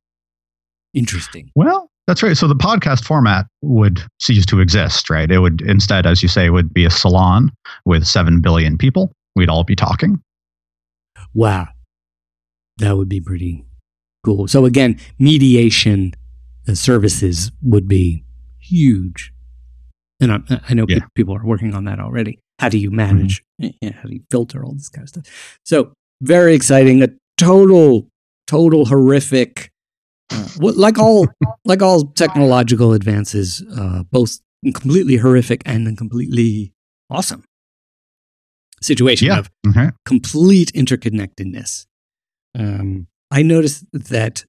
interesting. 0.93 1.51
Well, 1.55 1.89
that's 2.07 2.23
right. 2.23 2.35
So 2.35 2.47
the 2.47 2.55
podcast 2.55 3.05
format 3.05 3.45
would 3.61 4.01
cease 4.19 4.45
to 4.47 4.59
exist, 4.59 5.09
right? 5.09 5.29
It 5.29 5.39
would 5.39 5.61
instead, 5.61 6.05
as 6.05 6.23
you 6.23 6.29
say, 6.29 6.49
would 6.49 6.73
be 6.73 6.85
a 6.85 6.89
salon 6.89 7.51
with 7.85 8.05
7 8.05 8.41
billion 8.41 8.77
people. 8.77 9.11
We'd 9.35 9.49
all 9.49 9.63
be 9.63 9.75
talking. 9.75 10.21
Wow, 11.33 11.67
that 12.77 12.97
would 12.97 13.09
be 13.09 13.21
pretty 13.21 13.65
cool. 14.25 14.47
So 14.47 14.65
again, 14.65 14.99
mediation 15.19 16.13
uh, 16.67 16.73
services 16.73 17.51
would 17.61 17.87
be 17.87 18.25
huge, 18.59 19.31
and 20.19 20.31
I, 20.31 20.39
I 20.69 20.73
know 20.73 20.85
Yeah. 20.87 20.99
people 21.15 21.35
are 21.35 21.45
working 21.45 21.73
on 21.73 21.85
that 21.85 21.99
already. 21.99 22.39
How 22.59 22.69
do 22.69 22.77
you 22.77 22.91
manage? 22.91 23.43
Yeah, 23.57 23.91
how 23.93 24.09
do 24.09 24.13
you 24.15 24.21
filter 24.29 24.63
all 24.63 24.73
this 24.73 24.89
kind 24.89 25.03
of 25.03 25.09
stuff? 25.09 25.57
So 25.65 25.93
very 26.21 26.53
exciting. 26.53 27.01
A 27.03 27.07
total, 27.37 28.07
total 28.47 28.85
horrific. 28.85 29.69
Uh, 30.31 30.47
what- 30.57 30.77
like 30.77 30.97
all, 30.99 31.27
like 31.65 31.81
all 31.81 32.05
technological 32.11 32.93
advances, 32.93 33.63
uh, 33.77 34.03
both 34.11 34.39
completely 34.73 35.15
horrific 35.17 35.61
and 35.65 35.97
completely 35.97 36.73
awesome 37.09 37.43
situation 38.81 39.27
Yeah. 39.27 39.39
of 39.39 39.49
Okay. 39.67 39.89
complete 40.05 40.71
interconnectedness. 40.73 41.85
Um, 42.55 43.07
I 43.31 43.41
noticed 43.41 43.85
that 43.93 44.43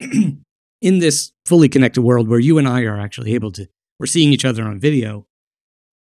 in 0.00 0.98
this 0.98 1.32
fully 1.46 1.68
connected 1.68 2.02
world 2.02 2.28
where 2.28 2.40
you 2.40 2.58
and 2.58 2.66
I 2.68 2.82
are 2.82 2.98
actually 2.98 3.34
able 3.34 3.52
to, 3.52 3.66
we're 4.02 4.06
seeing 4.06 4.32
each 4.32 4.44
other 4.44 4.64
on 4.64 4.80
video 4.80 5.28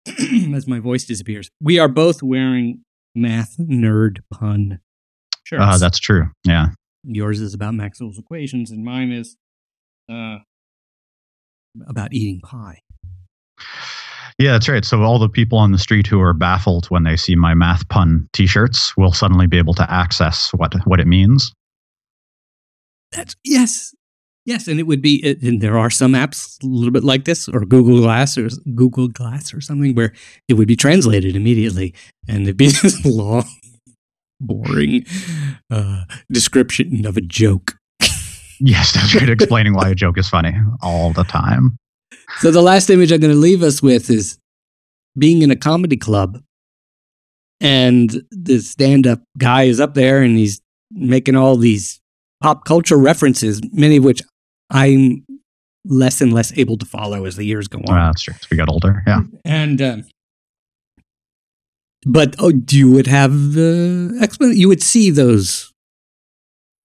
as 0.54 0.68
my 0.68 0.80
voice 0.80 1.06
disappears. 1.06 1.50
We 1.62 1.80
are 1.80 1.88
both 1.88 2.22
wearing 2.22 2.84
math 3.16 3.56
nerd 3.58 4.18
pun 4.30 4.80
shirts. 5.46 5.64
Uh, 5.64 5.78
that's 5.78 5.98
true. 5.98 6.26
Yeah. 6.44 6.68
Yours 7.06 7.40
is 7.40 7.54
about 7.54 7.76
Maxwell's 7.76 8.20
equations, 8.20 8.72
and 8.72 8.84
mine 8.84 9.14
is 9.14 9.38
uh, 10.12 10.40
about 11.88 12.12
eating 12.12 12.42
pie. 12.42 12.82
Yeah, 14.38 14.52
that's 14.52 14.68
right. 14.68 14.84
So 14.84 15.02
all 15.02 15.18
the 15.18 15.30
people 15.30 15.58
on 15.58 15.72
the 15.72 15.78
street 15.78 16.08
who 16.08 16.20
are 16.20 16.34
baffled 16.34 16.88
when 16.88 17.04
they 17.04 17.16
see 17.16 17.36
my 17.38 17.54
math 17.54 17.88
pun 17.88 18.28
t-shirts 18.34 18.98
will 18.98 19.14
suddenly 19.14 19.48
be 19.48 19.58
able 19.58 19.74
to 19.76 19.90
access 19.90 20.52
what 20.54 20.74
what 20.86 21.00
it 21.00 21.08
means. 21.08 21.54
That's 23.14 23.38
yes, 23.46 23.96
yes, 24.48 24.68
and 24.68 24.80
it 24.80 24.84
would 24.84 25.02
be. 25.02 25.38
And 25.44 25.62
there 25.62 25.78
are 25.78 25.92
some 25.92 26.14
apps 26.14 26.62
a 26.64 26.66
little 26.66 26.92
bit 26.92 27.04
like 27.04 27.26
this, 27.26 27.48
or 27.48 27.66
Google 27.66 28.00
Glass, 28.02 28.38
or 28.38 28.50
Google 28.74 29.10
Glass, 29.10 29.54
or 29.54 29.62
something 29.62 29.94
where 29.94 30.14
it 30.48 30.56
would 30.56 30.68
be 30.68 30.76
translated 30.76 31.36
immediately, 31.36 31.94
and 32.28 32.44
it'd 32.44 32.58
be 32.58 32.68
this 32.82 33.06
long, 33.06 33.46
boring 34.42 35.06
uh, 35.70 36.06
description 36.32 37.06
of 37.06 37.18
a 37.18 37.22
joke. 37.22 37.76
Yes, 38.60 38.94
that's 38.94 39.14
right. 39.14 39.30
Explaining 39.30 39.76
why 39.76 39.90
a 39.90 39.96
joke 39.96 40.18
is 40.18 40.28
funny 40.28 40.56
all 40.82 41.14
the 41.14 41.24
time. 41.24 41.78
So 42.40 42.50
the 42.50 42.64
last 42.64 42.90
image 42.90 43.12
I'm 43.12 43.20
going 43.20 43.34
to 43.34 43.40
leave 43.40 43.62
us 43.62 43.84
with 43.84 44.10
is 44.10 44.40
being 45.16 45.44
in 45.44 45.52
a 45.52 45.56
comedy 45.56 45.98
club, 45.98 46.42
and 47.60 48.24
the 48.32 48.60
stand-up 48.60 49.22
guy 49.38 49.64
is 49.64 49.80
up 49.80 49.94
there, 49.94 50.22
and 50.22 50.38
he's 50.38 50.62
making 50.90 51.36
all 51.36 51.58
these 51.58 52.00
pop 52.42 52.66
culture 52.66 52.98
references, 52.98 53.62
many 53.74 53.98
of 53.98 54.04
which 54.04 54.22
I'm 54.70 55.26
less 55.86 56.20
and 56.22 56.34
less 56.34 56.52
able 56.58 56.78
to 56.78 56.86
follow 56.86 57.26
as 57.26 57.36
the 57.38 57.46
years 57.46 57.68
go 57.68 57.80
on. 57.80 57.86
Well, 57.88 58.06
that's 58.08 58.22
true. 58.24 58.34
As 58.40 58.50
we 58.50 58.58
get 58.58 58.70
older. 58.70 59.04
Yeah. 59.08 59.22
And 59.46 59.82
um, 59.82 60.04
but 62.06 62.36
oh, 62.40 62.52
you 62.72 62.92
would 62.92 63.08
have 63.08 63.32
uh, 63.32 64.14
explan- 64.24 64.56
You 64.56 64.68
would 64.68 64.84
see 64.84 65.10
those 65.10 65.74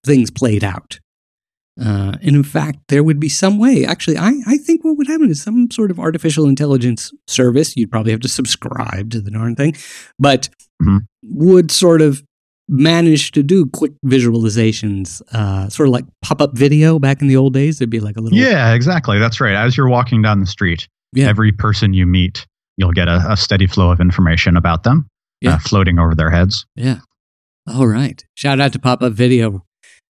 things 0.04 0.30
played 0.30 0.64
out. 0.64 0.98
Uh, 1.80 2.12
and 2.22 2.36
in 2.36 2.42
fact, 2.42 2.78
there 2.88 3.02
would 3.02 3.18
be 3.18 3.28
some 3.30 3.58
way. 3.58 3.84
Actually, 3.84 4.18
I, 4.18 4.34
I 4.46 4.58
think 4.58 4.84
what 4.84 4.96
would 4.98 5.06
happen 5.06 5.30
is 5.30 5.42
some 5.42 5.70
sort 5.70 5.90
of 5.90 5.98
artificial 5.98 6.46
intelligence 6.46 7.12
service. 7.26 7.76
You'd 7.76 7.90
probably 7.90 8.12
have 8.12 8.20
to 8.20 8.28
subscribe 8.28 9.10
to 9.10 9.20
the 9.20 9.30
darn 9.30 9.54
thing, 9.56 9.74
but 10.18 10.48
Mhm. 10.82 11.06
would 11.22 11.70
sort 11.70 12.02
of 12.02 12.22
manage 12.72 13.30
to 13.32 13.42
do 13.42 13.66
quick 13.66 13.92
visualizations, 14.04 15.20
uh, 15.32 15.68
sort 15.68 15.88
of 15.88 15.92
like 15.92 16.04
pop 16.22 16.40
up 16.40 16.56
video 16.56 16.98
back 16.98 17.20
in 17.20 17.28
the 17.28 17.36
old 17.36 17.52
days. 17.54 17.80
It'd 17.80 17.90
be 17.90 18.00
like 18.00 18.16
a 18.16 18.20
little 18.20 18.36
Yeah, 18.38 18.72
exactly. 18.74 19.18
That's 19.18 19.40
right. 19.40 19.54
As 19.54 19.76
you're 19.76 19.88
walking 19.88 20.22
down 20.22 20.40
the 20.40 20.46
street, 20.46 20.88
Yeah. 21.12 21.28
every 21.28 21.52
person 21.52 21.92
you 21.92 22.06
meet, 22.06 22.46
you'll 22.78 22.92
get 22.92 23.08
a, 23.08 23.24
a 23.30 23.36
steady 23.36 23.66
flow 23.66 23.90
of 23.90 24.00
information 24.00 24.56
about 24.56 24.82
them 24.84 25.06
Yeah. 25.42 25.54
uh, 25.56 25.58
floating 25.58 25.98
over 25.98 26.14
their 26.14 26.30
heads. 26.30 26.64
Yeah. 26.74 27.00
All 27.66 27.86
right. 27.86 28.24
Shout 28.34 28.58
out 28.58 28.72
to 28.72 28.78
Pop 28.78 29.02
Up 29.02 29.12
Video. 29.12 29.64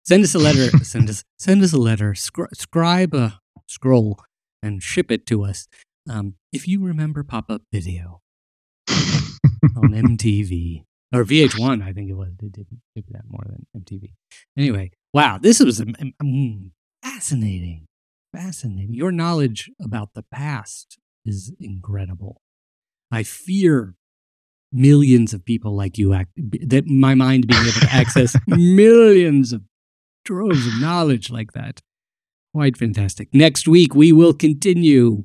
Send 0.04 0.22
us 0.24 0.34
a 0.34 0.38
letter. 0.38 0.68
send 0.84 1.10
us 1.10 1.24
send 1.38 1.62
us 1.62 1.72
a 1.72 1.78
letter. 1.78 2.12
Scri- 2.12 2.54
scribe 2.54 3.12
a 3.14 3.40
scroll 3.68 4.20
and 4.62 4.82
ship 4.82 5.10
it 5.10 5.26
to 5.26 5.44
us. 5.44 5.66
Um, 6.08 6.34
if 6.52 6.66
you 6.68 6.82
remember 6.84 7.22
pop 7.24 7.50
up 7.50 7.62
video 7.72 8.20
on 9.76 9.92
MTV 9.92 10.84
or 11.12 11.24
VH1, 11.24 11.82
I 11.82 11.92
think 11.92 12.10
it 12.10 12.14
was. 12.14 12.30
They 12.40 12.48
did, 12.48 12.66
did 12.94 13.04
that 13.10 13.22
more 13.28 13.44
than 13.46 13.66
MTV. 13.82 14.12
Anyway, 14.56 14.92
wow, 15.12 15.38
this 15.40 15.60
was 15.60 15.80
um, 15.80 16.72
fascinating. 17.02 17.86
Fascinating. 18.34 18.94
Your 18.94 19.12
knowledge 19.12 19.70
about 19.80 20.14
the 20.14 20.24
past 20.32 20.98
is 21.24 21.52
incredible. 21.60 22.40
I 23.10 23.22
fear 23.22 23.94
millions 24.72 25.34
of 25.34 25.44
people 25.44 25.76
like 25.76 25.98
you 25.98 26.14
act 26.14 26.30
that 26.36 26.86
my 26.86 27.14
mind 27.14 27.46
being 27.46 27.60
able 27.60 27.72
to 27.72 27.92
access 27.92 28.34
millions 28.46 29.52
of 29.52 29.62
droves 30.24 30.66
of 30.66 30.80
knowledge 30.80 31.30
like 31.30 31.52
that. 31.52 31.80
Quite 32.54 32.76
fantastic. 32.76 33.28
Next 33.34 33.68
week 33.68 33.94
we 33.94 34.12
will 34.12 34.32
continue. 34.32 35.24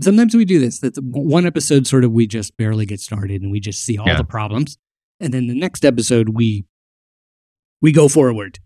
Sometimes 0.00 0.34
we 0.34 0.44
do 0.44 0.58
this. 0.58 0.80
That 0.80 0.96
one 1.02 1.46
episode 1.46 1.86
sort 1.86 2.04
of 2.04 2.12
we 2.12 2.26
just 2.26 2.56
barely 2.56 2.84
get 2.86 3.00
started 3.00 3.42
and 3.42 3.50
we 3.52 3.60
just 3.60 3.82
see 3.82 3.96
all 3.98 4.06
Yeah. 4.06 4.16
the 4.16 4.24
problems, 4.24 4.76
and 5.20 5.32
then 5.32 5.46
the 5.46 5.54
next 5.54 5.84
episode 5.84 6.30
we 6.30 6.64
we 7.80 7.92
go 7.92 8.08
forward. 8.08 8.58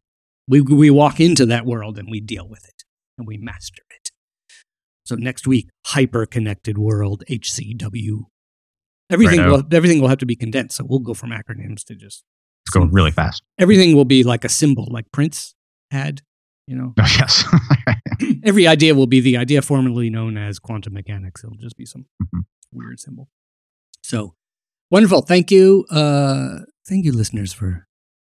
We 0.46 0.60
we 0.62 0.88
walk 0.90 1.20
into 1.20 1.44
that 1.46 1.66
world 1.66 1.98
and 1.98 2.08
we 2.10 2.20
deal 2.20 2.48
with 2.48 2.64
it 2.64 2.84
and 3.18 3.26
we 3.26 3.36
master 3.36 3.82
it. 3.90 4.10
So 5.04 5.14
next 5.16 5.46
week, 5.46 5.68
hyper 5.86 6.24
connected 6.26 6.78
world 6.78 7.24
HCW. 7.28 8.26
Everything 9.10 9.38
Righto. 9.40 9.50
will 9.52 9.64
everything 9.72 10.00
will 10.00 10.08
have 10.08 10.18
to 10.18 10.26
be 10.26 10.36
condensed. 10.36 10.76
So 10.76 10.84
we'll 10.88 10.98
go 11.00 11.14
from 11.14 11.30
acronyms 11.30 11.84
to 11.84 11.94
just 11.94 12.24
It's 12.64 12.70
going 12.74 12.90
really 12.90 13.10
fast. 13.10 13.42
everything 13.58 13.94
will 13.94 14.04
be 14.06 14.22
like 14.22 14.44
a 14.44 14.48
symbol, 14.48 14.86
like 14.90 15.10
Prince 15.12 15.54
had. 15.90 16.22
You 16.68 16.76
know, 16.76 16.92
Oh, 16.98 17.02
yes. 17.18 17.44
every 18.44 18.66
idea 18.66 18.94
will 18.94 19.06
be 19.06 19.20
the 19.20 19.38
idea 19.38 19.62
formerly 19.62 20.10
known 20.10 20.36
as 20.36 20.58
quantum 20.58 20.92
mechanics. 20.92 21.42
It'll 21.42 21.56
just 21.56 21.76
be 21.78 21.86
some 21.86 22.04
Mhm. 22.22 22.42
weird 22.72 23.00
symbol. 23.00 23.30
So 24.02 24.34
wonderful. 24.90 25.22
Thank 25.22 25.50
you. 25.50 25.86
Uh, 25.90 26.60
thank 26.86 27.06
you, 27.06 27.12
listeners, 27.12 27.54
for 27.54 27.86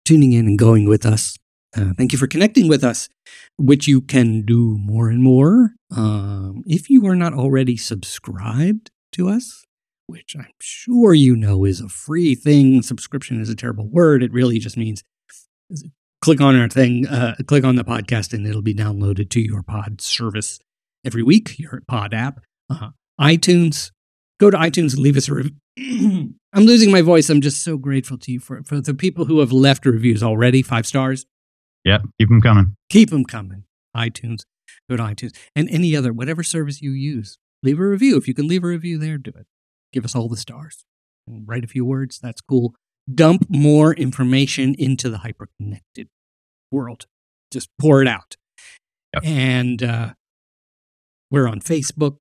tuning 0.04 0.34
in 0.34 0.48
and 0.48 0.58
going 0.58 0.86
with 0.90 1.06
us. 1.06 1.38
Uh, 1.76 1.94
thank 1.96 2.12
you 2.12 2.18
for 2.18 2.26
connecting 2.28 2.68
with 2.68 2.84
us, 2.84 3.08
which 3.58 3.88
you 3.88 4.02
can 4.02 4.44
do 4.46 4.78
more 4.80 5.10
and 5.10 5.22
more. 5.22 5.76
Um, 5.96 6.64
if 6.66 6.90
you 6.90 7.06
are 7.06 7.16
not 7.16 7.34
already 7.34 7.78
subscribed 7.78 8.90
to 9.12 9.30
us, 9.30 9.64
which 10.08 10.36
I'm 10.38 10.54
sure 10.60 11.14
you 11.14 11.36
know 11.36 11.66
is 11.66 11.82
a 11.82 11.88
free 11.90 12.34
thing, 12.36 12.82
subscription 12.82 13.40
is 13.40 13.50
a 13.50 13.56
terrible 13.56 13.88
word. 13.88 14.24
It 14.24 14.34
really 14.34 14.58
just 14.60 14.76
means 14.78 15.04
click 16.24 16.40
on 16.40 16.56
our 16.56 16.70
thing, 16.70 17.06
uh, 17.06 17.36
click 17.48 17.66
on 17.66 17.76
the 17.76 17.84
podcast, 17.84 18.34
and 18.34 18.48
it'll 18.48 18.62
be 18.62 18.74
downloaded 18.74 19.30
to 19.30 19.42
your 19.42 19.62
pod 19.62 20.00
service 20.00 20.58
every 21.06 21.22
week, 21.22 21.60
your 21.60 21.82
pod 21.86 22.14
app. 22.14 22.40
Uh, 22.70 22.92
iTunes, 23.20 23.92
go 24.40 24.50
to 24.50 24.56
iTunes 24.58 24.94
and 24.94 25.00
leave 25.00 25.18
us 25.18 25.28
a 25.28 25.34
review. 25.34 25.52
I'm 26.54 26.64
losing 26.64 26.92
my 26.92 27.02
voice. 27.02 27.30
I'm 27.30 27.42
just 27.42 27.62
so 27.62 27.76
grateful 27.76 28.18
to 28.20 28.32
you 28.32 28.40
for, 28.40 28.64
for 28.64 28.80
the 28.80 28.94
people 28.94 29.26
who 29.26 29.42
have 29.42 29.52
left 29.52 29.86
reviews 29.86 30.24
already, 30.24 30.62
five 30.62 30.86
stars. 30.88 31.26
Yeah, 31.84 32.00
Keep 32.18 32.30
them 32.30 32.40
coming. 32.42 32.78
Keep 32.90 33.10
them 33.10 33.26
coming. 33.26 33.66
iTunes, 33.96 34.44
go 34.90 34.96
to 34.96 35.04
iTunes, 35.04 35.36
and 35.58 35.70
any 35.70 35.94
other, 35.94 36.14
whatever 36.14 36.42
service 36.42 36.82
you 36.82 36.92
use, 36.92 37.38
leave 37.64 37.80
a 37.82 37.86
review. 37.86 38.16
If 38.16 38.30
you 38.30 38.34
can 38.34 38.48
leave 38.48 38.64
a 38.64 38.68
review 38.68 38.98
there, 38.98 39.18
do 39.18 39.32
it. 39.36 39.46
Give 39.92 40.06
us 40.06 40.16
all 40.16 40.30
the 40.30 40.38
stars 40.38 40.86
and 41.28 41.46
write 41.46 41.66
a 41.66 41.68
few 41.68 41.84
words. 41.84 42.18
That's 42.18 42.40
cool. 42.40 42.76
Dump 43.14 43.46
more 43.50 43.94
information 43.94 44.76
into 44.78 45.10
the 45.10 45.18
hyperconnected 45.18 46.08
world. 46.72 47.06
Just 47.52 47.70
pour 47.80 48.02
it 48.02 48.08
out. 48.08 48.36
Yep. 49.14 49.24
And 49.26 49.84
uh, 49.84 50.14
we're 51.30 51.48
on 51.48 51.60
Facebook, 51.60 52.18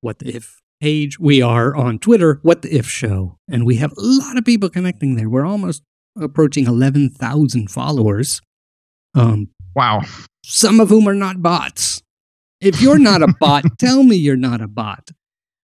What 0.00 0.18
the 0.18 0.34
If 0.36 0.60
page. 0.80 1.18
We 1.20 1.40
are 1.42 1.76
on 1.76 1.98
Twitter, 1.98 2.40
What 2.42 2.62
the 2.62 2.74
If 2.76 2.86
Show. 2.86 3.38
And 3.48 3.64
we 3.66 3.76
have 3.76 3.92
a 3.92 4.00
lot 4.00 4.36
of 4.36 4.44
people 4.44 4.68
connecting 4.68 5.14
there. 5.16 5.28
We're 5.28 5.46
almost 5.46 5.82
approaching 6.20 6.66
11,000 6.66 7.70
followers. 7.70 8.40
Um, 9.14 9.48
Wow. 9.74 10.02
some 10.44 10.80
of 10.80 10.88
whom 10.90 11.06
are 11.08 11.14
not 11.14 11.40
bots. 11.42 12.02
If 12.60 12.80
you're 12.82 12.98
not 12.98 13.22
a 13.22 13.34
bot, 13.40 13.64
tell 13.78 14.02
me 14.02 14.16
you're 14.16 14.36
not 14.36 14.60
a 14.60 14.68
bot. 14.68 15.10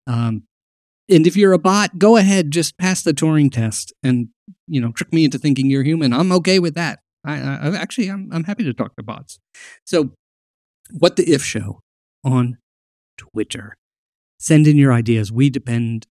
Um, 0.06 0.44
and 1.09 1.26
if 1.26 1.36
you're 1.36 1.52
a 1.52 1.59
bot, 1.59 1.98
go 1.98 2.16
ahead, 2.16 2.50
just 2.50 2.78
pass 2.78 3.02
the 3.02 3.12
Turing 3.12 3.50
test, 3.50 3.92
and 4.02 4.28
you 4.66 4.80
know, 4.80 4.92
trick 4.92 5.12
me 5.12 5.24
into 5.24 5.38
thinking 5.38 5.70
you're 5.70 5.82
human. 5.82 6.12
I'm 6.12 6.32
okay 6.32 6.59
with 6.59 6.74
that. 6.74 7.00
I, 7.24 7.40
I 7.40 7.76
actually, 7.76 8.09
I'm 8.09 8.28
I'm 8.32 8.44
happy 8.44 8.64
to 8.64 8.74
talk 8.74 8.96
to 8.96 9.02
bots. 9.02 9.38
So, 9.84 10.12
what 10.92 11.16
the 11.16 11.24
if 11.24 11.42
show 11.42 11.80
on 12.24 12.59
Twitter? 13.16 13.76
Send 14.38 14.66
in 14.68 14.76
your 14.76 14.92
ideas. 14.92 15.32
We 15.32 15.50
depend 15.50 16.06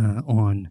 uh, 0.00 0.22
on 0.26 0.70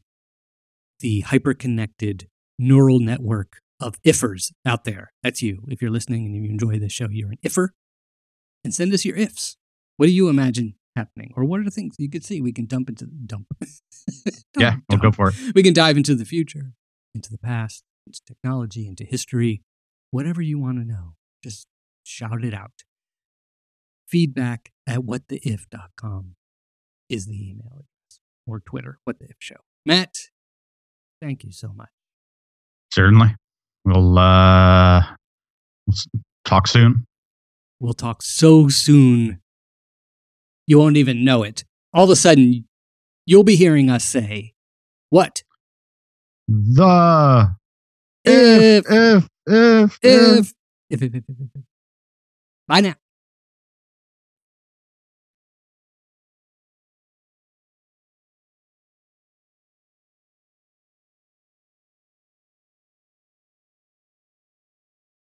the 1.01 1.21
hyper-connected 1.21 2.29
neural 2.57 2.99
network 2.99 3.57
of 3.82 4.01
ifers 4.03 4.53
out 4.65 4.86
there. 4.86 5.11
That's 5.23 5.41
you. 5.41 5.63
If 5.67 5.82
you're 5.82 5.91
listening 5.91 6.25
and 6.25 6.36
you 6.36 6.49
enjoy 6.49 6.79
this 6.79 6.93
show, 6.93 7.07
you're 7.09 7.32
an 7.32 7.38
ifer. 7.43 7.69
And 8.63 8.73
send 8.73 8.93
us 8.93 9.03
your 9.03 9.17
ifs. 9.17 9.57
What 9.97 10.05
do 10.05 10.11
you 10.11 10.29
imagine 10.29 10.75
happening? 10.95 11.33
Or 11.35 11.45
what 11.45 11.59
are 11.59 11.63
the 11.63 11.71
things 11.71 11.95
you 11.97 12.09
could 12.09 12.25
see 12.25 12.41
we 12.41 12.53
can 12.53 12.65
dump 12.65 12.89
into 12.89 13.05
dump? 13.05 13.47
Yeah. 14.59 14.75
We'll 14.89 14.99
go 14.99 15.11
for 15.11 15.29
it. 15.29 15.35
We 15.55 15.63
can 15.63 15.73
dive 15.73 15.97
into 15.97 16.13
the 16.13 16.25
future, 16.25 16.73
into 17.15 17.31
the 17.31 17.37
past, 17.37 17.83
into 18.05 18.19
technology, 18.27 18.85
into 18.85 19.05
history, 19.05 19.61
whatever 20.11 20.41
you 20.41 20.59
want 20.59 20.77
to 20.77 20.85
know. 20.85 21.13
Just 21.43 21.67
shout 22.03 22.43
it 22.43 22.53
out. 22.53 22.83
Feedback 24.07 24.71
at 24.85 24.99
whattheif.com 24.99 26.35
is 27.09 27.27
the 27.27 27.49
email 27.49 27.71
address 27.71 28.19
or 28.45 28.59
Twitter, 28.59 28.99
what 29.05 29.19
the 29.19 29.25
if 29.25 29.37
show. 29.39 29.55
Matt, 29.85 30.15
thank 31.21 31.43
you 31.43 31.51
so 31.51 31.71
much. 31.73 31.89
Certainly. 32.93 33.35
We'll 33.85 34.19
uh, 34.19 35.01
talk 36.45 36.67
soon. 36.67 37.05
We'll 37.79 37.93
talk 37.93 38.21
so 38.21 38.67
soon. 38.67 39.40
You 40.68 40.80
won't 40.80 40.97
even 40.97 41.24
know 41.24 41.43
it. 41.43 41.64
All 41.93 42.05
of 42.05 42.09
a 42.09 42.16
sudden, 42.16 42.68
you'll 43.26 43.43
be 43.43 43.55
hearing 43.55 43.89
us 43.89 44.03
say, 44.03 44.53
What? 45.09 45.43
The 46.47 47.55
If, 48.24 48.86
if 48.88 48.91
if 48.91 49.30
if, 49.47 49.99
if, 50.01 50.53
if, 50.89 51.01
if, 51.01 51.14
if, 51.14 51.24
if. 51.28 51.64
Bye 52.68 52.82
now. 52.82 52.95